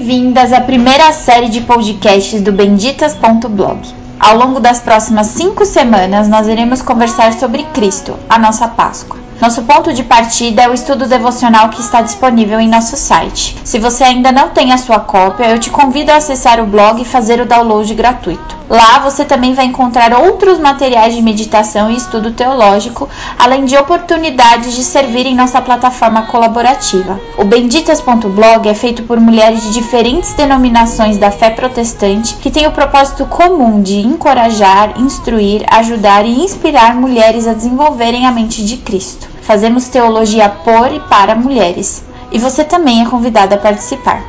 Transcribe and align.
Bem-vindas 0.00 0.50
à 0.50 0.62
primeira 0.62 1.12
série 1.12 1.50
de 1.50 1.60
podcasts 1.60 2.40
do 2.40 2.50
Benditas.blog. 2.50 3.80
Ao 4.18 4.34
longo 4.34 4.58
das 4.58 4.80
próximas 4.80 5.26
cinco 5.26 5.66
semanas, 5.66 6.26
nós 6.26 6.48
iremos 6.48 6.80
conversar 6.80 7.34
sobre 7.34 7.64
Cristo, 7.74 8.16
a 8.26 8.38
nossa 8.38 8.66
Páscoa. 8.66 9.19
Nosso 9.40 9.62
ponto 9.62 9.94
de 9.94 10.02
partida 10.02 10.64
é 10.64 10.68
o 10.68 10.74
estudo 10.74 11.06
devocional 11.06 11.70
que 11.70 11.80
está 11.80 12.02
disponível 12.02 12.60
em 12.60 12.68
nosso 12.68 12.94
site. 12.94 13.56
Se 13.64 13.78
você 13.78 14.04
ainda 14.04 14.30
não 14.30 14.50
tem 14.50 14.70
a 14.70 14.76
sua 14.76 15.00
cópia, 15.00 15.46
eu 15.46 15.58
te 15.58 15.70
convido 15.70 16.12
a 16.12 16.16
acessar 16.16 16.60
o 16.60 16.66
blog 16.66 17.00
e 17.00 17.06
fazer 17.06 17.40
o 17.40 17.46
download 17.46 17.94
gratuito. 17.94 18.60
Lá 18.68 18.98
você 19.00 19.24
também 19.24 19.54
vai 19.54 19.64
encontrar 19.64 20.12
outros 20.12 20.58
materiais 20.58 21.14
de 21.14 21.22
meditação 21.22 21.90
e 21.90 21.96
estudo 21.96 22.32
teológico, 22.32 23.08
além 23.38 23.64
de 23.64 23.76
oportunidades 23.76 24.74
de 24.74 24.84
servir 24.84 25.24
em 25.24 25.34
nossa 25.34 25.60
plataforma 25.62 26.26
colaborativa. 26.26 27.18
O 27.38 27.44
benditas.blog 27.44 28.68
é 28.68 28.74
feito 28.74 29.04
por 29.04 29.18
mulheres 29.18 29.62
de 29.62 29.72
diferentes 29.72 30.34
denominações 30.34 31.16
da 31.16 31.30
fé 31.30 31.48
protestante 31.48 32.34
que 32.34 32.50
têm 32.50 32.66
o 32.66 32.72
propósito 32.72 33.24
comum 33.24 33.82
de 33.82 34.00
encorajar, 34.00 35.00
instruir, 35.00 35.64
ajudar 35.68 36.26
e 36.26 36.44
inspirar 36.44 36.94
mulheres 36.94 37.48
a 37.48 37.54
desenvolverem 37.54 38.26
a 38.26 38.30
mente 38.30 38.62
de 38.64 38.76
Cristo. 38.76 39.29
Fazemos 39.42 39.88
teologia 39.88 40.48
por 40.48 40.92
e 40.92 41.00
para 41.00 41.34
mulheres. 41.34 42.04
E 42.32 42.38
você 42.38 42.64
também 42.64 43.02
é 43.02 43.06
convidada 43.08 43.56
a 43.56 43.58
participar. 43.58 44.22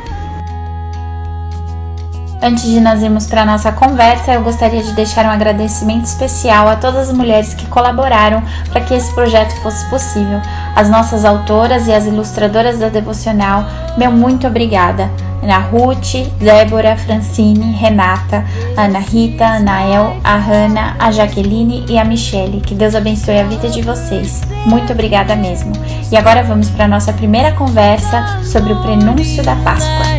Antes 2.44 2.64
de 2.64 2.80
nós 2.80 3.04
irmos 3.04 3.28
para 3.28 3.44
a 3.44 3.46
nossa 3.46 3.72
conversa, 3.72 4.34
eu 4.34 4.42
gostaria 4.42 4.82
de 4.82 4.94
deixar 4.94 5.28
um 5.28 5.30
agradecimento 5.30 6.06
especial 6.06 6.68
a 6.68 6.76
todas 6.76 7.10
as 7.10 7.16
mulheres 7.16 7.54
que 7.54 7.68
colaboraram 7.68 8.42
para 8.72 8.82
que 8.82 8.96
esse 8.96 9.14
projeto 9.14 9.56
fosse 9.62 9.88
possível. 9.92 10.42
As 10.76 10.90
nossas 10.90 11.26
autoras 11.26 11.88
e 11.88 11.94
as 11.94 12.06
ilustradoras 12.06 12.80
da 12.80 12.90
devocional, 12.90 13.66
meu 13.98 14.12
muito 14.12 14.48
obrigada. 14.48 15.10
Ana 15.42 15.58
Ruth, 15.58 16.14
Débora, 16.40 16.96
Francine, 16.96 17.74
Renata, 17.74 18.46
Ana 18.78 19.00
Rita, 19.00 19.46
Anael, 19.46 20.16
a 20.24 20.36
Hanna, 20.38 20.96
a 21.00 21.12
Jaqueline 21.12 21.84
e 21.90 21.98
a 21.98 22.06
Michele. 22.06 22.62
Que 22.62 22.76
Deus 22.76 22.94
abençoe 22.94 23.40
a 23.40 23.44
vida 23.44 23.70
de 23.70 23.82
vocês. 23.82 24.42
Muito 24.66 24.94
obrigada 24.94 25.36
mesmo. 25.36 25.72
E 26.12 26.16
agora 26.16 26.44
vamos 26.44 26.70
para 26.70 26.86
a 26.86 26.88
nossa 26.88 27.12
primeira 27.12 27.54
conversa 27.54 28.40
sobre 28.44 28.74
o 28.74 28.82
prenúncio 28.82 29.44
da 29.44 29.56
Páscoa. 29.58 30.11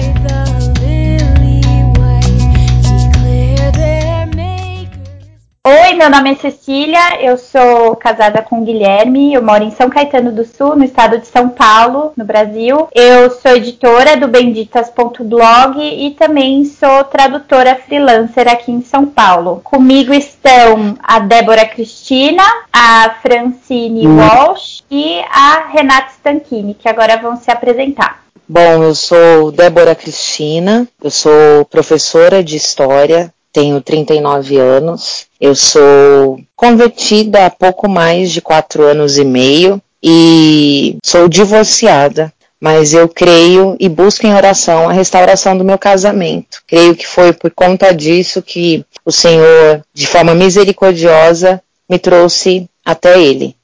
Meu 6.03 6.11
nome 6.11 6.33
é 6.33 6.35
Cecília, 6.35 7.23
eu 7.23 7.39
sou 7.39 7.95
casada 7.95 8.43
com 8.43 8.61
o 8.61 8.65
Guilherme, 8.65 9.35
eu 9.35 9.41
moro 9.41 9.63
em 9.63 9.71
São 9.71 9.89
Caetano 9.89 10.33
do 10.33 10.45
Sul, 10.45 10.75
no 10.75 10.83
estado 10.83 11.17
de 11.17 11.29
São 11.29 11.49
Paulo, 11.49 12.13
no 12.17 12.25
Brasil. 12.25 12.89
Eu 12.93 13.31
sou 13.31 13.53
editora 13.53 14.17
do 14.17 14.27
benditas.blog 14.27 15.79
e 15.79 16.11
também 16.19 16.65
sou 16.65 17.05
tradutora 17.05 17.77
freelancer 17.77 18.49
aqui 18.49 18.73
em 18.73 18.83
São 18.83 19.07
Paulo. 19.07 19.61
Comigo 19.63 20.13
estão 20.13 20.99
a 21.01 21.21
Débora 21.21 21.65
Cristina, 21.67 22.43
a 22.73 23.15
Francine 23.23 24.05
hum. 24.05 24.19
Walsh 24.19 24.83
e 24.91 25.21
a 25.31 25.69
Renata 25.69 26.11
Stanchini, 26.17 26.75
que 26.75 26.89
agora 26.89 27.17
vão 27.17 27.37
se 27.37 27.49
apresentar. 27.49 28.25
Bom, 28.49 28.83
eu 28.83 28.95
sou 28.97 29.53
Débora 29.53 29.95
Cristina, 29.95 30.85
eu 31.01 31.13
sou 31.13 31.65
professora 31.67 32.43
de 32.43 32.57
História 32.57 33.33
tenho 33.53 33.81
39 33.81 34.57
anos, 34.57 35.27
eu 35.41 35.55
sou 35.55 36.41
convertida 36.57 37.47
há 37.47 37.51
pouco 37.51 37.89
mais 37.89 38.31
de 38.31 38.41
quatro 38.41 38.85
anos 38.85 39.19
e 39.19 39.25
meio 39.25 39.81
e 40.03 40.97
sou 41.05 41.29
divorciada. 41.29 42.33
Mas 42.61 42.95
eu 42.95 43.09
creio 43.09 43.77
e 43.81 43.89
busco 43.89 44.25
em 44.25 44.33
oração 44.33 44.89
a 44.89 44.93
restauração 44.93 45.59
do 45.59 45.65
meu 45.65 45.77
casamento. 45.77 46.63
Creio 46.65 46.95
que 46.95 47.05
foi 47.05 47.33
por 47.33 47.51
conta 47.51 47.93
disso 47.93 48.41
que 48.41 48.85
o 49.05 49.11
Senhor, 49.11 49.83
de 49.93 50.07
forma 50.07 50.33
misericordiosa, 50.33 51.61
me 51.91 51.99
trouxe 51.99 52.71
até 52.85 53.21
Ele. 53.21 53.57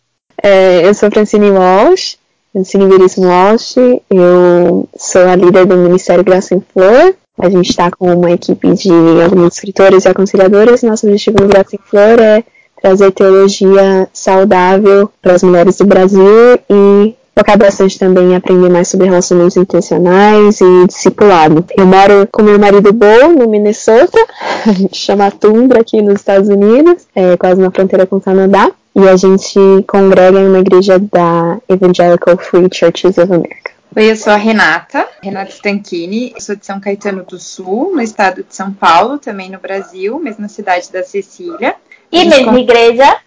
É, 0.43 0.85
eu 0.85 0.93
sou 0.95 1.13
Francine 1.13 1.51
Walsh, 1.51 2.17
Francine 2.53 2.89
Veríssimo 2.89 3.29
Walsh, 3.29 3.77
eu 4.11 4.89
sou 4.97 5.29
a 5.29 5.37
líder 5.37 5.65
do 5.65 5.77
Ministério 5.77 6.25
Graça 6.25 6.57
em 6.57 6.61
Flor, 6.73 7.15
a 7.39 7.49
gente 7.49 7.71
está 7.71 7.91
com 7.91 8.13
uma 8.13 8.31
equipe 8.31 8.73
de 8.73 8.91
alguns 9.23 9.55
escritores 9.55 10.05
e 10.05 10.09
aconselhadoras. 10.09 10.83
Nosso 10.83 11.07
objetivo 11.07 11.39
no 11.41 11.49
em 11.49 11.79
Flor 11.89 12.21
é 12.21 12.45
trazer 12.81 13.13
teologia 13.13 14.09
saudável 14.13 15.11
para 15.21 15.35
as 15.35 15.43
mulheres 15.43 15.77
do 15.77 15.87
Brasil 15.87 16.59
e 16.71 17.15
focar 17.39 17.57
bastante 17.57 17.99
também 17.99 18.33
em 18.33 18.37
aprender 18.37 18.69
mais 18.69 18.89
sobre 18.89 19.07
relacionamentos 19.07 19.57
intencionais 19.57 20.61
e 20.61 20.87
discipulado. 20.89 21.65
Eu 21.77 21.87
moro 21.87 22.29
com 22.33 22.43
meu 22.43 22.59
marido 22.59 22.93
Bo, 22.93 23.29
no 23.37 23.49
Minnesota, 23.49 24.19
a 24.67 24.73
gente 24.73 24.97
chama 24.97 25.31
Tundra 25.31 25.81
aqui 25.81 26.03
nos 26.03 26.15
Estados 26.15 26.49
Unidos, 26.49 27.07
é 27.15 27.37
quase 27.37 27.61
na 27.61 27.71
fronteira 27.71 28.07
com 28.07 28.17
o 28.17 28.21
Canadá, 28.21 28.71
e 28.95 29.09
a 29.09 29.15
gente 29.15 29.59
congrega 29.87 30.41
em 30.41 30.49
uma 30.49 30.59
igreja 30.59 30.99
da 30.99 31.59
Evangelical 31.69 32.37
Free 32.37 32.69
Churches 32.73 33.17
of 33.19 33.33
America. 33.33 33.78
Oi, 33.97 34.11
eu 34.11 34.17
sou 34.17 34.33
a 34.33 34.37
Renata, 34.37 35.09
Renata 35.23 35.51
Stanchini, 35.51 36.35
sou 36.39 36.55
de 36.55 36.65
São 36.65 36.79
Caetano 36.79 37.25
do 37.25 37.39
Sul, 37.39 37.95
no 37.95 38.03
estado 38.03 38.45
de 38.45 38.55
São 38.55 38.73
Paulo, 38.73 39.19
também 39.19 39.51
no 39.51 39.59
Brasil, 39.59 40.21
mas 40.23 40.39
na 40.39 40.47
cidade 40.47 40.93
da 40.93 41.03
Cecília. 41.03 41.75
E 42.13 42.25
mesma 42.25 42.53
com... 42.53 42.59
igreja. 42.59 43.19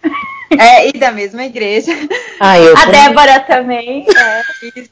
É, 0.62 0.88
e 0.88 0.92
da 0.92 1.10
mesma 1.10 1.44
igreja. 1.44 1.92
Ah, 2.38 2.58
eu 2.58 2.76
a 2.76 2.84
Débora 2.86 3.40
também. 3.40 4.06
É. 4.08 4.42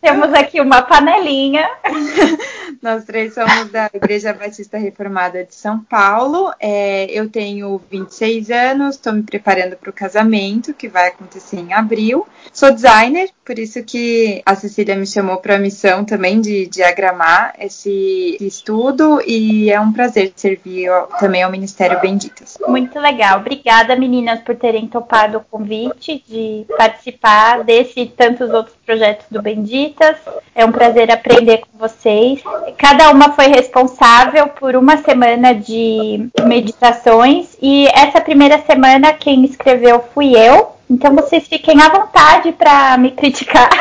Temos 0.00 0.32
aqui 0.34 0.60
uma 0.60 0.82
panelinha. 0.82 1.69
Nós 2.82 3.04
três 3.04 3.34
somos 3.34 3.70
da 3.70 3.91
Igreja 3.93 4.32
Batista 4.32 4.78
Reformada 4.78 5.44
de 5.44 5.54
São 5.54 5.81
Paulo. 5.81 6.53
É, 6.59 7.06
eu 7.10 7.28
tenho 7.28 7.81
26 7.91 8.50
anos, 8.50 8.94
estou 8.97 9.12
me 9.12 9.22
preparando 9.22 9.76
para 9.76 9.91
o 9.91 9.93
casamento, 9.93 10.72
que 10.72 10.88
vai 10.88 11.09
acontecer 11.09 11.59
em 11.59 11.72
abril. 11.72 12.26
Sou 12.53 12.72
designer, 12.72 13.31
por 13.44 13.59
isso 13.59 13.82
que 13.84 14.43
a 14.47 14.54
Cecília 14.54 14.97
me 14.97 15.06
chamou 15.06 15.37
para 15.38 15.56
a 15.56 15.59
missão 15.59 16.04
também 16.04 16.41
de 16.41 16.66
diagramar 16.66 17.54
esse 17.59 18.38
estudo 18.41 19.20
e 19.26 19.70
é 19.70 19.78
um 19.78 19.93
prazer 19.93 20.32
servir 20.34 20.88
também 21.19 21.43
ao 21.43 21.50
Ministério 21.50 22.00
Benditas. 22.00 22.56
Muito 22.66 22.99
legal. 22.99 23.41
Obrigada, 23.41 23.94
meninas, 23.94 24.41
por 24.41 24.56
terem 24.56 24.87
topado 24.87 25.41
convite 25.50 26.22
de 26.28 26.65
participar 26.77 27.65
desse 27.65 28.00
e 28.00 28.06
tantos 28.06 28.50
outros 28.50 28.77
projetos 28.87 29.27
do 29.31 29.43
Benditas. 29.43 30.16
É 30.55 30.65
um 30.65 30.72
prazer 30.72 31.11
aprender 31.11 31.59
com 31.59 31.78
vocês. 31.78 32.43
Cada 32.78 33.11
uma 33.11 33.33
foi 33.33 33.47
responsável 33.49 34.49
por 34.49 34.77
uma 34.77 34.99
semana 34.99 35.55
de 35.55 36.28
meditações 36.44 37.56
e 37.61 37.87
essa 37.88 38.21
primeira 38.21 38.59
semana 38.62 39.12
quem 39.12 39.44
escreveu 39.44 40.05
fui 40.15 40.37
eu. 40.37 40.72
Então 40.88 41.15
vocês 41.15 41.47
fiquem 41.47 41.81
à 41.81 41.88
vontade 41.88 42.53
para 42.53 42.97
me 42.97 43.11
criticar. 43.11 43.71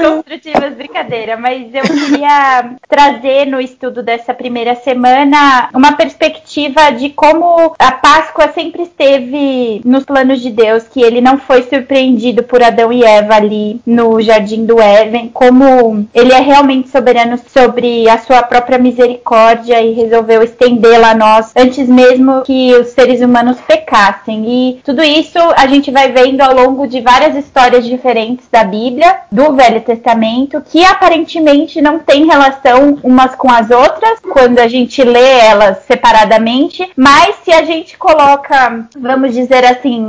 Construtivas, 0.00 0.74
brincadeira, 0.74 1.36
mas 1.36 1.74
eu 1.74 1.82
queria 1.82 2.72
trazer 2.88 3.46
no 3.46 3.60
estudo 3.60 4.02
dessa 4.02 4.34
primeira 4.34 4.74
semana 4.76 5.68
uma 5.74 5.92
perspectiva 5.92 6.90
de 6.90 7.10
como 7.10 7.74
a 7.78 7.92
Páscoa 7.92 8.52
sempre 8.54 8.82
esteve 8.82 9.80
nos 9.84 10.04
planos 10.04 10.40
de 10.40 10.50
Deus, 10.50 10.84
que 10.84 11.02
ele 11.02 11.20
não 11.20 11.38
foi 11.38 11.62
surpreendido 11.62 12.42
por 12.42 12.62
Adão 12.62 12.92
e 12.92 13.04
Eva 13.04 13.34
ali 13.34 13.80
no 13.86 14.20
jardim 14.20 14.64
do 14.64 14.80
Éden, 14.80 15.28
como 15.28 16.06
ele 16.14 16.32
é 16.32 16.40
realmente 16.40 16.88
soberano 16.88 17.38
sobre 17.52 18.08
a 18.08 18.18
sua 18.18 18.42
própria 18.42 18.78
misericórdia 18.78 19.80
e 19.80 19.92
resolveu 19.92 20.42
estendê-la 20.42 21.10
a 21.10 21.14
nós 21.14 21.52
antes 21.56 21.88
mesmo 21.88 22.42
que 22.42 22.74
os 22.74 22.88
seres 22.88 23.20
humanos 23.20 23.60
pecassem. 23.60 24.44
E 24.46 24.80
tudo 24.84 25.02
isso 25.02 25.38
a 25.56 25.66
gente 25.66 25.90
vai 25.90 26.12
vendo 26.12 26.40
ao 26.40 26.54
longo 26.54 26.86
de 26.86 27.00
várias 27.00 27.36
histórias 27.36 27.84
diferentes 27.84 28.46
da 28.50 28.64
Bíblia, 28.64 29.20
do 29.30 29.54
Velho 29.54 29.80
Testamento, 29.84 30.60
que 30.60 30.84
aparentemente 30.84 31.80
não 31.80 31.98
tem 31.98 32.26
relação 32.26 32.98
umas 33.02 33.34
com 33.34 33.50
as 33.50 33.70
outras, 33.70 34.18
quando 34.20 34.58
a 34.58 34.68
gente 34.68 35.02
lê 35.02 35.38
elas 35.38 35.78
separadamente, 35.86 36.90
mas 36.96 37.36
se 37.44 37.52
a 37.52 37.62
gente 37.64 37.96
coloca, 37.96 38.86
vamos 38.98 39.34
dizer 39.34 39.64
assim, 39.64 40.00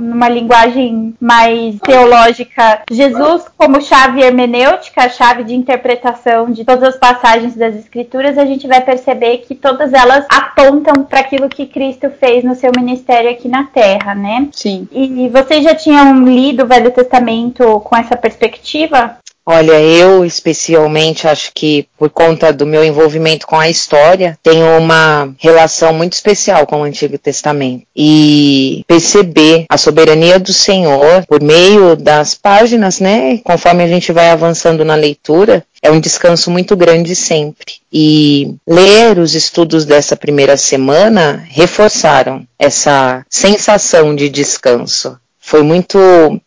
numa 0.00 0.28
linguagem 0.28 1.14
mais 1.20 1.78
teológica, 1.80 2.82
Jesus 2.90 3.44
como 3.56 3.80
chave 3.80 4.22
hermenêutica, 4.22 5.08
chave 5.08 5.44
de 5.44 5.54
interpretação 5.54 6.50
de 6.50 6.64
todas 6.64 6.82
as 6.82 6.96
passagens 6.96 7.54
das 7.54 7.74
Escrituras, 7.74 8.38
a 8.38 8.44
gente 8.44 8.66
vai 8.66 8.80
perceber 8.80 9.38
que 9.38 9.54
todas 9.54 9.92
elas 9.92 10.26
apontam 10.28 11.04
para 11.04 11.20
aquilo 11.20 11.48
que 11.48 11.66
Cristo 11.66 12.10
fez 12.10 12.44
no 12.44 12.54
seu 12.54 12.70
ministério 12.76 13.30
aqui 13.30 13.48
na 13.48 13.64
Terra, 13.64 14.14
né? 14.14 14.48
Sim. 14.52 14.88
E 14.92 15.28
vocês 15.28 15.64
já 15.64 15.74
tinham 15.74 16.24
lido 16.24 16.64
o 16.64 16.66
Velho 16.66 16.90
Testamento 16.90 17.80
com 17.80 17.96
essa 17.96 18.16
perspectiva? 18.16 19.18
Olha, 19.44 19.80
eu 19.80 20.24
especialmente 20.24 21.26
acho 21.26 21.50
que 21.52 21.88
por 21.98 22.08
conta 22.10 22.52
do 22.52 22.64
meu 22.64 22.84
envolvimento 22.84 23.44
com 23.46 23.58
a 23.58 23.68
história, 23.68 24.38
tenho 24.40 24.78
uma 24.78 25.34
relação 25.38 25.92
muito 25.92 26.12
especial 26.12 26.64
com 26.64 26.80
o 26.80 26.84
Antigo 26.84 27.18
Testamento. 27.18 27.84
E 27.94 28.84
perceber 28.86 29.66
a 29.68 29.76
soberania 29.76 30.38
do 30.38 30.52
Senhor 30.52 31.26
por 31.26 31.42
meio 31.42 31.96
das 31.96 32.34
páginas, 32.34 33.00
né? 33.00 33.38
Conforme 33.38 33.82
a 33.82 33.88
gente 33.88 34.12
vai 34.12 34.30
avançando 34.30 34.84
na 34.84 34.94
leitura, 34.94 35.64
é 35.82 35.90
um 35.90 35.98
descanso 35.98 36.48
muito 36.48 36.76
grande 36.76 37.16
sempre. 37.16 37.74
E 37.92 38.54
ler 38.66 39.18
os 39.18 39.34
estudos 39.34 39.84
dessa 39.84 40.16
primeira 40.16 40.56
semana 40.56 41.44
reforçaram 41.48 42.46
essa 42.56 43.26
sensação 43.28 44.14
de 44.14 44.28
descanso. 44.28 45.18
Foi 45.52 45.62
muito, 45.62 45.98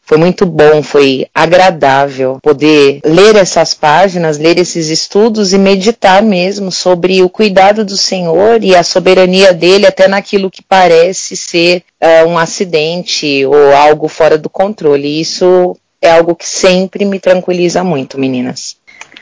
foi 0.01 0.17
muito 0.17 0.47
bom, 0.47 0.81
foi 0.81 1.27
agradável 1.31 2.39
poder 2.41 3.01
ler 3.05 3.35
essas 3.35 3.71
páginas, 3.71 4.39
ler 4.39 4.57
esses 4.57 4.89
estudos 4.89 5.53
e 5.53 5.59
meditar 5.59 6.23
mesmo 6.23 6.71
sobre 6.71 7.21
o 7.21 7.29
cuidado 7.29 7.85
do 7.85 7.95
Senhor 7.95 8.63
e 8.63 8.75
a 8.75 8.81
soberania 8.81 9.53
dele 9.53 9.85
até 9.85 10.07
naquilo 10.07 10.49
que 10.49 10.63
parece 10.63 11.37
ser 11.37 11.83
uh, 12.01 12.27
um 12.27 12.35
acidente 12.35 13.45
ou 13.45 13.75
algo 13.75 14.07
fora 14.07 14.39
do 14.39 14.49
controle. 14.49 15.21
Isso 15.21 15.77
é 16.01 16.09
algo 16.09 16.35
que 16.35 16.47
sempre 16.47 17.05
me 17.05 17.19
tranquiliza 17.19 17.83
muito, 17.83 18.19
meninas. 18.19 18.75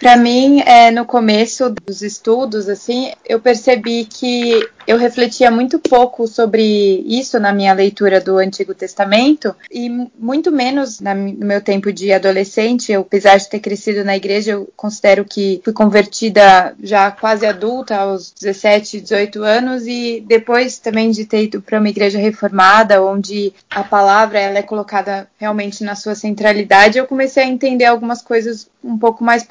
Para 0.03 0.17
mim, 0.17 0.59
é, 0.65 0.91
no 0.91 1.05
começo 1.05 1.69
dos 1.69 2.01
estudos, 2.01 2.67
assim, 2.67 3.13
eu 3.25 3.39
percebi 3.39 4.03
que 4.03 4.61
eu 4.85 4.97
refletia 4.97 5.49
muito 5.49 5.79
pouco 5.79 6.27
sobre 6.27 6.61
isso 7.07 7.39
na 7.39 7.53
minha 7.53 7.73
leitura 7.73 8.19
do 8.19 8.37
Antigo 8.37 8.73
Testamento 8.73 9.55
e 9.71 9.89
muito 10.19 10.51
menos 10.51 10.99
no 10.99 11.45
meu 11.45 11.61
tempo 11.61 11.93
de 11.93 12.11
adolescente. 12.11 12.91
Eu, 12.91 12.99
apesar 12.99 13.37
de 13.37 13.47
ter 13.47 13.61
crescido 13.61 14.03
na 14.03 14.17
igreja, 14.17 14.51
eu 14.51 14.69
considero 14.75 15.23
que 15.23 15.61
fui 15.63 15.71
convertida 15.71 16.75
já 16.83 17.09
quase 17.09 17.45
adulta, 17.45 17.95
aos 17.95 18.29
17, 18.31 18.99
18 18.99 19.41
anos, 19.41 19.87
e 19.87 20.21
depois 20.27 20.79
também 20.79 21.11
de 21.11 21.23
ter 21.23 21.43
ido 21.43 21.61
para 21.61 21.79
uma 21.79 21.87
igreja 21.87 22.19
reformada, 22.19 23.01
onde 23.01 23.53
a 23.69 23.85
palavra 23.85 24.37
ela 24.37 24.57
é 24.57 24.63
colocada 24.63 25.29
realmente 25.39 25.81
na 25.81 25.95
sua 25.95 26.13
centralidade, 26.13 26.97
eu 26.97 27.07
comecei 27.07 27.43
a 27.43 27.47
entender 27.47 27.85
algumas 27.85 28.21
coisas 28.21 28.67
um 28.83 28.97
pouco 28.97 29.23
mais 29.23 29.43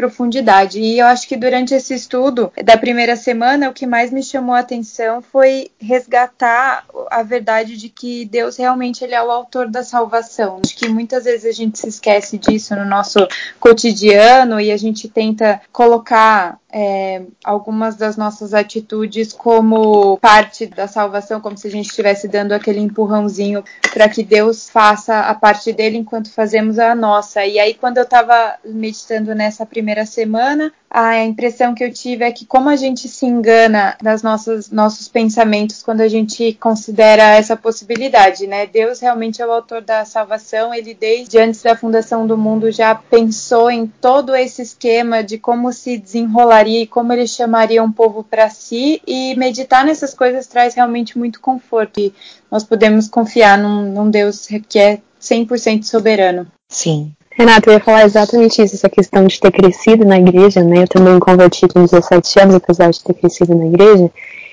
E 0.78 0.98
eu 0.98 1.06
acho 1.06 1.28
que 1.28 1.36
durante 1.36 1.74
esse 1.74 1.94
estudo 1.94 2.52
da 2.64 2.76
primeira 2.76 3.16
semana, 3.16 3.68
o 3.68 3.72
que 3.72 3.86
mais 3.86 4.10
me 4.10 4.22
chamou 4.22 4.54
a 4.54 4.60
atenção 4.60 5.22
foi 5.22 5.70
resgatar 5.80 6.84
a 7.10 7.22
verdade 7.22 7.76
de 7.76 7.88
que 7.88 8.24
Deus 8.24 8.56
realmente 8.56 9.04
ele 9.04 9.14
é 9.14 9.22
o 9.22 9.30
autor 9.30 9.68
da 9.68 9.82
salvação. 9.82 10.60
Acho 10.64 10.76
que 10.76 10.88
muitas 10.88 11.24
vezes 11.24 11.44
a 11.44 11.52
gente 11.52 11.78
se 11.78 11.88
esquece 11.88 12.38
disso 12.38 12.74
no 12.74 12.84
nosso 12.84 13.26
cotidiano 13.60 14.60
e 14.60 14.70
a 14.72 14.76
gente 14.76 15.08
tenta 15.08 15.60
colocar 15.72 16.58
é, 16.72 17.22
algumas 17.44 17.96
das 17.96 18.16
nossas 18.16 18.54
atitudes 18.54 19.32
como 19.32 20.16
parte 20.18 20.66
da 20.66 20.88
salvação, 20.88 21.40
como 21.40 21.56
se 21.58 21.66
a 21.68 21.70
gente 21.70 21.90
estivesse 21.90 22.26
dando 22.26 22.52
aquele 22.52 22.80
empurrãozinho 22.80 23.62
para 23.92 24.08
que 24.08 24.24
Deus 24.24 24.70
faça 24.70 25.20
a 25.20 25.34
parte 25.34 25.70
dele 25.72 25.98
enquanto 25.98 26.32
fazemos 26.32 26.78
a 26.78 26.94
nossa. 26.94 27.44
E 27.44 27.58
aí, 27.58 27.74
quando 27.74 27.98
eu 27.98 28.04
estava 28.04 28.54
meditando 28.64 29.34
nessa 29.34 29.66
primeira 29.66 30.06
semana, 30.06 30.31
a 30.90 31.24
impressão 31.24 31.74
que 31.74 31.82
eu 31.82 31.92
tive 31.92 32.24
é 32.24 32.30
que 32.30 32.44
como 32.44 32.68
a 32.68 32.76
gente 32.76 33.08
se 33.08 33.24
engana 33.24 33.96
das 34.02 34.22
nossas 34.22 34.70
nossos 34.70 35.08
pensamentos 35.08 35.82
quando 35.82 36.02
a 36.02 36.08
gente 36.08 36.52
considera 36.54 37.34
essa 37.34 37.56
possibilidade, 37.56 38.46
né? 38.46 38.66
Deus 38.66 39.00
realmente 39.00 39.40
é 39.40 39.46
o 39.46 39.52
autor 39.52 39.80
da 39.80 40.04
salvação, 40.04 40.74
ele 40.74 40.94
desde 40.94 41.38
antes 41.38 41.62
da 41.62 41.76
fundação 41.76 42.26
do 42.26 42.36
mundo 42.36 42.70
já 42.70 42.94
pensou 42.94 43.70
em 43.70 43.86
todo 43.86 44.34
esse 44.34 44.60
esquema 44.62 45.22
de 45.22 45.38
como 45.38 45.72
se 45.72 45.96
desenrolaria 45.96 46.82
e 46.82 46.86
como 46.86 47.12
ele 47.12 47.26
chamaria 47.26 47.82
um 47.82 47.92
povo 47.92 48.22
para 48.22 48.50
si 48.50 49.00
e 49.06 49.34
meditar 49.36 49.84
nessas 49.84 50.12
coisas 50.12 50.46
traz 50.46 50.74
realmente 50.74 51.18
muito 51.18 51.40
conforto 51.40 52.00
e 52.00 52.12
nós 52.50 52.64
podemos 52.64 53.08
confiar 53.08 53.56
num, 53.56 53.92
num 53.92 54.10
Deus 54.10 54.46
que 54.68 54.78
é 54.78 55.00
100% 55.20 55.84
soberano. 55.84 56.46
Sim, 56.68 57.12
Renata, 57.36 57.70
eu 57.70 57.74
ia 57.74 57.80
falar 57.80 58.04
exatamente 58.04 58.62
isso, 58.62 58.74
essa 58.74 58.88
questão 58.88 59.26
de 59.26 59.40
ter 59.40 59.50
crescido 59.50 60.04
na 60.04 60.18
igreja, 60.18 60.62
né? 60.62 60.82
Eu 60.82 60.88
também 60.88 61.18
converti 61.18 61.66
com 61.68 61.84
17 61.84 62.40
anos, 62.40 62.54
apesar 62.54 62.90
de 62.90 63.02
ter 63.02 63.14
crescido 63.14 63.54
na 63.54 63.66
igreja. 63.66 64.10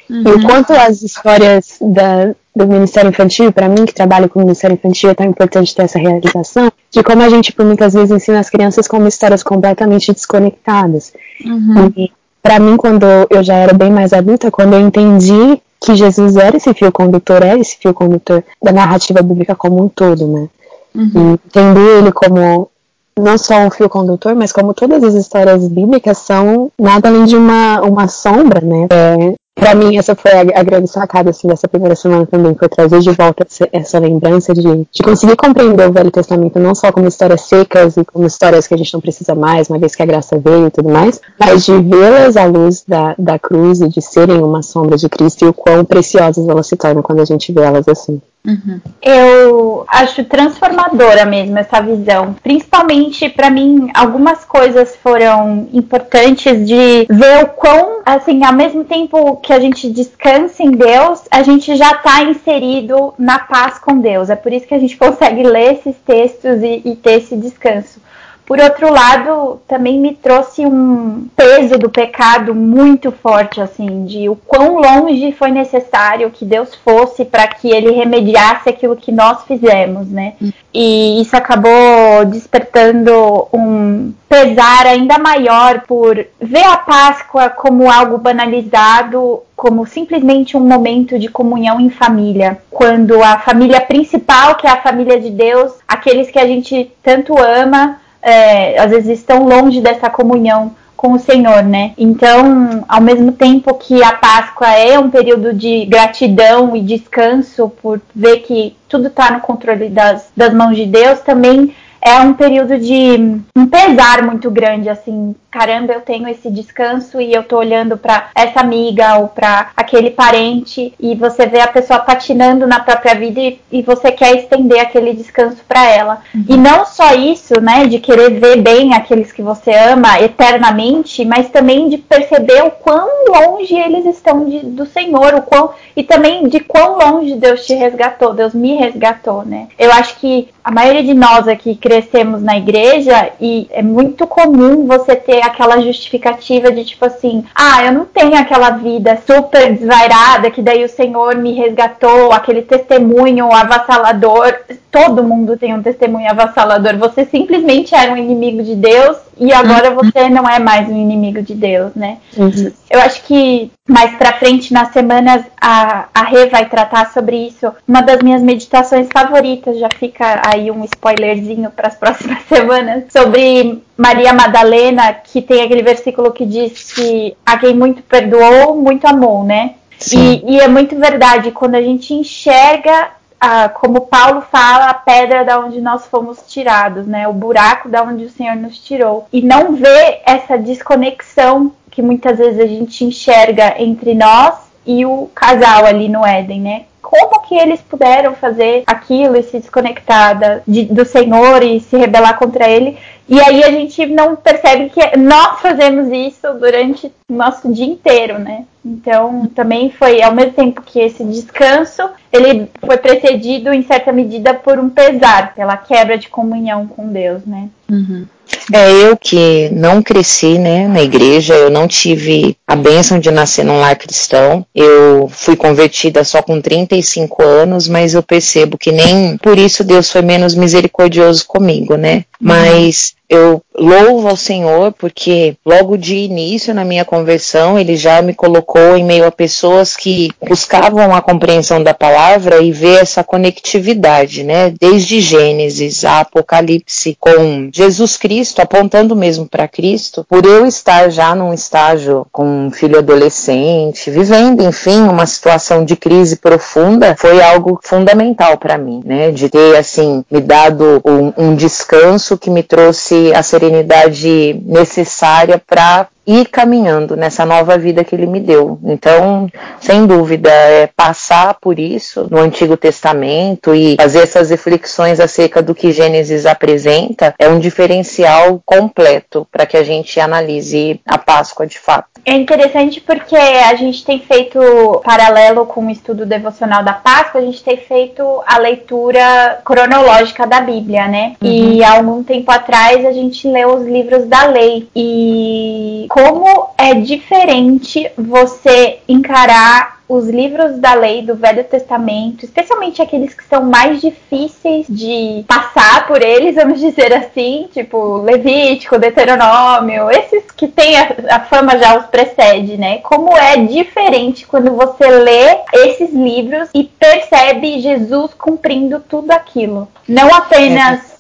Uhum. 0.10 0.24
E 0.26 0.32
o 0.32 0.44
quanto 0.44 0.74
as 0.74 1.02
histórias 1.04 1.78
da, 1.80 2.34
do 2.56 2.68
Ministério 2.68 3.10
Infantil, 3.10 3.52
para 3.52 3.70
mim 3.70 3.86
que 3.86 3.94
trabalho 3.94 4.28
com 4.28 4.40
o 4.40 4.42
Ministério 4.42 4.74
Infantil, 4.74 5.10
é 5.12 5.14
tão 5.14 5.28
importante 5.28 5.76
ter 5.76 5.84
essa 5.84 6.00
realização, 6.00 6.72
de 6.90 7.04
como 7.04 7.22
a 7.22 7.30
gente, 7.30 7.54
por 7.54 7.66
muitas 7.66 7.94
vezes, 7.94 8.12
ensina 8.12 8.40
as 8.40 8.50
crianças 8.50 8.88
como 8.88 9.08
histórias 9.08 9.44
completamente 9.44 10.12
desconectadas. 10.12 11.14
Uhum. 11.46 11.92
E 11.96 12.12
para 12.42 12.60
mim, 12.60 12.78
quando 12.78 13.06
eu 13.30 13.44
já 13.44 13.56
era 13.56 13.74
bem 13.74 13.92
mais 13.92 14.14
adulta, 14.14 14.50
quando 14.50 14.74
eu 14.74 14.80
entendi 14.80 15.62
que 15.80 15.96
Jesus 15.96 16.36
era 16.36 16.58
esse 16.58 16.74
fio 16.74 16.92
condutor, 16.92 17.44
é 17.44 17.58
esse 17.58 17.78
fio 17.78 17.94
condutor 17.94 18.44
da 18.62 18.72
narrativa 18.72 19.22
bíblica 19.22 19.56
como 19.56 19.84
um 19.84 19.88
todo, 19.88 20.28
né? 20.28 20.50
Uhum. 20.94 21.34
entender 21.34 22.00
ele 22.00 22.12
como 22.12 22.70
não 23.18 23.38
só 23.38 23.60
um 23.60 23.70
fio 23.70 23.90
condutor, 23.90 24.34
mas 24.36 24.52
como 24.52 24.74
todas 24.74 25.04
as 25.04 25.14
histórias 25.14 25.68
bíblicas 25.68 26.18
são 26.20 26.72
nada 26.80 27.10
além 27.10 27.26
de 27.26 27.36
uma, 27.36 27.82
uma 27.82 28.08
sombra, 28.08 28.62
né? 28.62 28.88
É, 28.90 29.36
para 29.60 29.76
mim, 29.76 29.98
essa 29.98 30.16
foi 30.16 30.32
a, 30.32 30.40
a, 30.40 30.64
grande 30.64 30.88
sacada 30.88 31.32
assim, 31.32 31.48
dessa 31.48 31.68
primeira 31.68 31.96
semana 31.96 32.26
também, 32.26 32.56
foi 32.56 32.70
trazer 32.70 33.00
de 33.02 33.12
volta 33.12 33.46
essa, 33.48 33.68
essa 33.74 34.00
lembrança 34.00 34.54
de, 34.54 34.62
de, 34.62 35.04
conseguir 35.04 35.36
compreender 35.36 35.90
o 35.90 35.92
Velho 35.92 36.10
Testamento 36.10 36.58
não 36.60 36.74
só 36.74 36.92
como 36.92 37.08
histórias 37.08 37.42
secas 37.42 37.98
e 37.98 38.06
como 38.06 38.26
histórias 38.26 38.68
que 38.68 38.74
a 38.74 38.78
gente 38.78 38.94
não 38.94 39.02
precisa 39.02 39.36
mais, 39.36 39.70
uma 39.70 39.78
vez 39.78 39.96
que 39.96 40.02
a 40.02 40.06
graça 40.06 40.40
veio 40.40 40.68
e 40.68 40.72
tudo 40.72 40.90
mais, 40.90 41.20
mas 41.38 41.66
de 41.66 41.78
vê-las 41.78 42.38
à 42.38 42.46
luz 42.46 42.84
da, 42.88 43.14
da 43.20 43.38
cruz 43.38 43.82
e 43.82 43.90
de 43.90 44.02
serem 44.02 44.42
uma 44.42 44.64
sombra 44.64 44.98
de 44.98 45.10
Cristo 45.10 45.44
e 45.44 45.50
o 45.50 45.54
quão 45.54 45.84
preciosas 45.84 46.48
elas 46.48 46.68
se 46.68 46.78
tornam 46.78 47.04
quando 47.04 47.20
a 47.20 47.26
gente 47.26 47.52
vê 47.52 47.62
elas 47.62 47.88
assim. 47.88 48.22
Uhum. 48.46 48.80
Eu 49.02 49.86
acho 49.88 50.24
transformadora 50.24 51.26
mesmo 51.26 51.58
essa 51.58 51.82
visão. 51.82 52.36
Principalmente 52.42 53.30
para 53.30 53.50
mim, 53.50 53.90
algumas 53.94 54.46
coisas 54.46 54.96
foram 54.96 55.68
importantes 55.74 56.66
de 56.66 57.06
ver 57.10 57.44
o 57.44 57.48
quão, 57.48 58.02
assim, 58.06 58.44
ao 58.44 58.54
mesmo 58.54 58.86
tempo 58.86 59.38
que 59.38 59.52
a 59.52 59.60
gente 59.60 59.90
descansa 59.90 60.64
em 60.64 60.72
Deus, 60.72 61.24
a 61.30 61.44
gente 61.44 61.76
já 61.76 61.92
está 61.92 62.24
inserido 62.24 63.14
na 63.18 63.40
paz 63.40 63.78
com 63.78 64.00
Deus. 64.00 64.30
É 64.30 64.36
por 64.36 64.54
isso 64.54 64.68
que 64.68 64.74
a 64.74 64.80
gente 64.80 64.96
consegue 64.98 65.44
ler 65.44 65.74
esses 65.74 65.96
textos 65.98 66.64
e, 66.64 66.82
e 66.86 66.96
ter 66.96 67.20
esse 67.20 67.36
descanso. 67.36 68.02
Por 68.50 68.60
outro 68.60 68.92
lado, 68.92 69.62
também 69.68 70.00
me 70.00 70.16
trouxe 70.16 70.66
um 70.66 71.28
peso 71.36 71.78
do 71.78 71.88
pecado 71.88 72.56
muito 72.56 73.12
forte, 73.12 73.62
assim, 73.62 74.06
de 74.06 74.28
o 74.28 74.36
quão 74.36 74.80
longe 74.80 75.32
foi 75.34 75.52
necessário 75.52 76.32
que 76.32 76.44
Deus 76.44 76.74
fosse 76.74 77.24
para 77.24 77.46
que 77.46 77.70
ele 77.70 77.92
remediasse 77.92 78.68
aquilo 78.68 78.96
que 78.96 79.12
nós 79.12 79.44
fizemos, 79.44 80.10
né? 80.10 80.34
E 80.74 81.22
isso 81.22 81.38
acabou 81.38 82.26
despertando 82.26 83.48
um 83.54 84.12
pesar 84.28 84.88
ainda 84.88 85.20
maior 85.20 85.82
por 85.82 86.16
ver 86.42 86.66
a 86.66 86.78
Páscoa 86.78 87.50
como 87.50 87.88
algo 87.92 88.18
banalizado, 88.18 89.44
como 89.56 89.86
simplesmente 89.86 90.58
um 90.58 90.62
momento 90.62 91.20
de 91.20 91.28
comunhão 91.28 91.80
em 91.80 91.92
família, 91.92 92.58
quando 92.72 93.22
a 93.22 93.38
família 93.38 93.80
principal, 93.80 94.56
que 94.56 94.66
é 94.66 94.72
a 94.72 94.82
família 94.82 95.20
de 95.20 95.30
Deus, 95.30 95.74
aqueles 95.88 96.32
que 96.32 96.40
a 96.40 96.48
gente 96.48 96.92
tanto 97.04 97.38
ama, 97.38 98.00
é, 98.22 98.80
às 98.80 98.92
vezes 98.92 99.20
estão 99.20 99.48
longe 99.48 99.82
dessa 99.82 100.10
comunhão 100.10 100.76
com 100.96 101.14
o 101.14 101.20
Senhor, 101.20 101.64
né? 101.64 101.94
Então, 101.98 102.84
ao 102.88 103.00
mesmo 103.00 103.32
tempo 103.32 103.74
que 103.76 104.04
a 104.04 104.12
Páscoa 104.12 104.68
é 104.72 105.00
um 105.00 105.10
período 105.10 105.54
de 105.54 105.86
gratidão 105.86 106.76
e 106.76 106.82
descanso 106.82 107.70
por 107.82 108.02
ver 108.14 108.40
que 108.40 108.76
tudo 108.90 109.08
está 109.08 109.32
no 109.32 109.40
controle 109.40 109.88
das, 109.88 110.30
das 110.36 110.54
mãos 110.54 110.76
de 110.76 110.86
Deus, 110.86 111.20
também 111.22 111.74
é 112.02 112.20
um 112.20 112.34
período 112.34 112.78
de 112.78 113.40
um 113.56 113.66
pesar 113.68 114.24
muito 114.24 114.52
grande, 114.52 114.90
assim, 114.90 115.36
caramba, 115.52 115.94
eu 115.94 116.02
tenho 116.02 116.28
esse 116.28 116.50
descanso 116.50 117.20
e 117.20 117.34
eu 117.34 117.44
tô 117.44 117.58
olhando 117.58 117.98
para 117.98 118.30
essa 118.36 118.60
amiga 118.60 119.18
ou 119.18 119.28
para 119.28 119.72
aquele 119.76 120.12
parente 120.12 120.94
e 121.00 121.16
você 121.16 121.48
vê 121.48 121.60
a 121.60 121.68
pessoa 121.68 122.00
patinando 122.00 122.68
na 122.68 122.80
própria 122.80 123.16
vida 123.16 123.40
e, 123.40 123.60
e 123.72 123.82
você 123.82 124.12
quer 124.12 124.36
estender 124.36 124.80
aquele 124.80 125.14
descanso 125.14 125.58
para 125.68 125.90
ela. 125.90 126.22
Uhum. 126.34 126.46
E 126.50 126.58
não 126.58 126.86
só 126.86 127.14
isso, 127.16 127.60
né, 127.60 127.86
de 127.88 128.00
querer 128.00 128.40
ver 128.40 128.58
bem 128.58 128.94
aqueles 128.94 129.32
que 129.32 129.42
você 129.42 129.72
ama 129.72 130.22
eternamente, 130.22 131.26
mas 131.26 131.50
também 131.50 131.90
de 131.90 131.98
perceber 131.98 132.64
o 132.64 132.72
quão 132.72 133.10
longe 133.28 133.76
eles 133.76 134.06
estão 134.06 134.46
de, 134.46 134.60
do 134.60 134.86
Senhor, 134.86 135.34
o 135.34 135.42
quão 135.42 135.72
e 135.96 136.04
também 136.04 136.48
de 136.48 136.60
quão 136.60 136.98
longe 136.98 137.36
Deus 137.36 137.66
te 137.66 137.74
resgatou, 137.74 138.34
Deus 138.34 138.54
me 138.54 138.76
resgatou, 138.76 139.44
né? 139.44 139.68
Eu 139.78 139.92
acho 139.92 140.18
que 140.18 140.50
a 140.64 140.72
maioria 140.72 141.04
de 141.04 141.14
nós 141.14 141.48
aqui 141.48 141.76
crescemos 141.76 142.44
na 142.44 142.58
igreja 142.58 143.32
e 143.42 143.68
é 143.72 143.82
muito 143.82 144.28
comum 144.28 144.86
você 144.86 145.16
ter 145.16 145.39
aquela 145.42 145.80
justificativa 145.80 146.72
de 146.72 146.86
tipo 146.86 147.06
assim, 147.06 147.44
ah, 147.54 147.86
eu 147.86 147.92
não 147.92 148.06
tenho 148.06 148.36
aquela 148.36 148.72
vida 148.72 149.22
super 149.26 149.74
desvairada 149.74 150.52
que 150.52 150.62
daí 150.62 150.84
o 150.84 150.90
Senhor 150.90 151.36
me 151.36 151.54
resgatou, 151.54 152.32
aquele 152.32 152.62
testemunho 152.62 153.52
avassalador. 153.52 154.54
Todo 154.92 155.24
mundo 155.24 155.58
tem 155.58 155.74
um 155.74 155.82
testemunho 155.82 156.30
avassalador. 156.30 156.98
Você 156.98 157.26
simplesmente 157.26 157.94
era 157.94 158.12
um 158.12 158.18
inimigo 158.18 158.64
de 158.64 158.76
Deus 158.76 159.29
e 159.40 159.54
agora 159.54 159.92
você 159.92 160.30
não 160.30 160.48
é 160.48 160.60
mais 160.60 160.88
um 160.90 160.98
inimigo 160.98 161.42
de 161.42 161.54
Deus, 161.54 161.94
né? 161.96 162.18
Uhum. 162.36 162.72
Eu 162.90 163.00
acho 163.02 163.24
que 163.24 163.72
mais 163.88 164.16
pra 164.16 164.34
frente, 164.34 164.74
nas 164.74 164.92
semanas, 164.92 165.44
a, 165.60 166.08
a 166.14 166.24
Rê 166.24 166.48
vai 166.48 166.68
tratar 166.68 167.12
sobre 167.12 167.48
isso. 167.48 167.72
Uma 167.88 168.02
das 168.02 168.22
minhas 168.22 168.42
meditações 168.42 169.08
favoritas, 169.12 169.80
já 169.80 169.90
fica 169.96 170.42
aí 170.46 170.70
um 170.70 170.84
spoilerzinho 170.86 171.72
para 171.72 171.88
as 171.88 171.96
próximas 171.98 172.44
semanas, 172.44 173.06
sobre 173.12 173.82
Maria 173.98 174.34
Madalena, 174.34 175.14
que 175.14 175.42
tem 175.42 175.62
aquele 175.64 175.82
versículo 175.82 176.32
que 176.32 176.46
diz 176.46 176.94
que 176.94 177.36
a 177.46 177.58
quem 177.58 177.74
muito 177.74 178.04
perdoou, 178.04 178.76
muito 178.76 179.08
amou, 179.08 179.44
né? 179.44 179.76
E, 180.14 180.56
e, 180.56 180.60
é 180.62 180.68
muito 180.68 180.98
verdade, 180.98 181.52
quando 181.52 181.76
a 181.76 181.82
gente 181.82 182.14
enxerga, 182.14 183.10
ah, 183.40 183.70
como 183.70 184.02
Paulo 184.02 184.42
fala, 184.52 184.90
a 184.90 184.94
pedra 184.94 185.46
da 185.46 185.60
onde 185.60 185.80
nós 185.80 186.06
fomos 186.08 186.40
tirados, 186.48 187.08
né? 187.08 187.28
O 187.28 187.34
buraco 187.34 187.88
da 187.88 188.04
onde 188.04 188.26
o 188.26 188.30
Senhor 188.30 188.56
nos 188.56 188.78
tirou. 188.80 189.28
E 189.32 189.42
não 189.42 189.76
vê 189.76 190.22
essa 190.26 190.58
desconexão 190.58 191.72
que 191.90 192.02
muitas 192.02 192.38
vezes 192.38 192.60
a 192.60 192.68
gente 192.68 193.06
enxerga 193.06 193.76
entre 193.82 194.14
nós 194.14 194.56
e 194.86 195.06
o 195.06 195.30
casal 195.34 195.86
ali 195.86 196.10
no 196.10 196.26
Éden, 196.26 196.62
né? 196.62 196.84
Como 197.02 197.42
que 197.42 197.56
eles 197.56 197.82
puderam 197.82 198.36
fazer 198.36 198.84
aquilo 198.86 199.36
e 199.36 199.42
se 199.42 199.60
desconectar 199.60 200.62
de, 200.68 200.86
do 200.86 201.06
Senhor 201.06 201.64
e 201.64 201.80
se 201.80 201.98
rebelar 201.98 202.38
contra 202.38 202.70
ele? 202.70 202.98
E 203.28 203.40
aí 203.40 203.64
a 203.64 203.72
gente 203.72 204.06
não 204.06 204.36
percebe 204.36 204.90
que 204.90 205.18
nós 205.18 205.60
fazemos 205.60 206.12
isso 206.12 206.54
durante 206.60 207.08
o 207.08 207.34
nosso 207.34 207.72
dia 207.72 207.86
inteiro, 207.86 208.38
né? 208.38 208.66
Então, 208.84 209.46
também 209.48 209.92
foi 209.92 210.22
ao 210.22 210.34
mesmo 210.34 210.54
tempo 210.54 210.82
que 210.82 211.00
esse 211.00 211.24
descanso, 211.24 212.10
ele 212.32 212.70
foi 212.80 212.98
precedido 212.98 213.74
em 213.74 213.84
certa 213.84 214.12
medida 214.12 214.54
por 214.54 214.80
um 214.80 214.90
pesar, 214.90 215.54
pela 215.54 215.76
quebra 215.76 216.18
de 216.18 216.30
comunhão 216.30 216.88
com 216.88 217.08
Deus, 217.08 217.46
né? 217.46 217.70
Uhum. 217.90 218.26
É, 218.72 218.92
eu 218.92 219.18
que 219.18 219.70
não 219.72 220.02
cresci, 220.02 220.58
né, 220.58 220.88
na 220.88 221.02
igreja, 221.02 221.56
eu 221.56 221.70
não 221.70 221.88
tive 221.88 222.56
a 222.68 222.76
bênção 222.76 223.20
de 223.20 223.32
nascer 223.32 223.64
num 223.64 223.80
lar 223.80 223.96
cristão. 223.96 224.66
Eu 224.74 225.28
fui 225.32 225.56
convertida 225.56 226.24
só 226.24 226.42
com 226.42 226.62
35 226.62 227.44
anos, 227.44 227.88
mas 227.88 228.14
eu 228.14 228.22
percebo 228.22 228.78
que 228.78 228.92
nem 228.92 229.38
por 229.38 229.58
isso 229.58 229.84
Deus 229.84 230.12
foi 230.12 230.22
menos 230.22 230.56
misericordioso 230.56 231.46
comigo, 231.48 231.96
né? 231.96 232.26
Uhum. 232.42 232.48
Mas 232.48 233.14
eu 233.30 233.62
louvo 233.78 234.28
ao 234.28 234.36
Senhor 234.36 234.92
porque 234.94 235.56
logo 235.64 235.96
de 235.96 236.16
início 236.16 236.74
na 236.74 236.84
minha 236.84 237.06
conversão 237.06 237.78
ele 237.78 237.96
já 237.96 238.22
me 238.24 238.34
colocou 238.34 238.98
em 238.98 239.04
meio 239.04 239.26
a 239.26 239.32
pessoas 239.32 239.96
que 239.96 240.32
buscavam 240.48 241.14
a 241.14 241.22
compreensão 241.22 241.84
da 241.84 241.94
palavra 241.94 242.60
e 242.60 242.72
ver 242.72 243.02
essa 243.02 243.24
conectividade, 243.24 244.44
né? 244.44 244.74
Desde 244.80 245.22
Gênesis 245.22 246.04
a 246.04 246.22
Apocalipse 246.22 247.16
com 247.20 247.70
Jesus 247.80 248.18
Cristo, 248.18 248.62
apontando 248.62 249.16
mesmo 249.16 249.48
para 249.48 249.66
Cristo, 249.66 250.26
por 250.28 250.46
eu 250.46 250.66
estar 250.66 251.10
já 251.10 251.34
num 251.34 251.54
estágio 251.54 252.28
com 252.30 252.68
um 252.68 252.72
filho 252.72 252.98
adolescente, 252.98 254.12
vivendo, 254.12 254.62
enfim, 254.62 255.00
uma 255.04 255.26
situação 255.26 255.86
de 255.86 255.96
crise 255.96 256.36
profunda, 256.36 257.16
foi 257.16 257.42
algo 257.42 257.80
fundamental 257.82 258.58
para 258.58 258.78
mim, 258.78 259.02
né? 259.06 259.32
De 259.32 259.48
ter 259.48 259.78
assim 259.78 260.26
me 260.30 260.42
dado 260.42 261.02
um, 261.06 261.34
um 261.38 261.56
descanso 261.56 262.38
que 262.38 262.50
me 262.50 262.64
trouxe 262.64 263.34
a 263.34 263.42
serenidade 263.42 264.62
necessária 264.66 265.58
para 265.66 266.10
ir 266.30 266.46
caminhando 266.46 267.18
nessa 267.18 267.44
nova 267.44 267.76
vida 267.76 268.04
que 268.04 268.14
ele 268.14 268.28
me 268.28 268.40
deu. 268.40 268.80
Então, 268.84 269.50
sem 269.80 270.06
dúvida, 270.06 270.52
é 270.52 270.86
passar 270.86 271.56
por 271.56 271.80
isso 271.80 272.28
no 272.30 272.38
Antigo 272.38 272.78
Testamento 272.78 273.74
e 273.74 273.96
fazer 273.96 274.20
essas 274.20 274.52
reflexões 274.52 275.20
acerca 275.20 275.60
do 275.60 275.74
que 275.74 275.92
Gênesis 275.92 276.46
apresenta 276.46 277.34
é 277.40 277.50
um 277.50 277.60
diferencial 277.60 278.62
completo 278.64 279.48
para 279.52 279.66
que 279.66 279.76
a 279.76 279.84
gente 279.84 280.20
analise 280.20 281.02
a 281.04 281.18
Páscoa 281.18 281.66
de 281.66 281.80
fato. 281.80 282.08
É 282.26 282.34
interessante 282.34 283.02
porque 283.02 283.36
a 283.36 283.74
gente 283.76 284.06
tem 284.06 284.20
feito 284.20 284.60
paralelo 285.04 285.66
com 285.66 285.88
o 285.88 285.90
estudo 285.90 286.26
devocional 286.26 286.84
da 286.84 286.94
Páscoa, 286.94 287.42
a 287.42 287.44
gente 287.44 287.64
tem 287.64 287.78
feito 287.78 288.24
a 288.46 288.60
leitura 288.60 289.62
cronológica 289.66 290.46
da 290.46 290.62
Bíblia, 290.62 291.08
né? 291.08 291.36
Uhum. 291.42 291.50
E 291.50 291.84
há 291.84 291.94
algum 291.94 292.24
tempo 292.24 292.52
atrás 292.52 293.04
a 293.06 293.12
gente 293.12 293.48
leu 293.48 293.76
os 293.76 293.86
livros 293.88 294.26
da 294.26 294.46
lei 294.46 294.88
e 294.96 296.06
como 296.20 296.72
é 296.78 296.96
diferente 296.96 298.12
você 298.18 299.00
encarar 299.08 300.00
os 300.10 300.28
livros 300.28 300.78
da 300.80 300.94
lei 300.94 301.22
do 301.22 301.36
Velho 301.36 301.64
Testamento, 301.64 302.44
especialmente 302.44 303.02
aqueles 303.02 303.34
que 303.34 303.44
são 303.46 303.64
mais 303.64 304.02
difíceis 304.02 304.86
de 304.90 305.46
passar 305.48 306.08
por 306.08 306.22
eles, 306.22 306.56
vamos 306.56 306.80
dizer 306.80 307.14
assim, 307.14 307.70
tipo 307.72 308.18
Levítico, 308.18 308.98
Deuteronômio, 308.98 310.10
esses 310.12 310.44
que 310.52 310.68
tem 310.68 310.98
a, 311.00 311.16
a 311.30 311.40
fama 311.42 311.78
já 311.78 311.98
os 311.98 312.08
precede, 312.08 312.76
né? 312.76 312.98
Como 312.98 313.38
é 313.38 313.56
diferente 313.58 314.46
quando 314.46 314.76
você 314.76 315.08
lê 315.08 315.60
esses 315.72 316.12
livros 316.12 316.70
e 316.74 316.84
percebe 316.84 317.80
Jesus 317.80 318.34
cumprindo 318.34 319.00
tudo 319.00 319.32
aquilo. 319.32 319.88
Não 320.08 320.34
apenas 320.34 321.00
é 321.14 321.19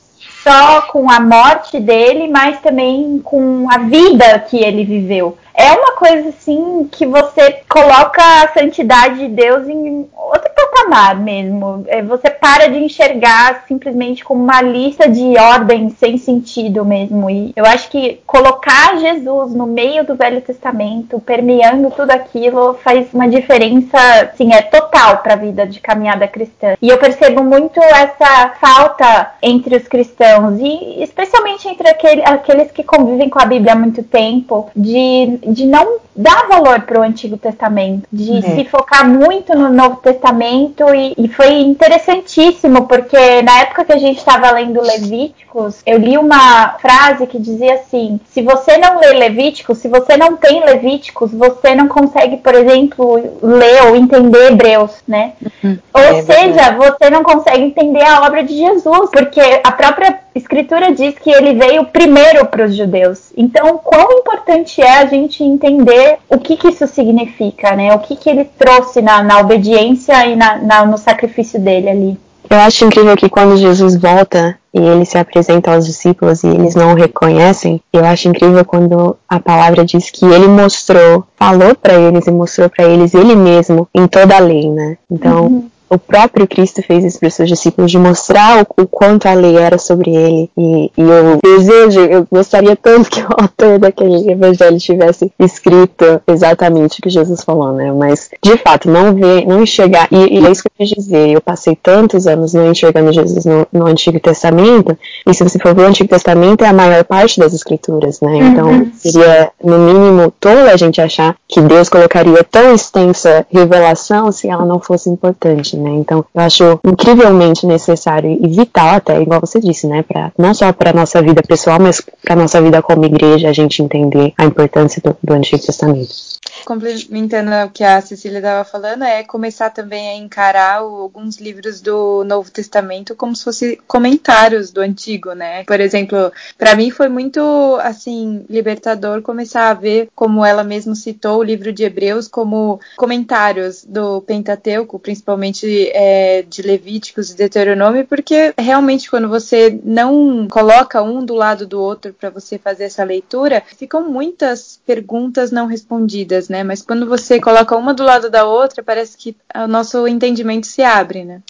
só 0.49 0.81
com 0.81 1.11
a 1.11 1.19
morte 1.19 1.79
dele, 1.79 2.27
mas 2.27 2.59
também 2.59 3.21
com 3.23 3.67
a 3.69 3.77
vida 3.77 4.39
que 4.39 4.57
ele 4.57 4.83
viveu 4.83 5.37
é 5.59 5.73
uma 5.73 5.91
coisa 5.91 6.29
assim 6.29 6.87
que 6.89 7.05
você 7.05 7.59
coloca 7.67 8.21
a 8.21 8.47
santidade 8.53 9.19
de 9.19 9.27
Deus 9.27 9.67
em 9.67 10.07
outro 10.15 10.49
patamar 10.55 11.19
mesmo. 11.19 11.83
É, 11.87 12.01
você 12.01 12.29
para 12.29 12.69
de 12.69 12.77
enxergar 12.77 13.65
simplesmente 13.67 14.23
como 14.23 14.41
uma 14.41 14.61
lista 14.61 15.09
de 15.09 15.37
ordens 15.37 15.93
sem 15.99 16.17
sentido 16.17 16.85
mesmo. 16.85 17.29
E 17.29 17.51
eu 17.57 17.65
acho 17.65 17.89
que 17.89 18.21
colocar 18.25 18.97
Jesus 18.99 19.53
no 19.53 19.67
meio 19.67 20.05
do 20.05 20.15
Velho 20.15 20.39
Testamento, 20.39 21.19
permeando 21.19 21.91
tudo 21.91 22.11
aquilo, 22.11 22.75
faz 22.75 23.13
uma 23.13 23.27
diferença, 23.27 23.97
assim, 24.31 24.53
é 24.53 24.61
total 24.61 25.17
para 25.17 25.33
a 25.33 25.37
vida 25.37 25.67
de 25.67 25.81
caminhada 25.81 26.25
cristã. 26.25 26.75
E 26.81 26.87
eu 26.87 26.97
percebo 26.97 27.43
muito 27.43 27.81
essa 27.81 28.53
falta 28.61 29.33
entre 29.41 29.75
os 29.75 29.89
cristãos 29.89 30.57
e 30.61 31.03
especialmente 31.03 31.67
entre 31.67 31.89
aquele, 31.89 32.23
aqueles 32.23 32.71
que 32.71 32.83
convivem 32.83 33.29
com 33.29 33.41
a 33.41 33.45
Bíblia 33.45 33.73
há 33.73 33.75
muito 33.75 34.03
tempo, 34.03 34.69
de 34.73 35.48
de 35.53 35.65
não 35.65 35.99
dar 36.19 36.49
valor 36.49 36.81
para 36.81 36.99
o 36.99 37.01
Antigo 37.01 37.37
Testamento, 37.37 38.03
de 38.11 38.39
é. 38.39 38.41
se 38.41 38.65
focar 38.65 39.07
muito 39.07 39.57
no 39.57 39.69
Novo 39.69 39.95
Testamento 39.97 40.83
e, 40.93 41.13
e, 41.17 41.29
foi 41.29 41.61
interessantíssimo 41.61 42.87
porque 42.87 43.41
na 43.41 43.61
época 43.61 43.85
que 43.85 43.93
a 43.93 43.97
gente 43.97 44.17
estava 44.17 44.51
lendo 44.51 44.81
Levíticos, 44.81 45.81
eu 45.85 45.97
li 45.97 46.17
uma 46.17 46.75
frase 46.79 47.25
que 47.25 47.39
dizia 47.39 47.75
assim: 47.75 48.19
se 48.25 48.41
você 48.41 48.77
não 48.77 48.99
lê 48.99 49.13
Levíticos, 49.13 49.77
se 49.77 49.87
você 49.87 50.17
não 50.17 50.35
tem 50.35 50.65
Levíticos, 50.65 51.31
você 51.31 51.73
não 51.73 51.87
consegue, 51.87 52.35
por 52.35 52.53
exemplo, 52.53 53.15
ler 53.41 53.83
ou 53.87 53.95
entender 53.95 54.51
Hebreus, 54.51 55.01
né? 55.07 55.33
Uhum. 55.63 55.77
Ou 55.93 56.01
é 56.01 56.21
seja, 56.23 56.75
você 56.75 57.09
não 57.09 57.23
consegue 57.23 57.63
entender 57.63 58.03
a 58.03 58.25
obra 58.25 58.43
de 58.43 58.57
Jesus, 58.57 59.09
porque 59.09 59.39
a 59.63 59.71
própria 59.71 60.19
Escritura 60.35 60.93
diz 60.93 61.15
que 61.17 61.29
ele 61.29 61.53
veio 61.53 61.85
primeiro 61.85 62.45
para 62.45 62.65
os 62.65 62.75
judeus. 62.75 63.33
Então, 63.35 63.77
quão 63.77 64.19
importante 64.19 64.81
é 64.81 64.99
a 64.99 65.05
gente 65.05 65.43
entender 65.43 66.08
o 66.29 66.37
que, 66.37 66.57
que 66.57 66.69
isso 66.69 66.87
significa, 66.87 67.75
né? 67.75 67.93
O 67.93 67.99
que, 67.99 68.15
que 68.15 68.29
ele 68.29 68.45
trouxe 68.45 69.01
na, 69.01 69.21
na 69.23 69.39
obediência 69.39 70.25
e 70.25 70.35
na, 70.35 70.57
na, 70.57 70.85
no 70.85 70.97
sacrifício 70.97 71.59
dele 71.59 71.89
ali. 71.89 72.17
Eu 72.49 72.57
acho 72.57 72.85
incrível 72.85 73.15
que 73.15 73.29
quando 73.29 73.57
Jesus 73.57 73.95
volta 73.95 74.57
e 74.73 74.79
ele 74.79 75.05
se 75.05 75.17
apresenta 75.17 75.71
aos 75.71 75.85
discípulos 75.85 76.43
e 76.43 76.47
eles 76.47 76.73
não 76.73 76.93
o 76.93 76.95
reconhecem, 76.95 77.81
eu 77.93 78.03
acho 78.05 78.27
incrível 78.27 78.65
quando 78.65 79.15
a 79.27 79.39
palavra 79.39 79.85
diz 79.85 80.09
que 80.09 80.25
ele 80.25 80.47
mostrou, 80.47 81.25
falou 81.35 81.75
para 81.75 81.93
eles 81.93 82.25
e 82.25 82.31
mostrou 82.31 82.69
para 82.69 82.85
eles 82.85 83.13
ele 83.13 83.35
mesmo 83.35 83.87
em 83.93 84.07
toda 84.07 84.35
a 84.35 84.39
lei, 84.39 84.69
né? 84.69 84.97
Então, 85.11 85.45
uhum 85.45 85.69
o 85.89 85.97
próprio 85.97 86.47
Cristo 86.47 86.81
fez 86.83 87.03
isso 87.03 87.19
para 87.19 87.27
os 87.27 87.33
seus 87.33 87.49
discípulos, 87.49 87.91
de 87.91 87.97
mostrar 87.97 88.61
o, 88.61 88.83
o, 88.83 88.87
quanto 88.87 89.27
a 89.27 89.33
lei 89.33 89.57
era 89.57 89.77
sobre 89.77 90.15
ele. 90.15 90.49
E, 90.55 90.91
e, 90.95 91.01
eu 91.01 91.39
desejo, 91.43 92.01
eu 92.01 92.27
gostaria 92.31 92.75
tanto 92.75 93.09
que 93.09 93.21
o 93.21 93.27
autor 93.29 93.79
daquele 93.79 94.31
evangelho 94.31 94.77
tivesse 94.77 95.31
escrito 95.39 96.21
exatamente 96.27 96.99
o 96.99 97.01
que 97.01 97.09
Jesus 97.09 97.43
falou, 97.43 97.73
né? 97.73 97.91
Mas, 97.91 98.29
de 98.41 98.57
fato, 98.57 98.89
não 98.89 99.15
ver, 99.15 99.47
não 99.47 99.63
enxergar. 99.63 100.07
E, 100.11 100.39
e 100.39 100.45
é 100.45 100.51
isso 100.51 100.61
que 100.61 100.67
eu 100.67 100.85
quis 100.85 100.89
dizer. 100.89 101.29
Eu 101.29 101.41
passei 101.41 101.75
tantos 101.75 102.27
anos 102.27 102.53
não 102.53 102.71
enxergando 102.71 103.11
Jesus 103.11 103.45
no, 103.45 103.67
no, 103.71 103.87
Antigo 103.87 104.19
Testamento, 104.19 104.97
e 105.25 105.33
se 105.33 105.43
você 105.43 105.57
for 105.57 105.73
ver 105.73 105.83
o 105.83 105.87
Antigo 105.87 106.09
Testamento, 106.09 106.63
é 106.63 106.67
a 106.67 106.73
maior 106.73 107.03
parte 107.03 107.39
das 107.39 107.53
Escrituras, 107.53 108.21
né? 108.21 108.37
Então, 108.37 108.69
uhum. 108.69 108.91
seria, 108.95 109.51
no 109.63 109.79
mínimo, 109.79 110.31
tolo 110.39 110.69
a 110.69 110.77
gente 110.77 111.01
achar 111.01 111.35
que 111.47 111.61
Deus 111.61 111.89
colocaria 111.89 112.43
tão 112.43 112.75
extensa 112.75 113.45
revelação 113.49 114.31
se 114.31 114.47
ela 114.47 114.65
não 114.65 114.79
fosse 114.79 115.09
importante 115.09 115.78
né? 115.79 115.91
Então, 115.91 116.25
eu 116.33 116.41
acho 116.41 116.79
incrivelmente 116.85 117.65
necessário 117.65 118.29
e 118.29 118.47
vital 118.47 118.95
até, 118.95 119.21
igual 119.21 119.39
você 119.39 119.59
disse, 119.59 119.87
né, 119.87 120.03
para 120.03 120.31
não 120.37 120.53
só 120.53 120.71
para 120.71 120.93
nossa 120.93 121.21
vida 121.21 121.41
pessoal, 121.41 121.79
mas 121.79 122.01
para 122.23 122.35
nossa 122.35 122.61
vida 122.61 122.81
como 122.81 123.05
igreja, 123.05 123.49
a 123.49 123.53
gente 123.53 123.81
entender 123.81 124.33
a 124.37 124.45
importância 124.45 125.01
do, 125.03 125.15
do 125.23 125.33
Antigo 125.33 125.63
Testamento. 125.63 126.28
Complementando 126.69 127.51
o 127.65 127.69
que 127.71 127.83
a 127.83 127.99
Cecília 127.99 128.37
estava 128.37 128.63
falando, 128.63 129.03
é 129.03 129.23
começar 129.23 129.71
também 129.71 130.09
a 130.09 130.15
encarar 130.15 130.83
o, 130.83 131.01
alguns 131.01 131.37
livros 131.37 131.81
do 131.81 132.23
Novo 132.23 132.51
Testamento 132.51 133.15
como 133.15 133.35
se 133.35 133.43
fossem 133.43 133.79
comentários 133.87 134.71
do 134.71 134.79
Antigo, 134.81 135.33
né? 135.33 135.63
Por 135.63 135.79
exemplo, 135.79 136.31
para 136.57 136.75
mim 136.75 136.91
foi 136.91 137.09
muito, 137.09 137.41
assim, 137.81 138.45
libertador 138.47 139.23
começar 139.23 139.69
a 139.69 139.73
ver, 139.73 140.09
como 140.15 140.45
ela 140.45 140.63
mesma 140.63 140.93
citou, 140.93 141.39
o 141.39 141.43
livro 141.43 141.73
de 141.73 141.83
Hebreus 141.83 142.27
como 142.27 142.79
comentários 142.95 143.83
do 143.83 144.21
Pentateuco, 144.21 144.99
principalmente 144.99 145.89
é, 145.91 146.43
de 146.43 146.61
Levíticos 146.61 147.31
e 147.31 147.35
Deuteronômio, 147.35 148.05
porque 148.05 148.53
realmente 148.57 149.09
quando 149.09 149.27
você 149.27 149.79
não 149.83 150.47
coloca 150.49 151.01
um 151.01 151.25
do 151.25 151.33
lado 151.33 151.65
do 151.65 151.81
outro 151.81 152.13
para 152.13 152.29
você 152.29 152.59
fazer 152.59 152.83
essa 152.83 153.03
leitura, 153.03 153.63
ficam 153.77 154.07
muitas 154.07 154.79
perguntas 154.85 155.51
não 155.51 155.65
respondidas, 155.65 156.28
né? 156.49 156.63
Mas 156.63 156.81
quando 156.81 157.07
você 157.07 157.39
coloca 157.39 157.75
uma 157.75 157.93
do 157.93 158.03
lado 158.03 158.29
da 158.29 158.45
outra, 158.45 158.83
parece 158.83 159.17
que 159.17 159.35
o 159.55 159.67
nosso 159.67 160.07
entendimento 160.07 160.67
se 160.67 160.81
abre, 160.83 161.23
né? 161.23 161.41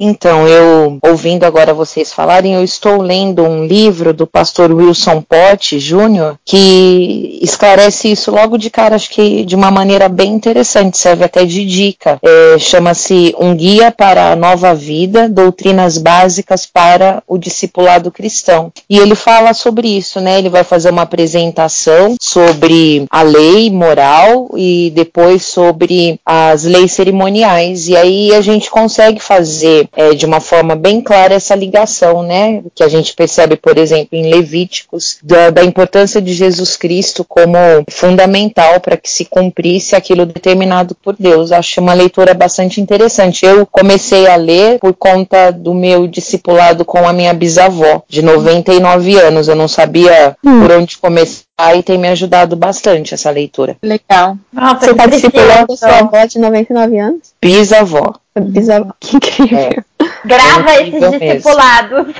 Então, 0.00 0.46
eu 0.46 0.98
ouvindo 1.02 1.44
agora 1.44 1.74
vocês 1.74 2.12
falarem, 2.12 2.54
eu 2.54 2.62
estou 2.62 3.02
lendo 3.02 3.42
um 3.42 3.66
livro 3.66 4.14
do 4.14 4.28
pastor 4.28 4.72
Wilson 4.72 5.20
Pote 5.20 5.78
Jr. 5.78 6.36
que 6.44 7.40
esclarece 7.42 8.12
isso 8.12 8.30
logo 8.30 8.56
de 8.56 8.70
cara, 8.70 8.94
acho 8.94 9.10
que 9.10 9.44
de 9.44 9.56
uma 9.56 9.72
maneira 9.72 10.08
bem 10.08 10.32
interessante, 10.32 10.96
serve 10.96 11.24
até 11.24 11.44
de 11.44 11.64
dica. 11.64 12.18
É, 12.22 12.58
Chama-se 12.58 13.34
Um 13.40 13.56
Guia 13.56 13.90
para 13.90 14.30
a 14.30 14.36
Nova 14.36 14.72
Vida, 14.74 15.28
Doutrinas 15.28 15.98
Básicas 15.98 16.64
para 16.64 17.22
o 17.26 17.36
Discipulado 17.36 18.12
Cristão. 18.12 18.72
E 18.88 18.98
ele 18.98 19.16
fala 19.16 19.52
sobre 19.52 19.88
isso, 19.88 20.20
né? 20.20 20.38
Ele 20.38 20.48
vai 20.48 20.62
fazer 20.62 20.90
uma 20.90 21.02
apresentação 21.02 22.14
sobre 22.20 23.04
a 23.10 23.22
lei 23.22 23.70
moral 23.70 24.27
e 24.54 24.90
depois 24.90 25.42
sobre 25.44 26.20
as 26.24 26.64
leis 26.64 26.92
cerimoniais. 26.92 27.88
E 27.88 27.96
aí 27.96 28.34
a 28.34 28.40
gente 28.40 28.70
consegue 28.70 29.20
fazer 29.20 29.88
é, 29.96 30.14
de 30.14 30.26
uma 30.26 30.40
forma 30.40 30.74
bem 30.74 31.00
clara 31.00 31.34
essa 31.34 31.54
ligação, 31.54 32.22
né? 32.22 32.62
Que 32.74 32.82
a 32.82 32.88
gente 32.88 33.14
percebe, 33.14 33.56
por 33.56 33.78
exemplo, 33.78 34.10
em 34.12 34.30
Levíticos, 34.30 35.18
da, 35.22 35.50
da 35.50 35.64
importância 35.64 36.20
de 36.20 36.32
Jesus 36.32 36.76
Cristo 36.76 37.24
como 37.24 37.58
fundamental 37.90 38.80
para 38.80 38.96
que 38.96 39.10
se 39.10 39.24
cumprisse 39.24 39.96
aquilo 39.96 40.26
determinado 40.26 40.94
por 40.94 41.16
Deus. 41.18 41.52
Acho 41.52 41.80
uma 41.80 41.94
leitura 41.94 42.34
bastante 42.34 42.80
interessante. 42.80 43.44
Eu 43.44 43.66
comecei 43.66 44.26
a 44.26 44.36
ler 44.36 44.78
por 44.78 44.94
conta 44.94 45.50
do 45.50 45.74
meu 45.74 46.06
discipulado 46.06 46.84
com 46.84 47.06
a 47.06 47.12
minha 47.12 47.32
bisavó, 47.32 48.02
de 48.08 48.22
99 48.22 49.18
anos. 49.18 49.48
Eu 49.48 49.56
não 49.56 49.68
sabia 49.68 50.36
hum. 50.44 50.60
por 50.60 50.72
onde 50.72 50.98
começar 50.98 51.47
e 51.76 51.82
tem 51.82 51.98
me 51.98 52.08
ajudado 52.08 52.54
bastante 52.54 53.14
essa 53.14 53.30
leitura. 53.30 53.76
Legal. 53.82 54.36
Nossa, 54.52 54.80
Você 54.80 54.90
está 54.92 55.06
discipulando 55.06 55.72
a 55.72 55.76
sua 55.76 55.98
avó 55.98 56.24
de 56.24 56.38
99 56.38 56.98
anos? 56.98 57.34
Bisavó. 57.40 58.14
Bisavó, 58.38 58.92
que 59.00 59.16
incrível. 59.16 59.58
É. 59.58 59.88
Grava 60.24 60.70
é 60.70 60.88
esses 60.88 61.10
discipulados. 61.10 62.14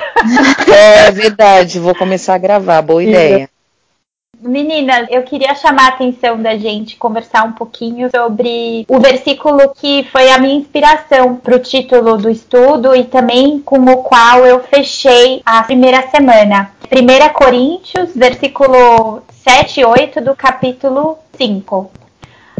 É 0.66 1.10
verdade, 1.10 1.78
vou 1.78 1.94
começar 1.94 2.34
a 2.34 2.38
gravar, 2.38 2.82
boa 2.82 3.02
ideia. 3.02 3.48
Meninas, 4.40 5.08
eu 5.10 5.22
queria 5.22 5.52
chamar 5.54 5.86
a 5.86 5.88
atenção 5.88 6.40
da 6.40 6.56
gente 6.56 6.96
conversar 6.96 7.44
um 7.44 7.52
pouquinho 7.52 8.08
sobre 8.08 8.84
o 8.88 9.00
versículo 9.00 9.74
que 9.74 10.06
foi 10.12 10.30
a 10.30 10.38
minha 10.38 10.54
inspiração 10.54 11.36
para 11.36 11.56
o 11.56 11.58
título 11.58 12.16
do 12.16 12.30
estudo 12.30 12.94
e 12.94 13.02
também 13.02 13.60
com 13.60 13.80
o 13.80 13.96
qual 13.96 14.46
eu 14.46 14.60
fechei 14.60 15.42
a 15.44 15.62
primeira 15.64 16.08
semana. 16.08 16.70
1 16.90 17.34
Coríntios, 17.34 18.14
versículo 18.14 19.22
7 19.30 19.80
e 19.80 19.84
8 19.84 20.22
do 20.22 20.34
capítulo 20.34 21.18
5. 21.36 21.90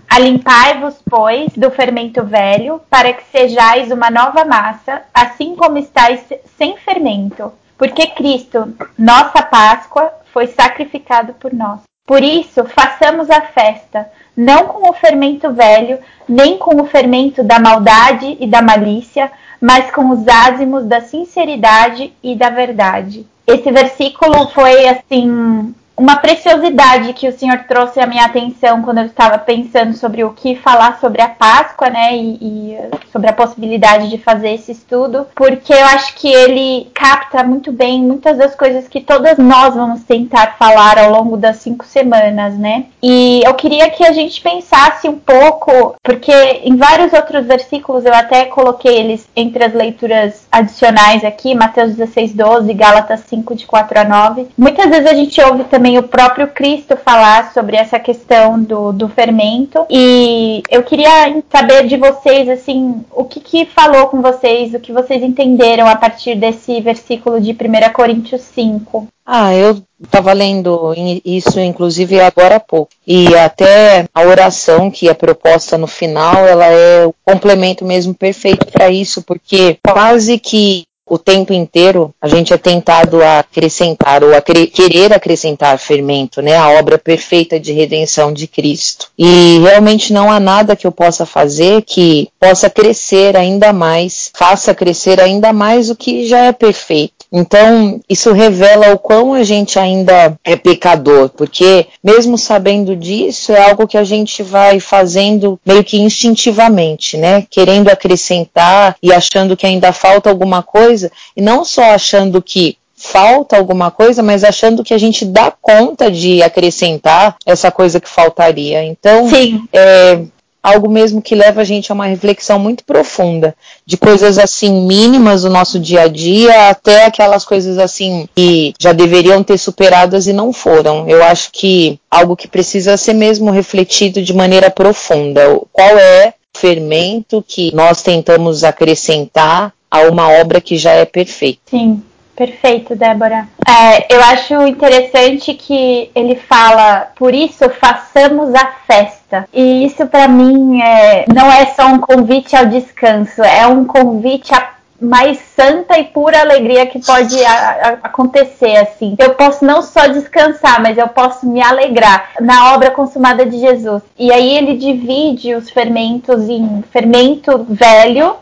Alimpai-vos, 0.07 0.97
pois, 1.09 1.51
do 1.57 1.71
fermento 1.71 2.23
velho, 2.23 2.79
para 2.91 3.15
que 3.15 3.25
sejais 3.33 3.91
uma 3.91 4.11
nova 4.11 4.45
massa, 4.45 5.01
assim 5.15 5.57
como 5.57 5.79
estáis 5.79 6.21
sem 6.59 6.77
fermento. 6.77 7.51
Porque 7.79 8.09
Cristo, 8.09 8.75
nossa 8.99 9.41
Páscoa, 9.41 10.13
foi 10.31 10.47
sacrificado 10.49 11.33
por 11.33 11.55
nós. 11.55 11.81
Por 12.07 12.23
isso, 12.23 12.67
façamos 12.67 13.31
a 13.31 13.41
festa, 13.41 14.11
não 14.37 14.67
com 14.67 14.91
o 14.91 14.93
fermento 14.93 15.51
velho, 15.55 15.99
nem 16.29 16.59
com 16.59 16.79
o 16.83 16.87
fermento 16.87 17.43
da 17.43 17.59
maldade 17.59 18.37
e 18.39 18.47
da 18.47 18.61
malícia, 18.61 19.33
mas 19.59 19.91
com 19.91 20.11
os 20.11 20.29
ázimos 20.29 20.85
da 20.85 21.01
sinceridade 21.01 22.13
e 22.23 22.37
da 22.37 22.51
verdade. 22.51 23.27
Esse 23.49 23.73
versículo 23.73 24.47
foi 24.49 24.87
assim 24.87 25.75
uma 25.99 26.17
preciosidade 26.17 27.13
que 27.13 27.27
o 27.27 27.37
senhor 27.37 27.65
trouxe 27.69 27.99
à 27.99 28.07
minha 28.07 28.25
atenção 28.25 28.83
quando 28.83 28.99
eu 28.99 29.07
estava 29.07 29.37
pensando 29.37 29.95
sobre 29.95 30.23
o 30.23 30.31
que 30.31 30.55
falar 30.55 31.01
sobre 31.01 31.21
a 31.21 31.29
Páscoa, 31.29 31.91
né, 31.91 32.17
e, 32.17 32.39
e, 32.41 32.79
sobre 33.11 33.29
a 33.29 33.33
possibilidade 33.33 34.09
de 34.09 34.17
fazer 34.17 34.51
esse 34.51 34.71
estudo, 34.71 35.27
porque 35.35 35.73
eu 35.73 35.85
acho 35.87 36.15
que 36.15 36.29
ele 36.29 36.89
capta 36.95 37.43
muito 37.43 37.73
bem 37.73 38.01
muitas 38.01 38.39
das 38.39 38.55
coisas 38.55 38.87
que 38.87 39.01
todas 39.01 39.39
nós 39.39 39.75
vamos 39.75 40.05
tentar 40.05 40.57
falar 40.57 40.99
ao 40.99 41.11
longo 41.11 41.37
das 41.37 41.57
cinco 41.57 41.85
semanas, 41.85 42.57
né. 42.57 42.87
E 43.03 43.43
eu 43.45 43.55
queria 43.55 43.91
que 43.91 44.05
a 44.05 44.13
gente 44.13 44.41
pensasse 44.41 45.09
um 45.09 45.19
pouco, 45.19 45.97
porque 46.03 46.33
em 46.63 46.77
vários 46.77 47.13
outros 47.13 47.45
versículos 47.45 48.05
eu 48.05 48.15
até 48.15 48.45
coloquei 48.45 48.99
eles 48.99 49.29
entre 49.35 49.65
as 49.65 49.75
leituras 49.75 50.47
adicionais 50.53 51.25
aqui, 51.25 51.55
Mateus 51.55 51.97
16, 51.97 52.35
12, 52.35 52.73
Gálatas 52.75 53.21
5, 53.27 53.55
de 53.57 53.67
4 53.67 54.01
a 54.01 54.05
9. 54.05 54.47
Muitas 54.57 54.89
vezes 54.89 55.07
a 55.07 55.15
gente 55.15 55.41
ouve 55.41 55.65
também 55.65 55.88
também 55.89 55.99
o 55.99 56.03
próprio 56.03 56.49
Cristo 56.49 56.97
falar 56.97 57.53
sobre 57.53 57.77
essa 57.77 57.99
questão 57.99 58.63
do, 58.63 58.93
do 58.93 59.09
fermento. 59.09 59.87
E 59.89 60.63
eu 60.71 60.83
queria 60.83 61.43
saber 61.51 61.87
de 61.87 61.97
vocês, 61.97 62.49
assim, 62.49 63.03
o 63.11 63.25
que, 63.25 63.41
que 63.41 63.65
falou 63.65 64.09
com 64.09 64.21
vocês, 64.21 64.75
o 64.75 64.81
que 64.81 64.93
vocês 64.93 65.23
entenderam 65.23 65.87
a 65.87 65.97
partir 65.97 66.35
desse 66.35 66.81
versículo 66.81 67.41
de 67.41 67.53
1 67.53 67.93
Coríntios 67.93 68.43
5. 68.43 69.09
Ah, 69.25 69.55
eu 69.55 69.83
estava 70.03 70.33
lendo 70.33 70.95
isso, 71.25 71.61
inclusive, 71.61 72.19
agora 72.21 72.57
há 72.57 72.61
pouco. 72.61 72.91
E 73.07 73.35
até 73.37 74.07
a 74.15 74.23
oração 74.23 74.91
que 74.91 75.09
é 75.09 75.13
proposta 75.13 75.77
no 75.77 75.87
final, 75.87 76.47
ela 76.47 76.65
é 76.65 77.07
o 77.07 77.15
complemento 77.25 77.85
mesmo 77.85 78.15
perfeito 78.15 78.67
para 78.73 78.89
isso, 78.89 79.23
porque 79.23 79.79
quase 79.87 80.39
que 80.39 80.88
o 81.09 81.19
tempo 81.19 81.53
inteiro 81.53 82.15
a 82.21 82.29
gente 82.29 82.53
é 82.53 82.57
tentado 82.57 83.23
a 83.23 83.41
acrescentar 83.41 84.23
ou 84.23 84.35
a 84.35 84.41
querer 84.41 85.13
acrescentar 85.13 85.79
fermento, 85.79 86.43
né, 86.43 86.57
a 86.57 86.71
obra 86.71 86.99
perfeita 86.99 87.59
de 87.59 87.73
redenção 87.73 88.33
de 88.33 88.47
Cristo. 88.47 89.09
E 89.19 89.59
realmente 89.61 90.13
não 90.13 90.31
há 90.31 90.39
nada 90.39 90.77
que 90.77 90.87
eu 90.87 90.93
possa 90.93 91.25
fazer 91.25 91.83
que 91.83 92.29
possa 92.39 92.69
crescer 92.69 93.37
ainda 93.37 93.73
mais, 93.73 94.31
faça 94.35 94.75
crescer 94.75 95.21
ainda 95.21 95.53
mais 95.53 95.91
o 95.91 95.97
que 95.97 96.27
já 96.27 96.45
é 96.45 96.53
perfeito. 96.53 97.19
Então, 97.31 98.01
isso 98.09 98.33
revela 98.33 98.95
o 98.95 98.99
quão 98.99 99.35
a 99.35 99.43
gente 99.43 99.79
ainda 99.79 100.39
é 100.43 100.57
pecador, 100.57 101.29
porque 101.29 101.87
mesmo 102.03 102.39
sabendo 102.39 102.97
disso, 102.97 103.53
é 103.53 103.69
algo 103.69 103.87
que 103.87 103.99
a 103.99 104.05
gente 104.05 104.43
vai 104.43 104.81
fazendo 104.81 105.61
meio 105.65 105.85
que 105.85 105.99
instintivamente, 105.99 107.19
né? 107.19 107.47
Querendo 107.51 107.89
acrescentar 107.89 108.97
e 109.03 109.13
achando 109.13 109.57
que 109.57 109.67
ainda 109.67 109.93
falta 109.93 110.31
alguma 110.31 110.63
coisa, 110.63 110.98
e 111.37 111.41
não 111.41 111.65
só 111.65 111.83
achando 111.95 112.43
que 112.43 112.77
falta 112.99 113.57
alguma 113.57 113.91
coisa, 113.91 114.23
mas 114.23 114.43
achando 114.43 114.83
que 114.83 114.93
a 114.93 114.99
gente 114.99 115.25
dá 115.25 115.51
conta 115.51 116.11
de 116.11 116.43
acrescentar 116.43 117.37
essa 117.47 117.71
coisa 117.71 118.01
que 118.01 118.09
faltaria. 118.09 118.83
Então, 118.85 119.29
é, 119.73 120.21
algo 120.63 120.91
mesmo 120.91 121.23
que 121.23 121.35
leva 121.35 121.61
a 121.61 121.65
gente 121.65 121.91
a 121.91 121.95
uma 121.95 122.07
reflexão 122.07 122.59
muito 122.59 122.85
profunda 122.85 123.55
de 123.87 123.97
coisas 123.97 124.39
assim 124.39 124.87
mínimas 124.87 125.43
do 125.43 125.51
nosso 125.51 125.79
dia 125.79 126.03
a 126.03 126.09
dia 126.09 126.71
até 126.71 127.07
aquelas 127.07 127.45
coisas 127.45 127.79
assim 127.79 128.29
que 128.35 128.75
já 128.79 128.93
deveriam 128.93 129.43
ter 129.43 129.59
superadas 129.59 130.27
e 130.27 130.33
não 130.33 130.53
foram. 130.53 131.09
Eu 131.09 131.23
acho 131.23 131.51
que 131.53 131.99
algo 132.11 132.37
que 132.37 132.49
precisa 132.49 132.97
ser 132.97 133.15
mesmo 133.15 133.51
refletido 133.51 134.21
de 134.21 134.35
maneira 134.35 134.71
profunda. 134.71 135.61
Qual 135.73 135.97
é 135.97 136.35
o 136.55 136.59
fermento 136.59 137.45
que 137.47 137.75
nós 137.75 138.03
tentamos 138.03 138.65
acrescentar 138.65 139.73
a 139.91 140.03
uma 140.03 140.29
obra 140.29 140.61
que 140.61 140.77
já 140.77 140.93
é 140.93 141.05
perfeita? 141.05 141.61
Sim. 141.67 142.03
Perfeito, 142.39 142.95
Débora. 142.95 143.49
É, 143.67 144.15
eu 144.15 144.23
acho 144.23 144.55
interessante 144.69 145.55
que 145.55 146.09
ele 146.15 146.37
fala, 146.37 147.09
por 147.17 147.35
isso 147.35 147.69
façamos 147.69 148.55
a 148.55 148.67
festa. 148.87 149.49
E 149.53 149.85
isso 149.85 150.07
para 150.07 150.29
mim 150.29 150.81
é, 150.81 151.25
não 151.35 151.51
é 151.51 151.67
só 151.67 151.89
um 151.89 151.99
convite 151.99 152.55
ao 152.55 152.67
descanso, 152.67 153.43
é 153.43 153.67
um 153.67 153.85
convite 153.85 154.55
a 154.55 154.71
mais 155.01 155.39
santa 155.57 155.99
e 155.99 156.05
pura 156.05 156.41
alegria 156.41 156.87
que 156.87 157.05
pode 157.05 157.45
a, 157.45 157.53
a, 157.53 157.89
acontecer 158.05 158.77
assim. 158.77 159.17
Eu 159.19 159.35
posso 159.35 159.65
não 159.65 159.83
só 159.83 160.07
descansar, 160.07 160.81
mas 160.81 160.97
eu 160.97 161.09
posso 161.09 161.45
me 161.45 161.61
alegrar 161.61 162.31
na 162.41 162.75
obra 162.75 162.93
consumada 162.93 163.45
de 163.45 163.59
Jesus. 163.59 164.03
E 164.17 164.33
aí 164.33 164.57
ele 164.57 164.77
divide 164.77 165.55
os 165.55 165.71
fermentos 165.71 166.49
em 166.49 166.83
fermento 166.93 167.67
velho, 167.69 168.37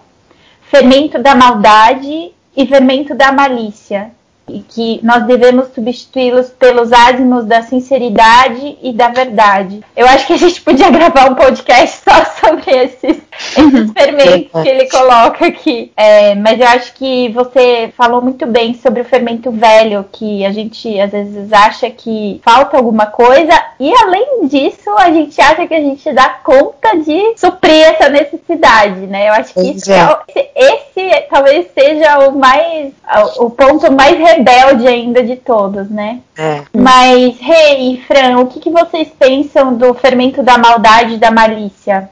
fermento 0.69 1.19
da 1.19 1.35
maldade 1.35 2.33
e 2.57 2.67
fermento 2.67 3.15
da 3.15 3.33
malícia. 3.33 4.11
E 4.49 4.61
que 4.61 5.01
nós 5.03 5.25
devemos 5.27 5.69
substituí-los 5.75 6.51
pelos 6.51 6.93
ázimos 6.93 7.45
da 7.45 7.63
sinceridade 7.63 8.79
e 8.83 8.93
da 8.93 9.09
verdade. 9.09 9.81
Eu 9.97 10.07
acho 10.07 10.27
que 10.27 10.35
a 10.35 10.39
gente 10.39 10.61
podia 10.61 10.91
gravar 10.91 11.31
um 11.31 11.35
podcast 11.35 12.03
só 12.05 12.25
sobre 12.41 12.71
esses, 12.71 13.19
esses 13.57 13.93
fermentos 13.93 14.63
que 14.63 14.69
ele 14.69 14.89
coloca 14.89 15.47
aqui. 15.47 15.93
É, 15.97 16.35
mas 16.35 16.61
eu 16.61 16.67
acho 16.69 16.95
que 16.95 17.29
você 17.31 17.93
falou 17.97 18.23
muito 18.23 18.47
bem 18.47 18.75
sobre 18.75 19.01
o 19.01 19.05
fermento 19.05 19.51
velho, 19.51 20.07
que 20.13 20.45
a 20.45 20.53
gente 20.53 20.99
às 21.01 21.11
vezes 21.11 21.53
acha 21.53 21.91
que 21.91 22.41
falta 22.45 22.77
alguma 22.77 23.07
coisa, 23.07 23.53
e 23.81 23.93
além 24.03 24.47
disso, 24.47 24.91
a 24.97 25.11
gente 25.11 25.41
acha 25.41 25.67
que 25.67 25.75
a 25.75 25.81
gente 25.81 26.13
dá 26.13 26.29
conta 26.45 26.97
de 26.99 27.35
suprir 27.37 27.83
essa 27.83 28.09
necessidade, 28.09 29.01
né? 29.07 29.29
Eu 29.29 29.33
acho 29.35 29.55
que 29.55 29.73
isso 29.73 29.93
é. 29.93 30.19
esse, 30.29 30.51
esse 30.55 31.21
talvez 31.29 31.67
seja 31.75 32.29
o 32.29 32.39
mais 32.39 32.93
o 33.39 33.51
ponto 33.51 33.91
mais 33.93 34.19
rebelde 34.37 34.87
ainda 34.87 35.23
de 35.23 35.37
todos, 35.37 35.89
né? 35.89 36.21
É. 36.37 36.63
Mas, 36.73 37.39
Rei 37.39 37.73
hey, 37.73 37.95
e 37.95 38.01
Fran, 38.03 38.39
o 38.39 38.47
que, 38.47 38.61
que 38.61 38.71
vocês 38.71 39.09
pensam 39.19 39.75
do 39.75 39.95
fermento 39.95 40.43
da 40.43 40.59
maldade 40.59 41.15
e 41.15 41.19
da 41.19 41.31
malícia? 41.31 42.11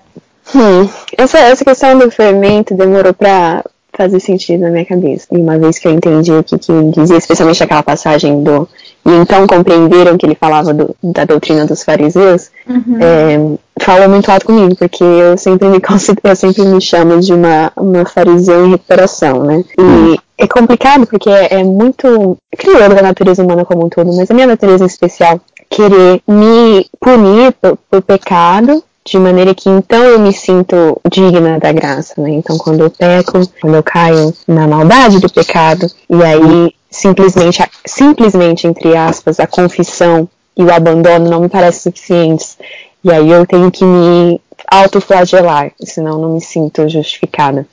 Hum, 0.54 0.88
essa, 1.16 1.38
essa 1.38 1.64
questão 1.64 1.98
do 1.98 2.10
fermento 2.10 2.74
demorou 2.74 3.14
para 3.14 3.64
fazer 3.96 4.20
sentido 4.20 4.60
na 4.60 4.70
minha 4.70 4.84
cabeça. 4.84 5.26
E 5.32 5.37
uma 5.37 5.58
vez 5.58 5.78
que 5.78 5.87
eu 5.88 5.92
entendi 5.92 6.32
o 6.32 6.42
que, 6.42 6.58
que 6.58 6.72
dizia, 6.90 7.16
especialmente 7.16 7.62
aquela 7.62 7.82
passagem 7.82 8.42
do. 8.42 8.68
E 9.06 9.10
então 9.10 9.46
compreenderam 9.46 10.16
que 10.16 10.26
ele 10.26 10.34
falava 10.34 10.72
do, 10.72 10.96
da 11.02 11.24
doutrina 11.24 11.66
dos 11.66 11.82
fariseus, 11.82 12.50
uhum. 12.66 12.98
é, 13.00 13.82
falou 13.82 14.08
muito 14.08 14.30
alto 14.30 14.46
comigo, 14.46 14.74
porque 14.76 15.04
eu 15.04 15.37
sempre 15.37 15.68
me 15.68 15.78
eu 16.24 16.37
sempre 16.37 16.64
me 16.64 16.80
chamo 16.80 17.20
de 17.20 17.32
uma, 17.32 17.72
uma 17.76 18.04
fariseu 18.04 18.66
em 18.66 18.70
recuperação, 18.70 19.44
né? 19.44 19.64
E 19.78 19.82
uhum. 19.82 20.16
É 20.36 20.46
complicado 20.46 21.06
porque 21.06 21.30
é, 21.30 21.60
é 21.60 21.64
muito 21.64 22.36
crioulo 22.56 22.94
da 22.94 23.02
natureza 23.02 23.42
humana 23.42 23.64
como 23.64 23.86
um 23.86 23.88
todo, 23.88 24.14
mas 24.14 24.30
a 24.30 24.34
minha 24.34 24.46
natureza 24.46 24.84
em 24.84 24.86
especial 24.86 25.40
querer 25.70 26.22
me 26.26 26.88
punir 27.00 27.52
por, 27.60 27.76
por 27.90 28.02
pecado 28.02 28.82
de 29.04 29.18
maneira 29.18 29.54
que 29.54 29.68
então 29.68 30.02
eu 30.02 30.18
me 30.18 30.32
sinto 30.32 31.00
digna 31.10 31.58
da 31.58 31.72
graça, 31.72 32.14
né? 32.20 32.30
Então 32.30 32.56
quando 32.56 32.80
eu 32.80 32.90
peco, 32.90 33.40
quando 33.60 33.74
eu 33.74 33.82
caio 33.82 34.32
na 34.48 34.66
maldade 34.66 35.20
do 35.20 35.30
pecado, 35.30 35.86
e 36.08 36.22
aí 36.22 36.74
simplesmente, 36.90 37.62
simplesmente 37.84 38.66
entre 38.66 38.96
aspas, 38.96 39.38
a 39.38 39.46
confissão 39.46 40.28
e 40.56 40.62
o 40.62 40.72
abandono 40.72 41.28
não 41.28 41.40
me 41.40 41.48
parecem 41.48 41.92
suficientes, 41.92 42.56
e 43.02 43.12
aí 43.12 43.30
eu 43.30 43.44
tenho 43.46 43.70
que 43.70 43.84
me 43.84 44.40
autoflagelar, 44.66 45.72
senão 45.82 46.18
não 46.18 46.34
me 46.34 46.40
sinto 46.40 46.88
justificada. 46.88 47.66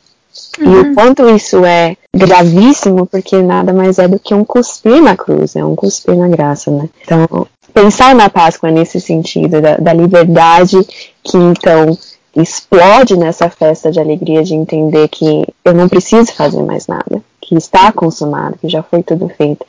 Uhum. 0.60 0.66
E 0.66 0.76
o 0.76 0.84
uhum. 0.88 0.96
quanto 0.96 1.30
isso 1.30 1.64
é 1.66 1.96
gravíssimo, 2.16 3.06
porque 3.06 3.42
nada 3.42 3.72
mais 3.72 4.00
é 4.00 4.08
do 4.08 4.20
que 4.20 4.34
um 4.34 4.44
cuspir 4.44 5.02
na 5.02 5.16
cruz, 5.16 5.56
é 5.56 5.64
um 5.64 5.76
cuspir 5.76 6.16
na 6.16 6.28
graça, 6.28 6.70
né? 6.70 6.90
Então, 7.04 7.48
pensar 7.74 8.14
na 8.14 8.30
Páscoa 8.30 8.70
nesse 8.70 9.00
sentido, 9.00 9.62
da, 9.62 9.78
da 9.78 9.94
liberdade 9.94 10.78
que 11.24 11.38
então 11.38 11.98
explode 12.36 13.18
nessa 13.18 13.50
festa 13.50 13.92
de 13.92 14.00
alegria 14.00 14.44
de 14.44 14.54
entender 14.54 15.08
que 15.10 15.46
eu 15.66 15.74
não 15.74 15.90
preciso 15.90 16.32
fazer 16.34 16.64
mais 16.64 16.88
nada, 16.88 17.22
que 17.42 17.56
está 17.56 17.92
consumado, 17.92 18.58
que 18.60 18.70
já 18.70 18.82
foi 18.82 19.04
tudo 19.04 19.30
feito. 19.30 19.66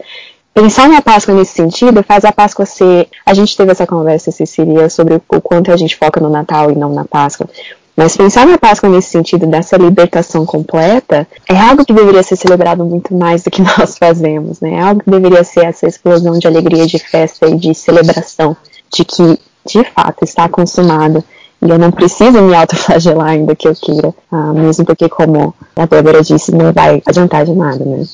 Pensar 0.54 0.88
na 0.88 1.00
Páscoa 1.00 1.34
nesse 1.34 1.54
sentido 1.54 2.02
faz 2.02 2.24
a 2.24 2.32
Páscoa 2.32 2.66
ser. 2.66 3.08
A 3.24 3.32
gente 3.32 3.56
teve 3.56 3.72
essa 3.72 3.86
conversa, 3.86 4.30
Cecília, 4.30 4.90
sobre 4.90 5.14
o 5.14 5.40
quanto 5.40 5.72
a 5.72 5.76
gente 5.76 5.96
foca 5.96 6.20
no 6.20 6.28
Natal 6.28 6.70
e 6.70 6.74
não 6.74 6.92
na 6.92 7.06
Páscoa. 7.06 7.48
Mas 7.96 8.16
pensar 8.16 8.46
na 8.46 8.56
Páscoa 8.56 8.88
nesse 8.88 9.10
sentido 9.10 9.46
dessa 9.46 9.76
libertação 9.76 10.46
completa 10.46 11.26
é 11.48 11.56
algo 11.58 11.84
que 11.84 11.92
deveria 11.92 12.22
ser 12.22 12.36
celebrado 12.36 12.84
muito 12.84 13.14
mais 13.14 13.42
do 13.42 13.50
que 13.50 13.60
nós 13.78 13.98
fazemos, 13.98 14.60
né? 14.60 14.74
É 14.74 14.80
algo 14.80 15.02
que 15.02 15.10
deveria 15.10 15.44
ser 15.44 15.66
essa 15.66 15.86
explosão 15.86 16.38
de 16.38 16.46
alegria, 16.46 16.86
de 16.86 16.98
festa 16.98 17.46
e 17.48 17.56
de 17.56 17.74
celebração 17.74 18.56
de 18.92 19.04
que, 19.04 19.38
de 19.66 19.84
fato, 19.84 20.24
está 20.24 20.48
consumado. 20.48 21.22
E 21.60 21.70
eu 21.70 21.78
não 21.78 21.92
preciso 21.92 22.42
me 22.42 22.54
autoflagelar 22.54 23.28
ainda 23.28 23.54
que 23.54 23.68
eu 23.68 23.74
queira, 23.74 24.12
ah, 24.30 24.52
mesmo 24.52 24.84
porque, 24.84 25.08
como 25.08 25.54
a 25.76 25.86
Débora 25.86 26.22
disse, 26.22 26.50
não 26.50 26.72
vai 26.72 27.00
adiantar 27.06 27.44
de 27.44 27.52
nada, 27.52 27.84
né? 27.84 28.04